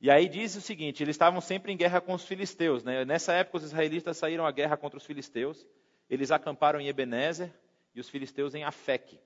E 0.00 0.10
aí 0.10 0.30
diz 0.30 0.56
o 0.56 0.62
seguinte: 0.62 1.02
eles 1.02 1.12
estavam 1.14 1.42
sempre 1.42 1.74
em 1.74 1.76
guerra 1.76 2.00
com 2.00 2.14
os 2.14 2.24
filisteus. 2.24 2.82
Né? 2.82 3.04
Nessa 3.04 3.34
época, 3.34 3.58
os 3.58 3.64
israelitas 3.64 4.16
saíram 4.16 4.46
à 4.46 4.50
guerra 4.50 4.78
contra 4.78 4.96
os 4.96 5.04
filisteus. 5.04 5.66
Eles 6.08 6.30
acamparam 6.30 6.80
em 6.80 6.88
Ebenezer 6.88 7.52
e 7.94 8.00
os 8.00 8.08
filisteus 8.08 8.54
em 8.54 8.64
Afeque. 8.64 9.20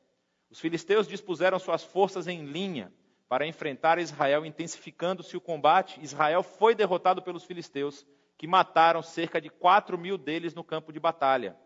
Os 0.50 0.58
filisteus 0.58 1.06
dispuseram 1.06 1.60
suas 1.60 1.84
forças 1.84 2.26
em 2.26 2.44
linha 2.44 2.92
para 3.28 3.46
enfrentar 3.46 3.98
Israel, 3.98 4.46
intensificando-se 4.46 5.36
o 5.36 5.40
combate. 5.40 6.02
Israel 6.02 6.42
foi 6.42 6.74
derrotado 6.74 7.20
pelos 7.22 7.44
filisteus 7.44 8.06
que 8.36 8.46
mataram 8.46 9.02
cerca 9.02 9.40
de 9.40 9.50
4 9.50 9.98
mil 9.98 10.16
deles 10.16 10.54
no 10.54 10.64
campo 10.64 10.92
de 10.92 11.00
batalha. 11.00 11.56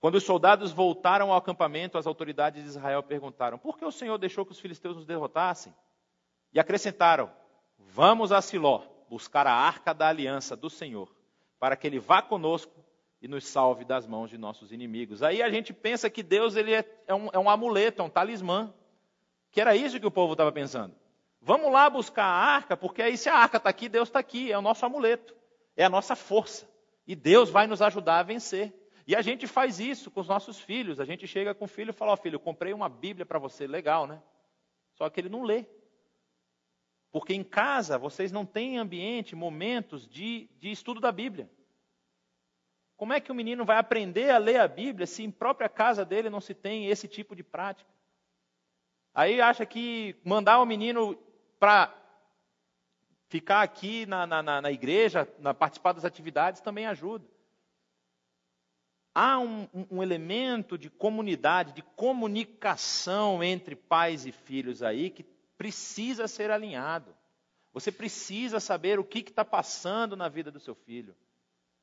Quando 0.00 0.14
os 0.14 0.24
soldados 0.24 0.72
voltaram 0.72 1.32
ao 1.32 1.38
acampamento, 1.38 1.98
as 1.98 2.06
autoridades 2.06 2.62
de 2.62 2.68
Israel 2.68 3.02
perguntaram: 3.02 3.58
por 3.58 3.76
que 3.76 3.84
o 3.84 3.90
Senhor 3.90 4.16
deixou 4.16 4.46
que 4.46 4.52
os 4.52 4.60
filisteus 4.60 4.96
nos 4.96 5.06
derrotassem? 5.06 5.74
E 6.52 6.60
acrescentaram: 6.60 7.30
vamos 7.76 8.30
a 8.30 8.40
Siló 8.40 8.82
buscar 9.10 9.46
a 9.46 9.52
arca 9.52 9.92
da 9.92 10.08
aliança 10.08 10.54
do 10.54 10.70
Senhor, 10.70 11.12
para 11.58 11.76
que 11.76 11.86
ele 11.86 11.98
vá 11.98 12.22
conosco 12.22 12.72
e 13.20 13.26
nos 13.26 13.46
salve 13.46 13.84
das 13.84 14.06
mãos 14.06 14.30
de 14.30 14.38
nossos 14.38 14.70
inimigos. 14.70 15.22
Aí 15.22 15.42
a 15.42 15.50
gente 15.50 15.72
pensa 15.72 16.08
que 16.08 16.22
Deus 16.22 16.54
ele 16.54 16.72
é, 16.72 16.84
é, 17.06 17.14
um, 17.14 17.28
é 17.32 17.38
um 17.38 17.50
amuleto, 17.50 18.00
é 18.00 18.04
um 18.04 18.10
talismã. 18.10 18.72
Que 19.50 19.60
era 19.60 19.74
isso 19.74 19.98
que 19.98 20.06
o 20.06 20.10
povo 20.10 20.32
estava 20.32 20.52
pensando. 20.52 20.94
Vamos 21.40 21.72
lá 21.72 21.88
buscar 21.88 22.24
a 22.24 22.54
arca, 22.54 22.76
porque 22.76 23.02
aí 23.02 23.16
se 23.16 23.28
a 23.28 23.34
arca 23.34 23.58
está 23.58 23.70
aqui, 23.70 23.88
Deus 23.88 24.08
está 24.08 24.18
aqui, 24.18 24.52
é 24.52 24.58
o 24.58 24.62
nosso 24.62 24.84
amuleto 24.84 25.38
é 25.78 25.84
a 25.84 25.88
nossa 25.88 26.16
força. 26.16 26.68
E 27.06 27.14
Deus 27.14 27.48
vai 27.48 27.68
nos 27.68 27.80
ajudar 27.80 28.18
a 28.18 28.22
vencer. 28.24 28.74
E 29.06 29.14
a 29.14 29.22
gente 29.22 29.46
faz 29.46 29.78
isso 29.78 30.10
com 30.10 30.20
os 30.20 30.26
nossos 30.26 30.60
filhos. 30.60 30.98
A 30.98 31.04
gente 31.04 31.26
chega 31.26 31.54
com 31.54 31.64
o 31.64 31.68
filho 31.68 31.90
e 31.90 31.94
fala: 31.94 32.10
Ó, 32.10 32.14
oh, 32.14 32.16
filho, 32.16 32.40
comprei 32.40 32.74
uma 32.74 32.88
Bíblia 32.88 33.24
para 33.24 33.38
você, 33.38 33.66
legal, 33.66 34.06
né? 34.06 34.20
Só 34.94 35.08
que 35.08 35.20
ele 35.20 35.28
não 35.28 35.44
lê. 35.44 35.64
Porque 37.12 37.32
em 37.32 37.44
casa 37.44 37.96
vocês 37.96 38.32
não 38.32 38.44
têm 38.44 38.76
ambiente, 38.76 39.36
momentos 39.36 40.06
de, 40.06 40.50
de 40.58 40.70
estudo 40.70 41.00
da 41.00 41.12
Bíblia. 41.12 41.48
Como 42.96 43.12
é 43.12 43.20
que 43.20 43.30
o 43.30 43.34
menino 43.34 43.64
vai 43.64 43.78
aprender 43.78 44.30
a 44.30 44.38
ler 44.38 44.58
a 44.58 44.66
Bíblia 44.66 45.06
se 45.06 45.22
em 45.22 45.30
própria 45.30 45.68
casa 45.68 46.04
dele 46.04 46.28
não 46.28 46.40
se 46.40 46.52
tem 46.52 46.88
esse 46.88 47.06
tipo 47.06 47.36
de 47.36 47.44
prática? 47.44 47.88
Aí 49.18 49.40
acha 49.40 49.66
que 49.66 50.14
mandar 50.24 50.60
o 50.60 50.64
menino 50.64 51.18
para 51.58 51.92
Ficar 53.28 53.60
aqui 53.60 54.06
na, 54.06 54.26
na, 54.26 54.62
na 54.62 54.72
igreja, 54.72 55.28
na, 55.38 55.52
participar 55.52 55.92
das 55.92 56.04
atividades 56.04 56.62
também 56.62 56.86
ajuda. 56.86 57.26
Há 59.14 59.38
um, 59.38 59.68
um 59.90 60.02
elemento 60.02 60.78
de 60.78 60.88
comunidade, 60.88 61.74
de 61.74 61.82
comunicação 61.82 63.42
entre 63.42 63.76
pais 63.76 64.24
e 64.24 64.32
filhos 64.32 64.82
aí 64.82 65.10
que 65.10 65.24
precisa 65.58 66.26
ser 66.26 66.50
alinhado. 66.50 67.14
Você 67.74 67.92
precisa 67.92 68.58
saber 68.60 68.98
o 68.98 69.04
que 69.04 69.18
está 69.18 69.44
passando 69.44 70.16
na 70.16 70.30
vida 70.30 70.50
do 70.50 70.58
seu 70.60 70.74
filho. 70.74 71.14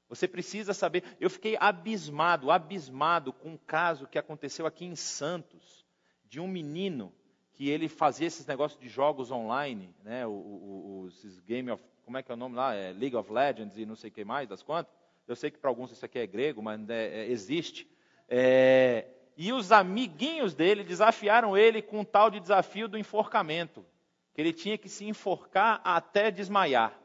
Você 0.10 0.28
precisa 0.28 0.74
saber. 0.74 1.04
Eu 1.20 1.30
fiquei 1.30 1.56
abismado, 1.60 2.50
abismado 2.50 3.32
com 3.32 3.50
um 3.50 3.58
caso 3.58 4.08
que 4.08 4.18
aconteceu 4.18 4.66
aqui 4.66 4.86
em 4.86 4.96
Santos, 4.96 5.86
de 6.24 6.40
um 6.40 6.48
menino 6.48 7.14
que 7.56 7.70
ele 7.70 7.88
fazia 7.88 8.28
esses 8.28 8.46
negócios 8.46 8.80
de 8.80 8.90
jogos 8.90 9.32
online, 9.32 9.90
né, 10.04 10.28
os, 10.28 11.40
Game 11.48 11.72
of, 11.72 11.82
como 12.04 12.18
é 12.18 12.24
que 12.24 12.32
é 12.32 12.36
o 12.36 12.38
nome 12.38 12.56
lá, 12.56 12.76
é 12.76 12.92
League 12.92 13.16
of 13.16 13.32
Legends 13.32 13.78
e 13.78 13.86
não 13.86 13.96
sei 13.96 14.10
o 14.10 14.14
que 14.14 14.26
mais, 14.26 14.48
das 14.48 14.62
quantas. 14.62 14.94
Eu 15.28 15.36
sei 15.36 15.50
que 15.50 15.58
para 15.58 15.70
alguns 15.70 15.92
isso 15.92 16.06
aqui 16.06 16.20
é 16.20 16.28
grego, 16.28 16.62
mas 16.62 16.88
é, 16.90 17.22
é, 17.22 17.32
existe. 17.32 17.90
É, 18.28 19.08
e 19.38 19.54
os 19.54 19.72
amiguinhos 19.72 20.54
dele 20.54 20.84
desafiaram 20.84 21.58
ele 21.58 21.82
com 21.82 22.02
um 22.02 22.06
tal 22.06 22.30
de 22.30 22.40
desafio 22.40 22.88
do 22.88 22.98
enforcamento, 22.98 23.86
que 24.34 24.42
ele 24.42 24.54
tinha 24.54 24.78
que 24.78 24.90
se 24.90 25.06
enforcar 25.06 25.82
até 25.84 26.30
desmaiar. 26.30 27.00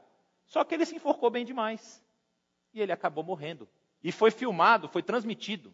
Só 0.46 0.64
que 0.64 0.74
ele 0.74 0.84
se 0.84 0.96
enforcou 0.96 1.30
bem 1.30 1.44
demais. 1.44 2.02
E 2.74 2.80
ele 2.80 2.92
acabou 2.92 3.22
morrendo. 3.22 3.68
E 4.02 4.10
foi 4.10 4.30
filmado, 4.30 4.88
foi 4.88 5.02
transmitido. 5.02 5.72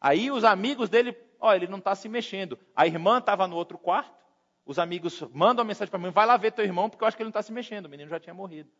Aí 0.00 0.30
os 0.32 0.42
amigos 0.42 0.88
dele 0.88 1.12
Ó, 1.42 1.52
ele 1.52 1.66
não 1.66 1.78
está 1.78 1.92
se 1.96 2.08
mexendo. 2.08 2.56
A 2.74 2.86
irmã 2.86 3.18
estava 3.18 3.48
no 3.48 3.56
outro 3.56 3.76
quarto. 3.76 4.22
Os 4.64 4.78
amigos 4.78 5.20
mandam 5.32 5.64
uma 5.64 5.68
mensagem 5.68 5.90
para 5.90 5.98
mim: 5.98 6.10
vai 6.10 6.24
lá 6.24 6.36
ver 6.36 6.52
teu 6.52 6.64
irmão, 6.64 6.88
porque 6.88 7.02
eu 7.02 7.08
acho 7.08 7.16
que 7.16 7.22
ele 7.22 7.26
não 7.26 7.30
está 7.30 7.42
se 7.42 7.52
mexendo. 7.52 7.86
O 7.86 7.88
menino 7.88 8.08
já 8.08 8.20
tinha 8.20 8.32
morrido. 8.32 8.70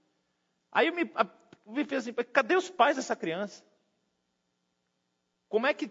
Aí 0.70 0.86
eu 0.86 0.94
me, 0.94 1.10
me 1.66 1.84
fiz 1.84 1.98
assim: 1.98 2.12
cadê 2.12 2.54
os 2.54 2.70
pais 2.70 2.96
dessa 2.96 3.16
criança? 3.16 3.64
Como 5.48 5.66
é 5.66 5.74
que 5.74 5.88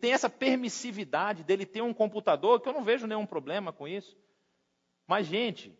tem 0.00 0.12
essa 0.12 0.28
permissividade 0.28 1.42
dele 1.42 1.64
ter 1.64 1.80
um 1.80 1.94
computador, 1.94 2.60
que 2.60 2.68
eu 2.68 2.72
não 2.72 2.84
vejo 2.84 3.06
nenhum 3.06 3.24
problema 3.24 3.72
com 3.72 3.88
isso. 3.88 4.16
Mas, 5.06 5.26
gente, 5.26 5.76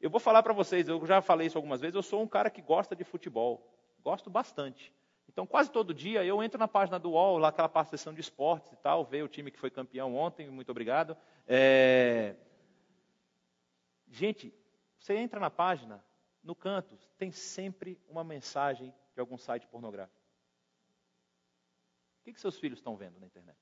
eu 0.00 0.10
vou 0.10 0.20
falar 0.20 0.42
para 0.42 0.52
vocês, 0.52 0.88
eu 0.88 1.04
já 1.06 1.20
falei 1.20 1.46
isso 1.46 1.58
algumas 1.58 1.80
vezes, 1.80 1.94
eu 1.94 2.02
sou 2.02 2.22
um 2.22 2.26
cara 2.26 2.50
que 2.50 2.62
gosta 2.62 2.96
de 2.96 3.04
futebol. 3.04 3.66
Gosto 4.02 4.30
bastante. 4.30 4.92
Então, 5.32 5.46
quase 5.46 5.70
todo 5.70 5.94
dia 5.94 6.24
eu 6.24 6.42
entro 6.42 6.58
na 6.58 6.66
página 6.66 6.98
do 6.98 7.12
UOL, 7.12 7.38
lá 7.38 7.48
aquela 7.48 7.68
parte 7.68 7.90
seção 7.90 8.12
de 8.12 8.20
esportes 8.20 8.72
e 8.72 8.76
tal, 8.76 9.04
ver 9.04 9.22
o 9.22 9.28
time 9.28 9.52
que 9.52 9.60
foi 9.60 9.70
campeão 9.70 10.16
ontem, 10.16 10.50
muito 10.50 10.70
obrigado. 10.70 11.16
É... 11.46 12.34
Gente, 14.08 14.52
você 14.98 15.14
entra 15.14 15.38
na 15.38 15.48
página, 15.48 16.04
no 16.42 16.52
canto, 16.52 16.98
tem 17.16 17.30
sempre 17.30 17.96
uma 18.08 18.24
mensagem 18.24 18.92
de 19.14 19.20
algum 19.20 19.38
site 19.38 19.68
pornográfico. 19.68 20.20
O 22.18 22.24
que, 22.24 22.32
que 22.32 22.40
seus 22.40 22.58
filhos 22.58 22.80
estão 22.80 22.96
vendo 22.96 23.20
na 23.20 23.26
internet? 23.26 23.56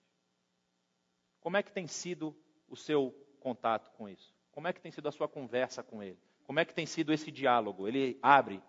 Como 1.38 1.58
é 1.58 1.62
que 1.62 1.70
tem 1.70 1.86
sido 1.86 2.34
o 2.66 2.76
seu 2.76 3.14
contato 3.40 3.90
com 3.90 4.08
isso? 4.08 4.34
Como 4.50 4.66
é 4.66 4.72
que 4.72 4.80
tem 4.80 4.90
sido 4.90 5.06
a 5.06 5.12
sua 5.12 5.28
conversa 5.28 5.82
com 5.82 6.02
ele? 6.02 6.18
Como 6.44 6.58
é 6.58 6.64
que 6.64 6.72
tem 6.72 6.86
sido 6.86 7.12
esse 7.12 7.30
diálogo? 7.30 7.86
Ele 7.86 8.18
abre 8.22 8.62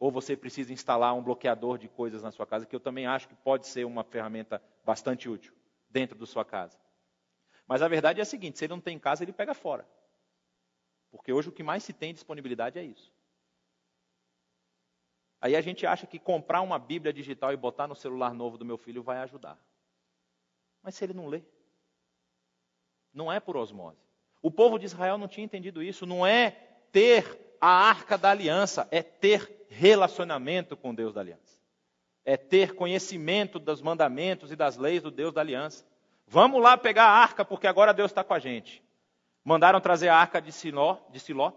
ou 0.00 0.10
você 0.10 0.34
precisa 0.34 0.72
instalar 0.72 1.14
um 1.14 1.22
bloqueador 1.22 1.76
de 1.76 1.86
coisas 1.86 2.22
na 2.22 2.32
sua 2.32 2.46
casa, 2.46 2.64
que 2.64 2.74
eu 2.74 2.80
também 2.80 3.06
acho 3.06 3.28
que 3.28 3.34
pode 3.34 3.66
ser 3.66 3.84
uma 3.84 4.02
ferramenta 4.02 4.60
bastante 4.82 5.28
útil 5.28 5.52
dentro 5.90 6.18
da 6.18 6.24
sua 6.24 6.42
casa. 6.42 6.76
Mas 7.66 7.82
a 7.82 7.88
verdade 7.88 8.18
é 8.18 8.22
a 8.22 8.26
seguinte: 8.26 8.58
se 8.58 8.64
ele 8.64 8.72
não 8.72 8.80
tem 8.80 8.96
em 8.96 8.98
casa, 8.98 9.22
ele 9.22 9.32
pega 9.32 9.52
fora. 9.52 9.86
Porque 11.10 11.30
hoje 11.30 11.50
o 11.50 11.52
que 11.52 11.62
mais 11.62 11.84
se 11.84 11.92
tem 11.92 12.14
disponibilidade 12.14 12.78
é 12.78 12.82
isso. 12.82 13.12
Aí 15.38 15.54
a 15.54 15.60
gente 15.60 15.86
acha 15.86 16.06
que 16.06 16.18
comprar 16.18 16.62
uma 16.62 16.78
Bíblia 16.78 17.12
digital 17.12 17.52
e 17.52 17.56
botar 17.56 17.86
no 17.86 17.94
celular 17.94 18.32
novo 18.32 18.56
do 18.56 18.64
meu 18.64 18.78
filho 18.78 19.02
vai 19.02 19.18
ajudar. 19.18 19.58
Mas 20.82 20.94
se 20.94 21.04
ele 21.04 21.12
não 21.12 21.26
lê, 21.26 21.42
não 23.12 23.30
é 23.30 23.38
por 23.38 23.56
osmose. 23.56 24.00
O 24.40 24.50
povo 24.50 24.78
de 24.78 24.86
Israel 24.86 25.18
não 25.18 25.28
tinha 25.28 25.44
entendido 25.44 25.82
isso. 25.82 26.06
Não 26.06 26.26
é 26.26 26.52
ter 26.90 27.56
a 27.60 27.68
arca 27.68 28.16
da 28.16 28.30
aliança, 28.30 28.88
é 28.90 29.02
ter 29.02 29.59
relacionamento 29.70 30.76
com 30.76 30.94
Deus 30.94 31.14
da 31.14 31.22
aliança. 31.22 31.58
É 32.24 32.36
ter 32.36 32.74
conhecimento 32.74 33.58
dos 33.58 33.80
mandamentos 33.80 34.52
e 34.52 34.56
das 34.56 34.76
leis 34.76 35.02
do 35.02 35.10
Deus 35.10 35.32
da 35.32 35.40
aliança. 35.40 35.86
Vamos 36.26 36.60
lá 36.60 36.76
pegar 36.76 37.04
a 37.04 37.16
arca, 37.16 37.44
porque 37.44 37.66
agora 37.66 37.94
Deus 37.94 38.10
está 38.10 38.22
com 38.22 38.34
a 38.34 38.38
gente. 38.38 38.82
Mandaram 39.42 39.80
trazer 39.80 40.08
a 40.08 40.16
arca 40.16 40.40
de 40.40 40.52
Siló, 40.52 40.98
de 41.10 41.18
Siló 41.18 41.52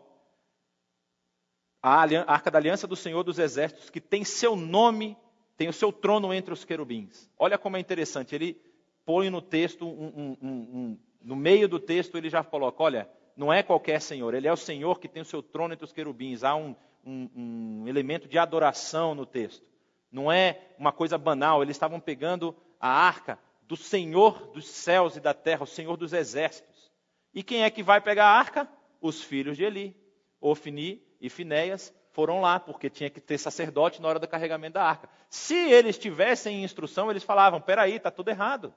a 1.84 2.32
arca 2.32 2.50
da 2.50 2.58
aliança 2.58 2.88
do 2.88 2.96
Senhor 2.96 3.24
dos 3.24 3.38
Exércitos, 3.38 3.90
que 3.90 4.00
tem 4.00 4.24
seu 4.24 4.56
nome, 4.56 5.18
tem 5.58 5.68
o 5.68 5.74
seu 5.74 5.92
trono 5.92 6.34
entre 6.34 6.54
os 6.54 6.64
querubins. 6.64 7.30
Olha 7.38 7.58
como 7.58 7.76
é 7.76 7.80
interessante, 7.82 8.34
ele 8.34 8.58
põe 9.06 9.30
no 9.30 9.42
texto, 9.42 9.86
um, 9.86 10.08
um, 10.16 10.38
um, 10.42 11.00
no 11.22 11.36
meio 11.36 11.68
do 11.68 11.78
texto, 11.78 12.18
ele 12.18 12.30
já 12.30 12.42
coloca: 12.42 12.82
olha, 12.82 13.10
não 13.36 13.52
é 13.52 13.62
qualquer 13.62 14.00
Senhor, 14.00 14.34
ele 14.34 14.48
é 14.48 14.54
o 14.54 14.58
Senhor 14.58 14.98
que 14.98 15.10
tem 15.10 15.22
o 15.22 15.26
seu 15.26 15.44
trono 15.44 15.74
entre 15.74 15.84
os 15.84 15.92
querubins. 15.92 16.46
Há 16.46 16.56
um, 16.56 16.74
um 17.06 17.88
elemento 17.88 18.28
de 18.28 18.38
adoração 18.38 19.14
no 19.14 19.26
texto. 19.26 19.66
Não 20.12 20.32
é 20.32 20.62
uma 20.78 20.92
coisa 20.92 21.18
banal, 21.18 21.62
eles 21.62 21.76
estavam 21.76 22.00
pegando 22.00 22.56
a 22.80 22.90
arca 22.90 23.40
do 23.64 23.76
Senhor 23.76 24.52
dos 24.52 24.68
céus 24.68 25.16
e 25.16 25.20
da 25.20 25.34
terra, 25.34 25.64
o 25.64 25.68
Senhor 25.68 25.98
dos 25.98 26.14
exércitos. 26.14 26.92
E 27.34 27.42
quem 27.42 27.64
é 27.64 27.70
que 27.70 27.82
vai 27.82 28.00
pegar 28.00 28.26
a 28.26 28.38
arca? 28.38 28.70
Os 29.02 29.24
filhos 29.24 29.58
de 29.58 29.64
Eli, 29.64 29.96
Ofni 30.40 31.02
e 31.20 31.30
Finéias 31.30 31.94
foram 32.12 32.42
lá, 32.42 32.60
porque 32.60 32.90
tinha 32.90 33.10
que 33.10 33.20
ter 33.20 33.38
sacerdote 33.38 34.02
na 34.02 34.08
hora 34.08 34.20
do 34.20 34.28
carregamento 34.28 34.76
da 34.76 34.84
arca. 34.84 35.10
Se 35.30 35.56
eles 35.56 35.98
tivessem 35.98 36.64
instrução, 36.64 37.10
eles 37.10 37.24
falavam: 37.24 37.60
peraí, 37.60 37.96
está 37.96 38.12
tudo 38.12 38.30
errado. 38.30 38.74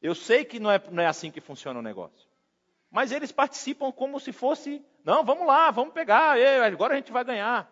Eu 0.00 0.14
sei 0.14 0.44
que 0.44 0.58
não 0.58 0.70
é, 0.70 0.82
não 0.90 1.02
é 1.02 1.06
assim 1.06 1.30
que 1.30 1.40
funciona 1.40 1.78
o 1.78 1.82
negócio. 1.82 2.28
Mas 2.90 3.12
eles 3.12 3.30
participam 3.30 3.92
como 3.92 4.18
se 4.18 4.32
fosse: 4.32 4.84
não, 5.04 5.24
vamos 5.24 5.46
lá, 5.46 5.70
vamos 5.70 5.92
pegar, 5.92 6.36
agora 6.64 6.94
a 6.94 6.96
gente 6.96 7.12
vai 7.12 7.24
ganhar. 7.24 7.70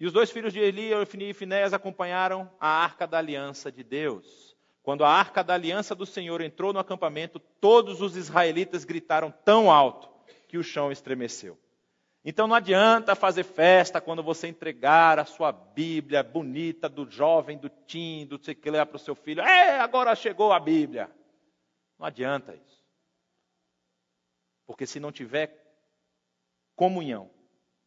E 0.00 0.06
os 0.06 0.12
dois 0.12 0.30
filhos 0.30 0.52
de 0.52 0.60
Eli, 0.60 0.94
Ofni 0.94 1.30
e 1.30 1.34
Finéias, 1.34 1.72
acompanharam 1.72 2.50
a 2.60 2.68
arca 2.68 3.06
da 3.06 3.18
aliança 3.18 3.70
de 3.72 3.82
Deus. 3.82 4.56
Quando 4.82 5.04
a 5.04 5.10
arca 5.10 5.42
da 5.42 5.54
aliança 5.54 5.94
do 5.94 6.06
Senhor 6.06 6.40
entrou 6.40 6.72
no 6.72 6.78
acampamento, 6.78 7.38
todos 7.38 8.00
os 8.00 8.16
israelitas 8.16 8.84
gritaram 8.84 9.30
tão 9.44 9.70
alto 9.70 10.08
que 10.46 10.56
o 10.56 10.62
chão 10.62 10.92
estremeceu. 10.92 11.58
Então 12.24 12.46
não 12.46 12.54
adianta 12.54 13.14
fazer 13.14 13.42
festa 13.42 14.00
quando 14.00 14.22
você 14.22 14.48
entregar 14.48 15.18
a 15.18 15.24
sua 15.24 15.50
Bíblia 15.50 16.22
bonita 16.22 16.88
do 16.88 17.10
jovem, 17.10 17.58
do 17.58 17.68
tim, 17.68 18.26
do 18.26 18.42
sei 18.42 18.54
que 18.54 18.70
para 18.70 18.96
o 18.96 18.98
seu 18.98 19.14
filho. 19.14 19.40
É, 19.40 19.78
agora 19.80 20.14
chegou 20.14 20.52
a 20.52 20.60
Bíblia. 20.60 21.10
Não 21.98 22.06
adianta 22.06 22.54
isso. 22.54 22.77
Porque 24.68 24.86
se 24.86 25.00
não 25.00 25.10
tiver 25.10 25.66
comunhão, 26.76 27.30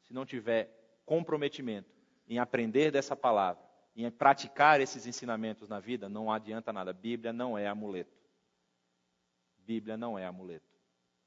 se 0.01 0.11
não 0.11 0.25
tiver 0.25 0.99
comprometimento 1.05 1.93
em 2.27 2.39
aprender 2.39 2.89
dessa 2.89 3.15
palavra, 3.15 3.63
em 3.95 4.09
praticar 4.09 4.81
esses 4.81 5.05
ensinamentos 5.05 5.69
na 5.69 5.79
vida, 5.79 6.09
não 6.09 6.31
adianta 6.31 6.73
nada. 6.73 6.91
Bíblia 6.91 7.31
não 7.31 7.55
é 7.55 7.67
amuleto. 7.67 8.17
Bíblia 9.59 9.95
não 9.95 10.17
é 10.17 10.25
amuleto. 10.25 10.65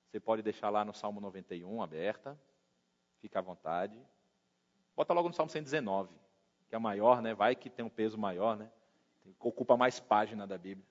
Você 0.09 0.19
pode 0.19 0.43
deixar 0.43 0.71
lá 0.71 0.85
no 0.85 0.93
Salmo 0.93 1.21
91 1.21 1.81
aberta, 1.81 2.37
fica 3.21 3.39
à 3.39 3.43
vontade. 3.43 3.97
Bota 4.97 5.15
logo 5.15 5.29
no 5.29 5.35
Salmo 5.35 5.51
119, 5.51 6.13
que 6.69 6.75
é 6.75 6.79
maior, 6.81 7.23
né? 7.23 7.33
Vai 7.33 7.55
que 7.55 7.71
tem 7.71 7.85
um 7.85 7.91
peso 7.91 8.19
maior, 8.19 8.57
né? 8.57 8.69
Ocupa 9.39 9.77
mais 9.77 10.01
página 10.01 10.49
da 10.49 10.59
Bíblia. 10.59 10.87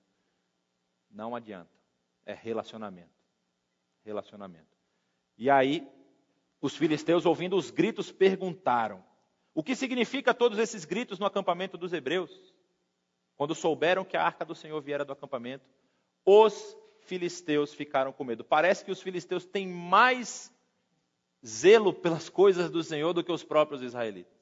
Não 1.10 1.36
adianta. 1.36 1.70
É 2.24 2.32
relacionamento. 2.32 3.23
Relacionamento. 4.04 4.76
E 5.36 5.50
aí, 5.50 5.86
os 6.60 6.76
filisteus, 6.76 7.26
ouvindo 7.26 7.56
os 7.56 7.70
gritos, 7.70 8.12
perguntaram: 8.12 9.04
O 9.54 9.62
que 9.62 9.74
significa 9.74 10.34
todos 10.34 10.58
esses 10.58 10.84
gritos 10.84 11.18
no 11.18 11.26
acampamento 11.26 11.76
dos 11.76 11.92
hebreus? 11.92 12.54
Quando 13.36 13.54
souberam 13.54 14.04
que 14.04 14.16
a 14.16 14.22
arca 14.22 14.44
do 14.44 14.54
Senhor 14.54 14.80
viera 14.80 15.04
do 15.04 15.12
acampamento, 15.12 15.64
os 16.24 16.76
filisteus 17.00 17.74
ficaram 17.74 18.12
com 18.12 18.24
medo. 18.24 18.44
Parece 18.44 18.84
que 18.84 18.90
os 18.90 19.02
filisteus 19.02 19.44
têm 19.44 19.66
mais 19.66 20.52
zelo 21.44 21.92
pelas 21.92 22.28
coisas 22.28 22.70
do 22.70 22.82
Senhor 22.82 23.12
do 23.12 23.22
que 23.22 23.32
os 23.32 23.44
próprios 23.44 23.82
israelitas. 23.82 24.32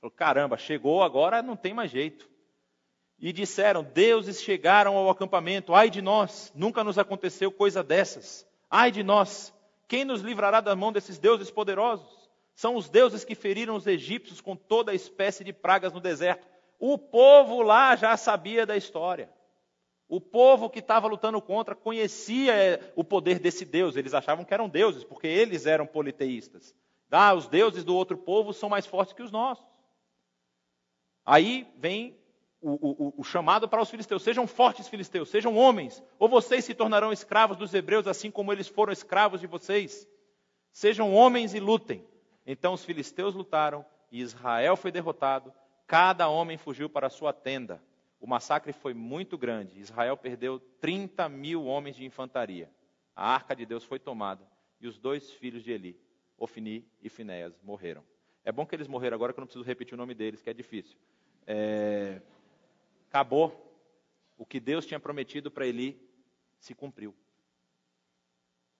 Falou, 0.00 0.10
caramba, 0.10 0.56
chegou 0.56 1.02
agora, 1.02 1.42
não 1.42 1.56
tem 1.56 1.72
mais 1.72 1.90
jeito. 1.90 2.28
E 3.18 3.32
disseram: 3.32 3.82
Deuses 3.82 4.42
chegaram 4.42 4.96
ao 4.96 5.08
acampamento, 5.08 5.74
ai 5.74 5.88
de 5.88 6.02
nós, 6.02 6.52
nunca 6.54 6.84
nos 6.84 6.98
aconteceu 6.98 7.50
coisa 7.50 7.82
dessas. 7.82 8.45
Ai 8.70 8.90
de 8.90 9.02
nós, 9.02 9.52
quem 9.88 10.04
nos 10.04 10.20
livrará 10.20 10.60
da 10.60 10.74
mão 10.74 10.92
desses 10.92 11.18
deuses 11.18 11.50
poderosos? 11.50 12.30
São 12.54 12.74
os 12.74 12.88
deuses 12.88 13.24
que 13.24 13.34
feriram 13.34 13.76
os 13.76 13.86
egípcios 13.86 14.40
com 14.40 14.56
toda 14.56 14.94
espécie 14.94 15.44
de 15.44 15.52
pragas 15.52 15.92
no 15.92 16.00
deserto. 16.00 16.46
O 16.78 16.98
povo 16.98 17.62
lá 17.62 17.94
já 17.96 18.16
sabia 18.16 18.64
da 18.64 18.76
história. 18.76 19.30
O 20.08 20.20
povo 20.20 20.70
que 20.70 20.78
estava 20.78 21.08
lutando 21.08 21.40
contra 21.42 21.74
conhecia 21.74 22.54
é, 22.54 22.92
o 22.94 23.02
poder 23.02 23.38
desse 23.38 23.64
Deus. 23.64 23.96
Eles 23.96 24.14
achavam 24.14 24.44
que 24.44 24.54
eram 24.54 24.68
deuses, 24.68 25.04
porque 25.04 25.26
eles 25.26 25.66
eram 25.66 25.86
politeístas. 25.86 26.74
Ah, 27.10 27.34
os 27.34 27.48
deuses 27.48 27.84
do 27.84 27.94
outro 27.94 28.16
povo 28.16 28.52
são 28.52 28.68
mais 28.68 28.86
fortes 28.86 29.14
que 29.14 29.22
os 29.22 29.30
nossos. 29.30 29.64
Aí 31.24 31.68
vem 31.76 32.16
o, 32.60 32.70
o, 32.70 33.14
o, 33.18 33.24
chamado 33.24 33.68
para 33.68 33.82
os 33.82 33.90
filisteus: 33.90 34.22
sejam 34.22 34.46
fortes, 34.46 34.88
filisteus, 34.88 35.28
sejam 35.28 35.56
homens, 35.56 36.02
ou 36.18 36.28
vocês 36.28 36.64
se 36.64 36.74
tornarão 36.74 37.12
escravos 37.12 37.56
dos 37.56 37.74
hebreus, 37.74 38.06
assim 38.06 38.30
como 38.30 38.52
eles 38.52 38.68
foram 38.68 38.92
escravos 38.92 39.40
de 39.40 39.46
vocês. 39.46 40.08
Sejam 40.72 41.14
homens 41.14 41.54
e 41.54 41.60
lutem. 41.60 42.04
Então 42.46 42.72
os 42.72 42.84
filisteus 42.84 43.34
lutaram 43.34 43.84
e 44.10 44.20
Israel 44.20 44.76
foi 44.76 44.92
derrotado. 44.92 45.52
Cada 45.86 46.28
homem 46.28 46.56
fugiu 46.56 46.88
para 46.88 47.06
a 47.06 47.10
sua 47.10 47.32
tenda. 47.32 47.82
O 48.20 48.26
massacre 48.26 48.72
foi 48.72 48.94
muito 48.94 49.36
grande. 49.36 49.78
Israel 49.78 50.16
perdeu 50.16 50.58
30 50.80 51.28
mil 51.28 51.64
homens 51.64 51.96
de 51.96 52.04
infantaria. 52.04 52.70
A 53.14 53.32
arca 53.32 53.54
de 53.54 53.64
Deus 53.64 53.84
foi 53.84 53.98
tomada. 53.98 54.46
E 54.80 54.86
os 54.86 54.98
dois 54.98 55.30
filhos 55.32 55.62
de 55.62 55.72
Eli, 55.72 55.98
Ofni 56.36 56.86
e 57.02 57.08
Finéas, 57.08 57.58
morreram. 57.62 58.02
É 58.44 58.52
bom 58.52 58.66
que 58.66 58.74
eles 58.74 58.88
morreram 58.88 59.14
agora 59.14 59.32
que 59.32 59.38
eu 59.38 59.42
não 59.42 59.46
preciso 59.46 59.64
repetir 59.64 59.94
o 59.94 59.96
nome 59.96 60.14
deles, 60.14 60.42
que 60.42 60.50
é 60.50 60.54
difícil. 60.54 60.98
É... 61.46 62.20
Acabou. 63.08 63.62
O 64.36 64.44
que 64.44 64.60
Deus 64.60 64.84
tinha 64.84 65.00
prometido 65.00 65.50
para 65.50 65.66
Eli 65.66 65.98
se 66.58 66.74
cumpriu. 66.74 67.14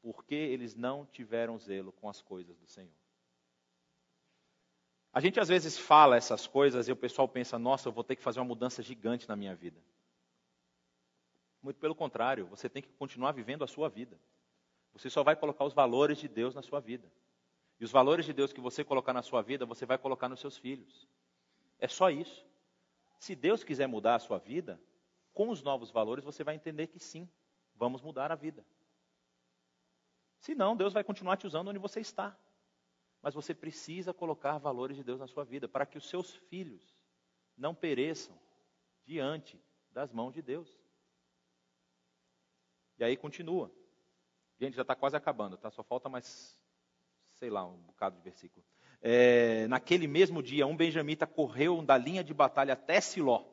Porque 0.03 0.35
eles 0.35 0.75
não 0.75 1.07
tiveram 1.07 1.59
zelo 1.59 1.93
com 1.93 2.09
as 2.09 2.21
coisas 2.21 2.57
do 2.59 2.67
Senhor. 2.67 2.93
A 5.13 5.21
gente 5.21 5.41
às 5.41 5.49
vezes 5.49 5.79
fala 5.79 6.17
essas 6.17 6.47
coisas 6.47 6.89
e 6.89 6.93
o 6.93 6.97
pessoal 6.97 7.27
pensa, 7.27 7.59
nossa, 7.59 7.89
eu 7.89 7.93
vou 7.93 8.05
ter 8.05 8.17
que 8.17 8.23
fazer 8.23 8.39
uma 8.39 8.45
mudança 8.45 8.83
gigante 8.83 9.27
na 9.27 9.35
minha 9.35 9.55
vida. 9.55 9.81
Muito 11.63 11.81
pelo 11.81 11.95
contrário, 11.95 12.47
você 12.47 12.69
tem 12.69 12.83
que 12.83 12.93
continuar 12.93 13.33
vivendo 13.33 13.65
a 13.65 13.67
sua 13.67 13.89
vida. 13.89 14.21
Você 14.93 15.09
só 15.09 15.23
vai 15.23 15.35
colocar 15.35 15.65
os 15.65 15.73
valores 15.73 16.19
de 16.19 16.29
Deus 16.29 16.55
na 16.55 16.63
sua 16.63 16.81
vida. 16.81 17.11
E 17.81 17.85
os 17.85 17.91
valores 17.91 18.27
de 18.27 18.33
Deus 18.33 18.53
que 18.53 18.61
você 18.61 18.85
colocar 18.85 19.13
na 19.13 19.23
sua 19.23 19.43
vida, 19.43 19.67
você 19.67 19.85
vai 19.85 19.99
colocar 19.99 20.29
nos 20.29 20.41
seus 20.41 20.57
filhos. 20.57 21.09
É 21.79 21.89
só 21.89 22.11
isso. 22.11 22.47
Se 23.19 23.35
Deus 23.35 23.65
quiser 23.65 23.87
mudar 23.87 24.17
a 24.17 24.21
sua 24.21 24.39
vida, 24.39 24.81
com 25.33 25.49
os 25.51 25.63
novos 25.63 25.91
valores 25.91 26.25
você 26.25 26.45
vai 26.45 26.55
entender 26.55 26.87
que 26.87 26.99
sim, 26.99 27.29
vamos 27.75 28.03
mudar 28.03 28.31
a 28.33 28.35
vida. 28.35 28.65
Se 30.39 30.55
não, 30.55 30.77
Deus 30.77 30.93
vai 30.93 31.03
continuar 31.03 31.37
te 31.37 31.47
usando 31.47 31.69
onde 31.69 31.79
você 31.79 32.01
está. 32.01 32.39
Mas 33.23 33.35
você 33.35 33.55
precisa 33.55 34.15
colocar 34.15 34.59
valores 34.59 34.97
de 34.97 35.03
Deus 35.03 35.19
na 35.19 35.27
sua 35.27 35.45
vida 35.45 35.69
para 35.69 35.87
que 35.87 35.99
os 35.99 36.09
seus 36.09 36.35
filhos 36.35 36.97
não 37.57 37.75
pereçam 37.75 38.39
diante 39.05 39.61
das 39.91 40.13
mãos 40.13 40.33
de 40.33 40.43
Deus. 40.43 40.79
E 42.99 43.05
aí 43.05 43.17
continua. 43.17 43.71
Gente, 44.59 44.75
já 44.75 44.83
está 44.83 44.95
quase 44.95 45.17
acabando, 45.17 45.57
tá? 45.57 45.71
Só 45.71 45.83
falta 45.83 46.09
mais, 46.09 46.59
sei 47.35 47.51
lá, 47.51 47.65
um 47.67 47.79
bocado 47.83 48.17
de 48.17 48.23
versículo. 48.23 48.65
É, 49.09 49.69
naquele 49.69 50.09
mesmo 50.09 50.43
dia, 50.43 50.67
um 50.67 50.77
benjamita 50.77 51.29
correu 51.29 51.81
da 51.81 51.97
linha 51.97 52.25
de 52.25 52.35
batalha 52.35 52.73
até 52.73 53.01
Siló. 53.01 53.45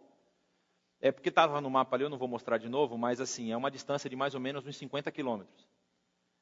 É 0.99 1.11
porque 1.11 1.29
estava 1.29 1.61
no 1.61 1.69
mapa 1.69 1.95
ali, 1.95 2.03
eu 2.03 2.09
não 2.09 2.17
vou 2.17 2.27
mostrar 2.27 2.57
de 2.57 2.67
novo, 2.67 2.97
mas 2.97 3.21
assim, 3.21 3.51
é 3.51 3.55
uma 3.55 3.69
distância 3.69 4.09
de 4.09 4.15
mais 4.15 4.33
ou 4.33 4.39
menos 4.39 4.65
uns 4.65 4.75
50 4.75 5.11
quilômetros. 5.11 5.67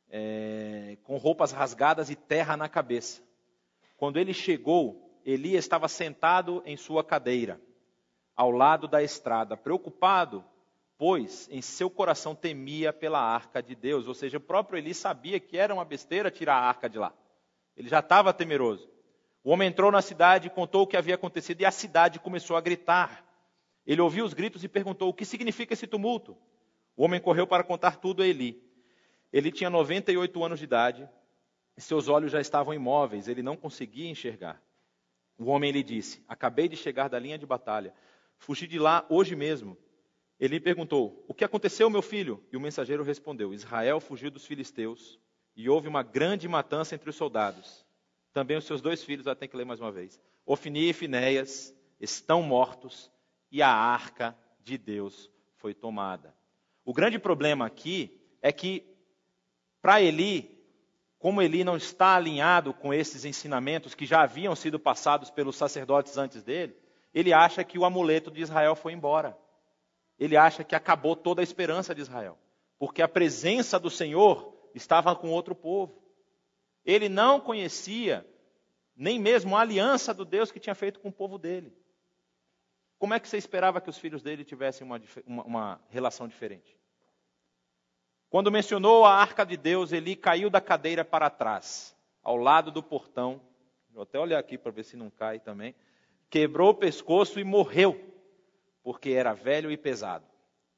É, 0.10 0.98
com 1.04 1.18
roupas 1.18 1.52
rasgadas 1.52 2.10
e 2.10 2.16
terra 2.16 2.56
na 2.56 2.70
cabeça. 2.70 3.22
Quando 3.98 4.16
ele 4.16 4.34
chegou, 4.34 5.20
Eli 5.26 5.58
estava 5.58 5.90
sentado 5.90 6.64
em 6.66 6.78
sua 6.78 7.04
cadeira, 7.04 7.60
ao 8.34 8.50
lado 8.50 8.88
da 8.88 9.04
estrada, 9.04 9.58
preocupado, 9.58 10.42
pois 10.98 11.50
em 11.52 11.62
seu 11.62 11.90
coração 11.90 12.34
temia 12.34 12.94
pela 12.94 13.20
arca 13.20 13.62
de 13.62 13.76
Deus. 13.76 14.08
Ou 14.08 14.14
seja, 14.14 14.38
o 14.38 14.42
próprio 14.42 14.80
Eli 14.80 14.94
sabia 14.94 15.38
que 15.38 15.58
era 15.58 15.74
uma 15.74 15.84
besteira 15.84 16.32
tirar 16.32 16.56
a 16.56 16.66
arca 16.70 16.90
de 16.90 16.98
lá. 16.98 17.14
Ele 17.76 17.90
já 17.90 18.00
estava 18.00 18.34
temeroso. 18.34 18.91
O 19.44 19.52
homem 19.52 19.70
entrou 19.70 19.92
na 19.92 20.02
cidade 20.02 20.48
e 20.48 20.52
contou 20.52 20.84
o 20.84 20.88
que 20.88 20.98
havia 20.98 21.16
acontecido, 21.16 21.62
e 21.62 21.66
a 21.66 21.72
cidade 21.72 22.20
começou 22.20 22.56
a 22.56 22.62
gritar. 22.62 23.26
Ele 23.86 24.02
ouviu 24.02 24.24
os 24.24 24.34
gritos 24.34 24.64
e 24.64 24.68
perguntou: 24.68 25.10
O 25.10 25.14
que 25.14 25.26
significa 25.26 25.74
esse 25.74 25.88
tumulto? 25.88 26.38
O 26.96 27.04
homem 27.04 27.20
correu 27.20 27.48
para 27.48 27.64
contar 27.64 27.98
tudo 27.98 28.22
a 28.22 28.28
Eli. 28.28 28.62
Ele 29.34 29.52
tinha 29.52 29.70
98 29.70 30.44
anos 30.44 30.60
de 30.60 30.66
idade 30.66 31.10
e 31.76 31.82
seus 31.82 32.08
olhos 32.08 32.32
já 32.32 32.42
estavam 32.42 32.74
imóveis, 32.74 33.28
ele 33.28 33.42
não 33.42 33.56
conseguia 33.56 34.10
enxergar. 34.10 34.62
O 35.38 35.46
homem 35.46 35.72
lhe 35.72 35.82
disse: 35.82 36.24
Acabei 36.28 36.68
de 36.68 36.76
chegar 36.76 37.08
da 37.08 37.18
linha 37.18 37.38
de 37.38 37.46
batalha, 37.46 37.94
fugi 38.38 38.68
de 38.68 38.78
lá 38.78 39.06
hoje 39.10 39.36
mesmo. 39.36 39.76
Ele 40.40 40.60
perguntou: 40.60 41.26
O 41.28 41.34
que 41.34 41.44
aconteceu, 41.44 41.90
meu 41.90 42.02
filho? 42.02 42.44
E 42.52 42.58
o 42.58 42.62
mensageiro 42.62 43.04
respondeu: 43.04 43.54
Israel 43.54 44.00
fugiu 44.00 44.30
dos 44.30 44.46
filisteus 44.46 45.20
e 45.56 45.68
houve 45.68 45.88
uma 45.88 46.04
grande 46.04 46.48
matança 46.48 46.94
entre 46.94 47.10
os 47.10 47.16
soldados. 47.16 47.86
Também 48.34 48.58
os 48.58 48.66
seus 48.66 48.82
dois 48.82 49.04
filhos, 49.04 49.26
já 49.26 49.36
tem 49.36 49.48
que 49.48 49.58
ler 49.58 49.66
mais 49.66 49.80
uma 49.80 49.92
vez. 49.92 50.22
Ofni 50.46 50.90
e 50.90 50.94
Finéias 50.94 51.76
estão 52.00 52.42
mortos 52.42 53.12
e 53.52 53.62
a 53.62 53.70
arca 53.70 54.38
de 54.60 54.78
Deus 54.78 55.30
foi 55.58 55.74
tomada. 55.74 56.36
O 56.84 56.94
grande 56.94 57.20
problema 57.20 57.66
aqui 57.66 58.20
é 58.42 58.52
que, 58.52 58.84
para 59.82 60.02
Eli, 60.02 60.60
como 61.20 61.42
Eli 61.42 61.64
não 61.64 61.78
está 61.78 62.16
alinhado 62.16 62.74
com 62.74 62.94
esses 62.94 63.26
ensinamentos 63.26 63.94
que 63.94 64.06
já 64.06 64.24
haviam 64.24 64.56
sido 64.56 64.80
passados 64.80 65.30
pelos 65.30 65.56
sacerdotes 65.56 66.18
antes 66.18 66.42
dele, 66.42 66.76
ele 67.14 67.32
acha 67.32 67.64
que 67.64 67.78
o 67.78 67.86
amuleto 67.86 68.32
de 68.32 68.42
Israel 68.42 68.76
foi 68.76 68.94
embora. 68.94 69.38
Ele 70.18 70.36
acha 70.36 70.64
que 70.64 70.76
acabou 70.76 71.16
toda 71.16 71.42
a 71.42 71.44
esperança 71.44 71.94
de 71.94 72.02
Israel. 72.02 72.38
Porque 72.80 73.02
a 73.02 73.08
presença 73.08 73.80
do 73.80 73.90
Senhor 73.90 74.56
estava 74.74 75.16
com 75.16 75.30
outro 75.30 75.54
povo. 75.54 76.01
Ele 76.86 77.08
não 77.08 77.40
conhecia 77.40 78.26
nem 78.96 79.20
mesmo 79.20 79.56
a 79.56 79.62
aliança 79.62 80.14
do 80.14 80.26
Deus 80.26 80.52
que 80.52 80.60
tinha 80.60 80.76
feito 80.76 81.00
com 81.00 81.10
o 81.10 81.14
povo 81.14 81.38
dele. 81.38 81.74
Como 83.00 83.14
é 83.14 83.20
que 83.20 83.28
você 83.28 83.38
esperava 83.38 83.82
que 83.82 83.90
os 83.90 83.98
filhos 83.98 84.22
dele 84.22 84.44
tivessem 84.44 84.86
uma, 84.86 85.02
uma, 85.26 85.44
uma 85.44 85.82
relação 85.90 86.28
diferente? 86.28 86.78
Quando 88.30 88.52
mencionou 88.52 89.04
a 89.04 89.16
arca 89.16 89.44
de 89.44 89.58
Deus, 89.58 89.92
Eli 89.92 90.16
caiu 90.16 90.50
da 90.50 90.62
cadeira 90.62 91.04
para 91.04 91.30
trás, 91.30 91.98
ao 92.24 92.38
lado 92.38 92.72
do 92.72 92.84
portão. 92.84 93.42
Vou 93.90 94.04
até 94.04 94.20
olhar 94.20 94.40
aqui 94.40 94.58
para 94.58 94.72
ver 94.72 94.84
se 94.84 94.96
não 94.96 95.10
cai 95.10 95.40
também. 95.40 95.76
Quebrou 96.30 96.70
o 96.70 96.76
pescoço 96.76 97.40
e 97.40 97.44
morreu, 97.44 98.00
porque 98.84 99.10
era 99.10 99.34
velho 99.34 99.72
e 99.72 99.76
pesado. 99.76 100.26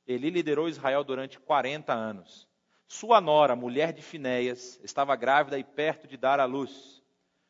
Eli 0.08 0.30
liderou 0.30 0.68
Israel 0.68 1.04
durante 1.04 1.40
40 1.40 1.94
anos. 1.94 2.48
Sua 2.88 3.20
nora, 3.20 3.56
mulher 3.56 3.94
de 3.94 4.02
Finéias, 4.02 4.80
estava 4.84 5.16
grávida 5.16 5.58
e 5.58 5.64
perto 5.64 6.08
de 6.08 6.18
dar 6.18 6.40
à 6.40 6.46
luz. 6.46 7.02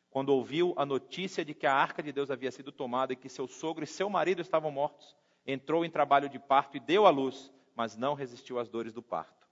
Quando 0.10 0.30
ouviu 0.30 0.74
a 0.78 0.86
notícia 0.86 1.44
de 1.44 1.54
que 1.54 1.66
a 1.66 1.74
arca 1.74 2.04
de 2.04 2.12
Deus 2.12 2.30
havia 2.30 2.52
sido 2.52 2.72
tomada 2.72 3.14
e 3.14 3.16
que 3.16 3.28
seu 3.28 3.48
sogro 3.48 3.84
e 3.84 3.88
seu 3.88 4.10
marido 4.10 4.42
estavam 4.42 4.72
mortos, 4.72 5.16
entrou 5.46 5.84
em 5.84 5.90
trabalho 5.90 6.30
de 6.30 6.40
parto 6.40 6.78
e 6.78 6.80
deu 6.80 7.06
à 7.06 7.10
luz, 7.10 7.52
mas 7.76 7.98
não 7.98 8.14
resistiu 8.14 8.60
às 8.60 8.70
dores 8.70 8.94
do 8.94 9.02
parto. 9.02 9.48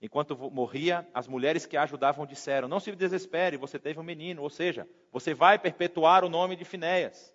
Enquanto 0.00 0.36
morria, 0.50 1.08
as 1.14 1.26
mulheres 1.26 1.64
que 1.64 1.76
a 1.76 1.82
ajudavam 1.82 2.26
disseram: 2.26 2.68
Não 2.68 2.78
se 2.78 2.94
desespere, 2.94 3.56
você 3.56 3.78
teve 3.78 3.98
um 3.98 4.02
menino, 4.02 4.42
ou 4.42 4.50
seja, 4.50 4.86
você 5.10 5.32
vai 5.32 5.58
perpetuar 5.58 6.22
o 6.22 6.28
nome 6.28 6.54
de 6.54 6.64
Finéias, 6.64 7.34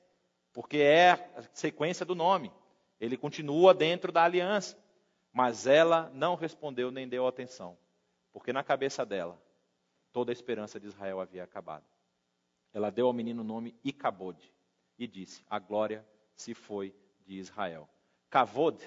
porque 0.54 0.78
é 0.78 1.12
a 1.36 1.42
sequência 1.54 2.06
do 2.06 2.14
nome. 2.14 2.52
Ele 3.00 3.18
continua 3.18 3.74
dentro 3.74 4.12
da 4.12 4.24
aliança. 4.24 4.78
Mas 5.32 5.66
ela 5.66 6.12
não 6.14 6.36
respondeu 6.36 6.92
nem 6.92 7.08
deu 7.08 7.26
atenção, 7.26 7.78
porque 8.32 8.52
na 8.52 8.64
cabeça 8.64 9.06
dela 9.06 9.42
toda 10.12 10.32
a 10.32 10.34
esperança 10.34 10.80
de 10.80 10.88
Israel 10.88 11.22
havia 11.22 11.44
acabado. 11.44 11.86
Ela 12.74 12.90
deu 12.90 13.08
ao 13.08 13.14
menino 13.14 13.42
o 13.42 13.46
nome 13.46 13.76
Icabod 13.84 14.38
e 14.98 15.08
disse: 15.08 15.44
A 15.50 15.60
glória 15.60 16.06
se 16.36 16.54
foi 16.54 16.94
de 17.26 17.36
Israel. 17.36 17.88
Kavod 18.30 18.78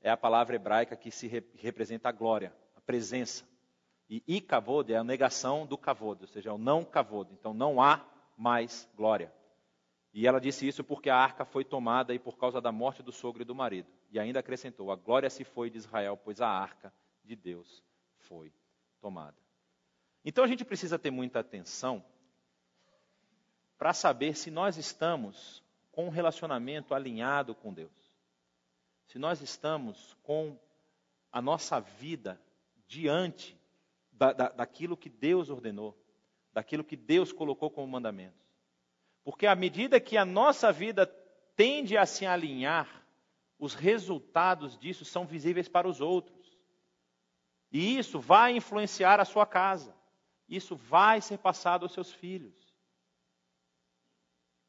é 0.00 0.10
a 0.10 0.16
palavra 0.16 0.56
hebraica 0.56 0.96
que 0.96 1.10
se 1.10 1.26
representa 1.54 2.08
a 2.08 2.12
glória, 2.12 2.54
a 2.74 2.80
presença. 2.80 3.44
E 4.08 4.22
Icabod 4.26 4.92
é 4.92 4.96
a 4.96 5.04
negação 5.04 5.66
do 5.66 5.78
Kavod, 5.78 6.22
ou 6.22 6.28
seja, 6.28 6.50
é 6.50 6.52
o 6.52 6.58
não 6.58 6.84
Kavod. 6.84 7.32
Então 7.32 7.54
não 7.54 7.80
há 7.80 8.04
mais 8.36 8.88
glória. 8.94 9.32
E 10.12 10.26
ela 10.26 10.40
disse 10.40 10.66
isso 10.66 10.84
porque 10.84 11.10
a 11.10 11.16
arca 11.16 11.44
foi 11.44 11.64
tomada 11.64 12.14
e 12.14 12.18
por 12.18 12.36
causa 12.38 12.60
da 12.60 12.70
morte 12.70 13.02
do 13.02 13.10
sogro 13.10 13.42
e 13.42 13.44
do 13.44 13.54
marido. 13.54 13.88
E 14.14 14.18
ainda 14.20 14.38
acrescentou: 14.38 14.92
A 14.92 14.96
glória 14.96 15.28
se 15.28 15.42
foi 15.42 15.68
de 15.68 15.76
Israel, 15.76 16.16
pois 16.16 16.40
a 16.40 16.48
arca 16.48 16.94
de 17.24 17.34
Deus 17.34 17.82
foi 18.16 18.52
tomada. 19.00 19.36
Então 20.24 20.44
a 20.44 20.46
gente 20.46 20.64
precisa 20.64 20.96
ter 20.96 21.10
muita 21.10 21.40
atenção 21.40 22.02
para 23.76 23.92
saber 23.92 24.36
se 24.36 24.52
nós 24.52 24.76
estamos 24.76 25.64
com 25.90 26.06
um 26.06 26.10
relacionamento 26.10 26.94
alinhado 26.94 27.56
com 27.56 27.74
Deus. 27.74 27.90
Se 29.08 29.18
nós 29.18 29.42
estamos 29.42 30.16
com 30.22 30.56
a 31.32 31.42
nossa 31.42 31.80
vida 31.80 32.40
diante 32.86 33.60
da, 34.12 34.32
da, 34.32 34.48
daquilo 34.50 34.96
que 34.96 35.10
Deus 35.10 35.50
ordenou, 35.50 35.92
daquilo 36.52 36.84
que 36.84 36.96
Deus 36.96 37.32
colocou 37.32 37.68
como 37.68 37.88
mandamento. 37.88 38.38
Porque 39.24 39.44
à 39.44 39.56
medida 39.56 39.98
que 39.98 40.16
a 40.16 40.24
nossa 40.24 40.70
vida 40.70 41.04
tende 41.56 41.96
a 41.98 42.06
se 42.06 42.24
alinhar, 42.24 43.03
os 43.58 43.74
resultados 43.74 44.76
disso 44.78 45.04
são 45.04 45.26
visíveis 45.26 45.68
para 45.68 45.88
os 45.88 46.00
outros. 46.00 46.58
E 47.70 47.98
isso 47.98 48.20
vai 48.20 48.56
influenciar 48.56 49.20
a 49.20 49.24
sua 49.24 49.46
casa. 49.46 49.94
Isso 50.48 50.76
vai 50.76 51.20
ser 51.20 51.38
passado 51.38 51.84
aos 51.84 51.92
seus 51.92 52.12
filhos. 52.12 52.74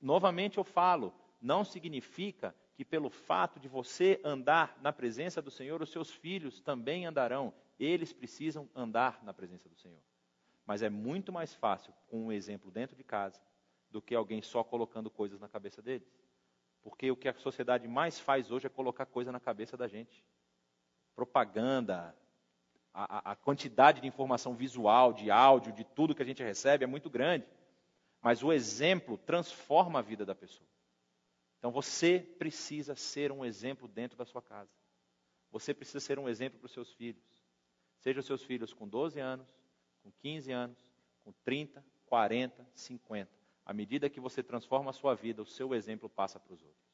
Novamente 0.01 0.57
eu 0.57 0.63
falo, 0.63 1.13
não 1.41 1.63
significa 1.63 2.55
que 2.75 2.83
pelo 2.83 3.09
fato 3.09 3.59
de 3.59 3.67
você 3.67 4.19
andar 4.23 4.77
na 4.81 4.91
presença 4.91 5.41
do 5.41 5.49
Senhor, 5.49 5.81
os 5.81 5.91
seus 5.91 6.11
filhos 6.11 6.59
também 6.59 7.05
andarão. 7.05 7.53
Eles 7.79 8.11
precisam 8.11 8.69
andar 8.75 9.23
na 9.23 9.33
presença 9.33 9.69
do 9.69 9.75
Senhor. 9.75 10.01
Mas 10.65 10.81
é 10.81 10.89
muito 10.89 11.31
mais 11.31 11.53
fácil 11.53 11.93
com 12.07 12.25
um 12.25 12.31
exemplo 12.31 12.71
dentro 12.71 12.95
de 12.95 13.03
casa 13.03 13.39
do 13.89 14.01
que 14.01 14.15
alguém 14.15 14.41
só 14.41 14.63
colocando 14.63 15.09
coisas 15.09 15.39
na 15.39 15.47
cabeça 15.47 15.81
deles. 15.81 16.07
Porque 16.85 17.09
o 17.09 17.17
que 17.17 17.27
a 17.27 17.33
sociedade 17.33 17.87
mais 17.87 18.19
faz 18.19 18.51
hoje 18.51 18.67
é 18.67 18.69
colocar 18.69 19.07
coisa 19.07 19.31
na 19.31 19.39
cabeça 19.39 19.75
da 19.75 19.87
gente. 19.87 20.23
Propaganda, 21.15 22.15
a, 22.93 23.31
a 23.31 23.35
quantidade 23.35 24.01
de 24.01 24.07
informação 24.07 24.53
visual, 24.53 25.11
de 25.11 25.31
áudio, 25.31 25.73
de 25.73 25.83
tudo 25.83 26.13
que 26.13 26.21
a 26.21 26.25
gente 26.25 26.43
recebe 26.43 26.83
é 26.83 26.87
muito 26.87 27.09
grande. 27.09 27.43
Mas 28.21 28.43
o 28.43 28.53
exemplo 28.53 29.17
transforma 29.17 29.97
a 29.97 30.01
vida 30.03 30.23
da 30.27 30.35
pessoa. 30.35 30.69
Então 31.57 31.71
você 31.71 32.19
precisa 32.19 32.95
ser 32.95 33.31
um 33.31 33.43
exemplo 33.43 33.87
dentro 33.87 34.15
da 34.15 34.23
sua 34.23 34.43
casa. 34.43 34.69
Você 35.51 35.73
precisa 35.73 35.99
ser 35.99 36.19
um 36.19 36.29
exemplo 36.29 36.59
para 36.59 36.67
os 36.67 36.71
seus 36.71 36.93
filhos. 36.93 37.25
Seja 37.97 38.19
os 38.19 38.27
seus 38.27 38.43
filhos 38.43 38.71
com 38.71 38.87
12 38.87 39.19
anos, 39.19 39.47
com 40.03 40.11
15 40.11 40.51
anos, 40.51 40.77
com 41.23 41.33
30, 41.43 41.83
40, 42.05 42.63
50. 42.75 43.44
À 43.65 43.73
medida 43.73 44.09
que 44.09 44.19
você 44.19 44.43
transforma 44.43 44.91
a 44.91 44.93
sua 44.93 45.15
vida, 45.15 45.41
o 45.41 45.45
seu 45.45 45.73
exemplo 45.73 46.07
passa 46.07 46.39
para 46.39 46.53
os 46.53 46.61
outros. 46.61 46.85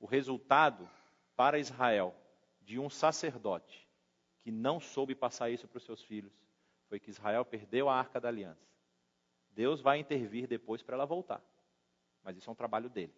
O 0.00 0.06
resultado 0.06 0.88
para 1.36 1.58
Israel 1.58 2.14
de 2.62 2.78
um 2.78 2.88
sacerdote 2.88 3.86
que 4.40 4.50
não 4.50 4.80
soube 4.80 5.14
passar 5.14 5.50
isso 5.50 5.68
para 5.68 5.76
os 5.76 5.84
seus 5.84 6.02
filhos 6.02 6.32
foi 6.88 6.98
que 6.98 7.10
Israel 7.10 7.44
perdeu 7.44 7.88
a 7.88 7.94
arca 7.94 8.18
da 8.18 8.28
aliança. 8.28 8.66
Deus 9.50 9.80
vai 9.80 9.98
intervir 9.98 10.46
depois 10.46 10.82
para 10.82 10.94
ela 10.94 11.04
voltar. 11.04 11.42
Mas 12.22 12.36
isso 12.36 12.48
é 12.48 12.52
um 12.52 12.56
trabalho 12.56 12.88
dele. 12.88 13.14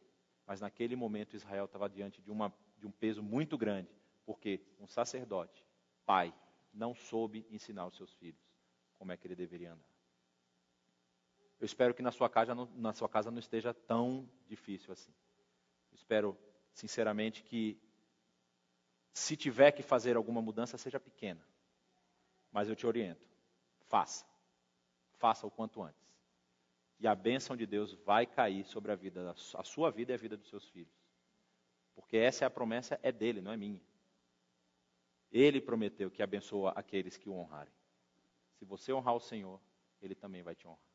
Mas 0.47 0.61
naquele 0.61 0.97
momento 0.97 1.37
Israel 1.37 1.67
estava 1.67 1.89
diante 1.89 2.21
de, 2.21 2.31
uma, 2.31 2.53
de 2.79 2.87
um 2.87 2.91
peso 2.91 3.23
muito 3.23 3.57
grande, 3.57 3.91
porque 4.25 4.61
um 4.81 4.89
sacerdote, 4.89 5.65
pai, 6.05 6.35
não 6.73 6.95
soube 6.95 7.47
ensinar 7.51 7.87
os 7.87 7.97
seus 7.97 8.13
filhos 8.15 8.41
como 8.95 9.13
é 9.13 9.17
que 9.17 9.27
ele 9.27 9.37
deveria 9.37 9.73
andar. 9.73 9.90
Eu 11.61 11.67
espero 11.67 11.93
que 11.95 12.03
na 12.03 12.11
sua 12.11 12.29
casa 12.29 12.55
não, 12.55 12.67
na 12.75 12.93
sua 12.95 13.09
casa 13.09 13.31
não 13.31 13.39
esteja 13.39 13.75
tão 13.75 14.27
difícil 14.47 14.93
assim. 14.93 15.13
Eu 15.93 15.97
espero, 15.97 16.39
sinceramente, 16.73 17.43
que 17.43 17.79
se 19.13 19.37
tiver 19.37 19.71
que 19.73 19.83
fazer 19.83 20.17
alguma 20.17 20.41
mudança, 20.41 20.79
seja 20.79 20.99
pequena. 20.99 21.47
Mas 22.51 22.69
eu 22.69 22.75
te 22.75 22.87
oriento, 22.87 23.29
faça. 23.89 24.25
Faça 25.19 25.47
o 25.47 25.51
quanto 25.51 25.83
antes. 25.83 26.01
E 26.99 27.07
a 27.07 27.15
bênção 27.15 27.55
de 27.55 27.67
Deus 27.67 27.93
vai 27.93 28.27
cair 28.27 28.65
sobre 28.65 28.91
a 28.91 28.95
vida, 28.95 29.31
a 29.31 29.65
sua 29.65 29.91
vida 29.91 30.13
e 30.13 30.15
a 30.15 30.19
vida 30.19 30.37
dos 30.37 30.49
seus 30.49 30.67
filhos. 30.69 30.99
Porque 31.95 32.17
essa 32.17 32.45
é 32.45 32.47
a 32.47 32.51
promessa, 32.51 32.99
é 33.03 33.13
dele, 33.13 33.43
não 33.43 33.53
é 33.53 33.57
minha. 33.57 33.81
Ele 35.31 35.61
prometeu 35.61 36.11
que 36.11 36.23
abençoa 36.23 36.73
aqueles 36.73 37.17
que 37.17 37.29
o 37.29 37.35
honrarem. 37.35 37.73
Se 38.59 38.65
você 38.65 38.93
honrar 38.93 39.15
o 39.15 39.21
Senhor, 39.21 39.61
ele 40.01 40.15
também 40.15 40.43
vai 40.43 40.55
te 40.55 40.67
honrar. 40.67 40.90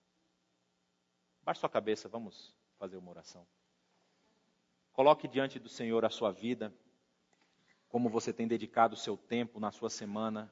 Baixe 1.46 1.60
sua 1.60 1.70
cabeça, 1.70 2.10
vamos 2.10 2.56
fazer 2.80 2.98
uma 2.98 3.12
oração. 3.12 3.46
Coloque 4.92 5.28
diante 5.28 5.60
do 5.60 5.70
Senhor 5.70 6.04
a 6.04 6.10
sua 6.10 6.32
vida, 6.32 6.74
como 7.88 8.10
você 8.10 8.34
tem 8.34 8.48
dedicado 8.48 8.96
o 8.96 8.98
seu 8.98 9.16
tempo 9.16 9.60
na 9.60 9.72
sua 9.72 9.92
semana, 9.92 10.52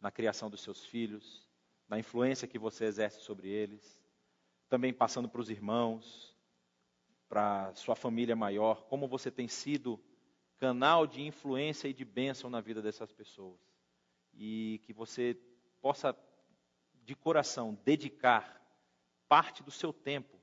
na 0.00 0.12
criação 0.12 0.48
dos 0.48 0.60
seus 0.60 0.84
filhos, 0.86 1.44
na 1.88 1.98
influência 1.98 2.46
que 2.46 2.56
você 2.56 2.84
exerce 2.84 3.20
sobre 3.20 3.48
eles, 3.48 4.00
também 4.68 4.92
passando 4.92 5.28
para 5.28 5.40
os 5.40 5.50
irmãos, 5.50 6.36
para 7.28 7.74
sua 7.74 7.96
família 7.96 8.36
maior, 8.36 8.84
como 8.84 9.08
você 9.08 9.32
tem 9.32 9.48
sido 9.48 10.00
canal 10.56 11.04
de 11.04 11.20
influência 11.20 11.88
e 11.88 11.92
de 11.92 12.04
bênção 12.04 12.48
na 12.48 12.60
vida 12.60 12.80
dessas 12.80 13.12
pessoas. 13.12 13.58
E 14.32 14.80
que 14.84 14.92
você 14.92 15.36
possa, 15.80 16.16
de 17.02 17.16
coração, 17.16 17.76
dedicar 17.84 18.58
parte 19.28 19.62
do 19.62 19.70
seu 19.70 19.92
tempo, 19.92 20.36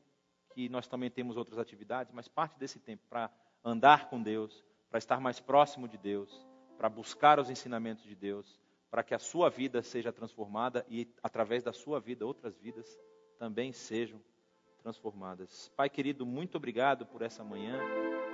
que 0.54 0.70
nós 0.70 0.88
também 0.88 1.10
temos 1.10 1.36
outras 1.36 1.60
atividades, 1.60 2.14
mas 2.14 2.28
parte 2.28 2.58
desse 2.58 2.80
tempo 2.80 3.04
para 3.10 3.30
andar 3.64 4.10
com 4.10 4.22
Deus, 4.22 4.64
para 4.90 5.00
estar 5.00 5.20
mais 5.20 5.40
próximo 5.40 5.88
de 5.88 5.98
Deus, 5.98 6.46
para 6.78 6.88
buscar 6.88 7.40
os 7.40 7.50
ensinamentos 7.50 8.04
de 8.04 8.16
Deus, 8.16 8.60
para 8.90 9.04
que 9.04 9.14
a 9.14 9.20
sua 9.20 9.50
vida 9.50 9.82
seja 9.82 10.14
transformada 10.14 10.86
e 10.88 11.10
através 11.22 11.64
da 11.64 11.74
sua 11.74 12.00
vida 12.00 12.26
outras 12.26 12.58
vidas 12.58 13.00
também 13.38 13.74
sejam 13.74 14.22
transformadas. 14.78 15.72
Pai 15.76 15.90
querido, 15.90 16.26
muito 16.26 16.56
obrigado 16.56 17.06
por 17.06 17.22
essa 17.22 17.44
manhã. 17.44 17.82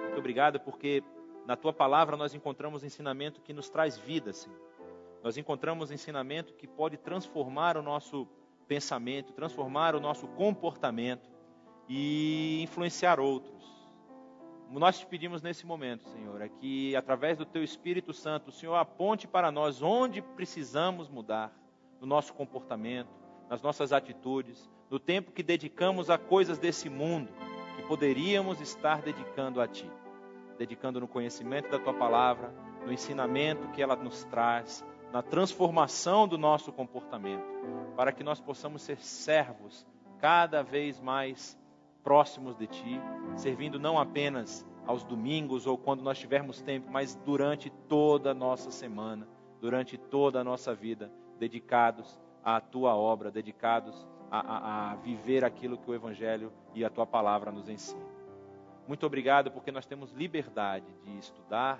Muito 0.03 0.19
obrigado 0.19 0.59
porque 0.59 1.01
na 1.45 1.55
tua 1.55 1.71
palavra 1.73 2.17
nós 2.17 2.33
encontramos 2.33 2.83
ensinamento 2.83 3.41
que 3.41 3.53
nos 3.53 3.69
traz 3.69 3.97
vida, 3.97 4.33
Senhor. 4.33 4.59
Nós 5.23 5.37
encontramos 5.37 5.91
ensinamento 5.91 6.53
que 6.53 6.67
pode 6.67 6.97
transformar 6.97 7.77
o 7.77 7.81
nosso 7.81 8.27
pensamento, 8.71 9.33
transformar 9.33 9.95
o 9.95 9.99
nosso 9.99 10.29
comportamento 10.29 11.29
e 11.89 12.63
influenciar 12.63 13.19
outros. 13.19 13.61
Nós 14.69 14.97
te 14.97 15.05
pedimos 15.05 15.41
nesse 15.41 15.65
momento, 15.65 16.07
Senhor, 16.07 16.39
é 16.39 16.47
que 16.47 16.95
através 16.95 17.37
do 17.37 17.45
teu 17.45 17.61
Espírito 17.61 18.13
Santo, 18.13 18.47
o 18.47 18.51
Senhor 18.53 18.75
aponte 18.75 19.27
para 19.27 19.51
nós 19.51 19.81
onde 19.81 20.21
precisamos 20.21 21.09
mudar 21.09 21.53
no 21.99 22.07
nosso 22.07 22.33
comportamento, 22.33 23.09
nas 23.49 23.61
nossas 23.61 23.91
atitudes, 23.91 24.69
no 24.89 24.97
tempo 24.97 25.33
que 25.33 25.43
dedicamos 25.43 26.09
a 26.09 26.17
coisas 26.17 26.57
desse 26.57 26.89
mundo, 26.89 27.27
que 27.75 27.83
poderíamos 27.83 28.61
estar 28.61 29.01
dedicando 29.01 29.59
a 29.59 29.67
Ti, 29.67 29.91
dedicando 30.57 31.01
no 31.01 31.09
conhecimento 31.09 31.69
da 31.69 31.77
Tua 31.77 31.93
palavra, 31.93 32.53
no 32.85 32.93
ensinamento 32.93 33.67
que 33.73 33.81
ela 33.81 33.97
nos 33.97 34.23
traz, 34.23 34.81
na 35.11 35.21
transformação 35.21 36.27
do 36.27 36.37
nosso 36.37 36.71
comportamento, 36.71 37.43
para 37.95 38.11
que 38.11 38.23
nós 38.23 38.39
possamos 38.39 38.81
ser 38.81 38.97
servos 38.97 39.85
cada 40.19 40.61
vez 40.61 40.99
mais 40.99 41.59
próximos 42.03 42.55
de 42.57 42.67
Ti, 42.67 43.01
servindo 43.35 43.79
não 43.79 43.99
apenas 43.99 44.65
aos 44.85 45.03
domingos 45.03 45.67
ou 45.67 45.77
quando 45.77 46.01
nós 46.01 46.17
tivermos 46.17 46.61
tempo, 46.61 46.89
mas 46.91 47.15
durante 47.15 47.69
toda 47.87 48.31
a 48.31 48.33
nossa 48.33 48.71
semana, 48.71 49.27
durante 49.59 49.97
toda 49.97 50.39
a 50.39 50.43
nossa 50.43 50.73
vida, 50.73 51.11
dedicados 51.37 52.19
à 52.43 52.59
Tua 52.59 52.95
obra, 52.95 53.29
dedicados 53.29 54.07
a, 54.29 54.39
a, 54.39 54.91
a 54.91 54.95
viver 54.95 55.43
aquilo 55.43 55.77
que 55.77 55.89
o 55.89 55.93
Evangelho 55.93 56.51
e 56.73 56.83
a 56.85 56.89
Tua 56.89 57.05
palavra 57.05 57.51
nos 57.51 57.67
ensinam. 57.67 58.09
Muito 58.87 59.05
obrigado 59.05 59.51
porque 59.51 59.71
nós 59.71 59.85
temos 59.85 60.11
liberdade 60.11 60.87
de 61.03 61.17
estudar, 61.17 61.79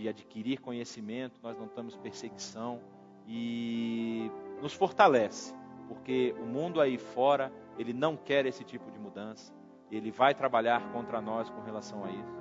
de 0.00 0.08
adquirir 0.08 0.60
conhecimento, 0.60 1.38
nós 1.42 1.58
não 1.58 1.68
temos 1.68 1.94
perseguição 1.96 2.80
e 3.26 4.30
nos 4.62 4.72
fortalece, 4.72 5.54
porque 5.88 6.34
o 6.38 6.46
mundo 6.46 6.80
aí 6.80 6.96
fora, 6.96 7.52
ele 7.78 7.92
não 7.92 8.16
quer 8.16 8.46
esse 8.46 8.64
tipo 8.64 8.90
de 8.90 8.98
mudança, 8.98 9.52
ele 9.90 10.10
vai 10.10 10.34
trabalhar 10.34 10.90
contra 10.92 11.20
nós 11.20 11.50
com 11.50 11.60
relação 11.60 12.04
a 12.04 12.10
isso 12.10 12.40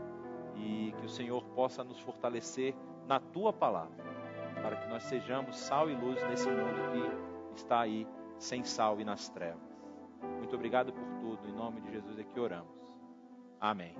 e 0.55 0.93
que 0.99 1.05
o 1.05 1.09
Senhor 1.09 1.43
possa 1.55 1.83
nos 1.83 1.99
fortalecer 1.99 2.75
na 3.07 3.19
tua 3.19 3.51
palavra, 3.51 4.03
para 4.61 4.75
que 4.77 4.87
nós 4.89 5.03
sejamos 5.03 5.57
sal 5.57 5.89
e 5.89 5.95
luz 5.95 6.21
nesse 6.29 6.49
mundo 6.49 7.51
que 7.51 7.59
está 7.59 7.81
aí 7.81 8.07
sem 8.37 8.63
sal 8.63 8.99
e 8.99 9.05
nas 9.05 9.29
trevas. 9.29 9.61
Muito 10.37 10.55
obrigado 10.55 10.93
por 10.93 11.05
tudo, 11.19 11.47
em 11.47 11.53
nome 11.53 11.81
de 11.81 11.91
Jesus 11.91 12.19
é 12.19 12.23
que 12.23 12.39
oramos. 12.39 12.77
Amém. 13.59 13.95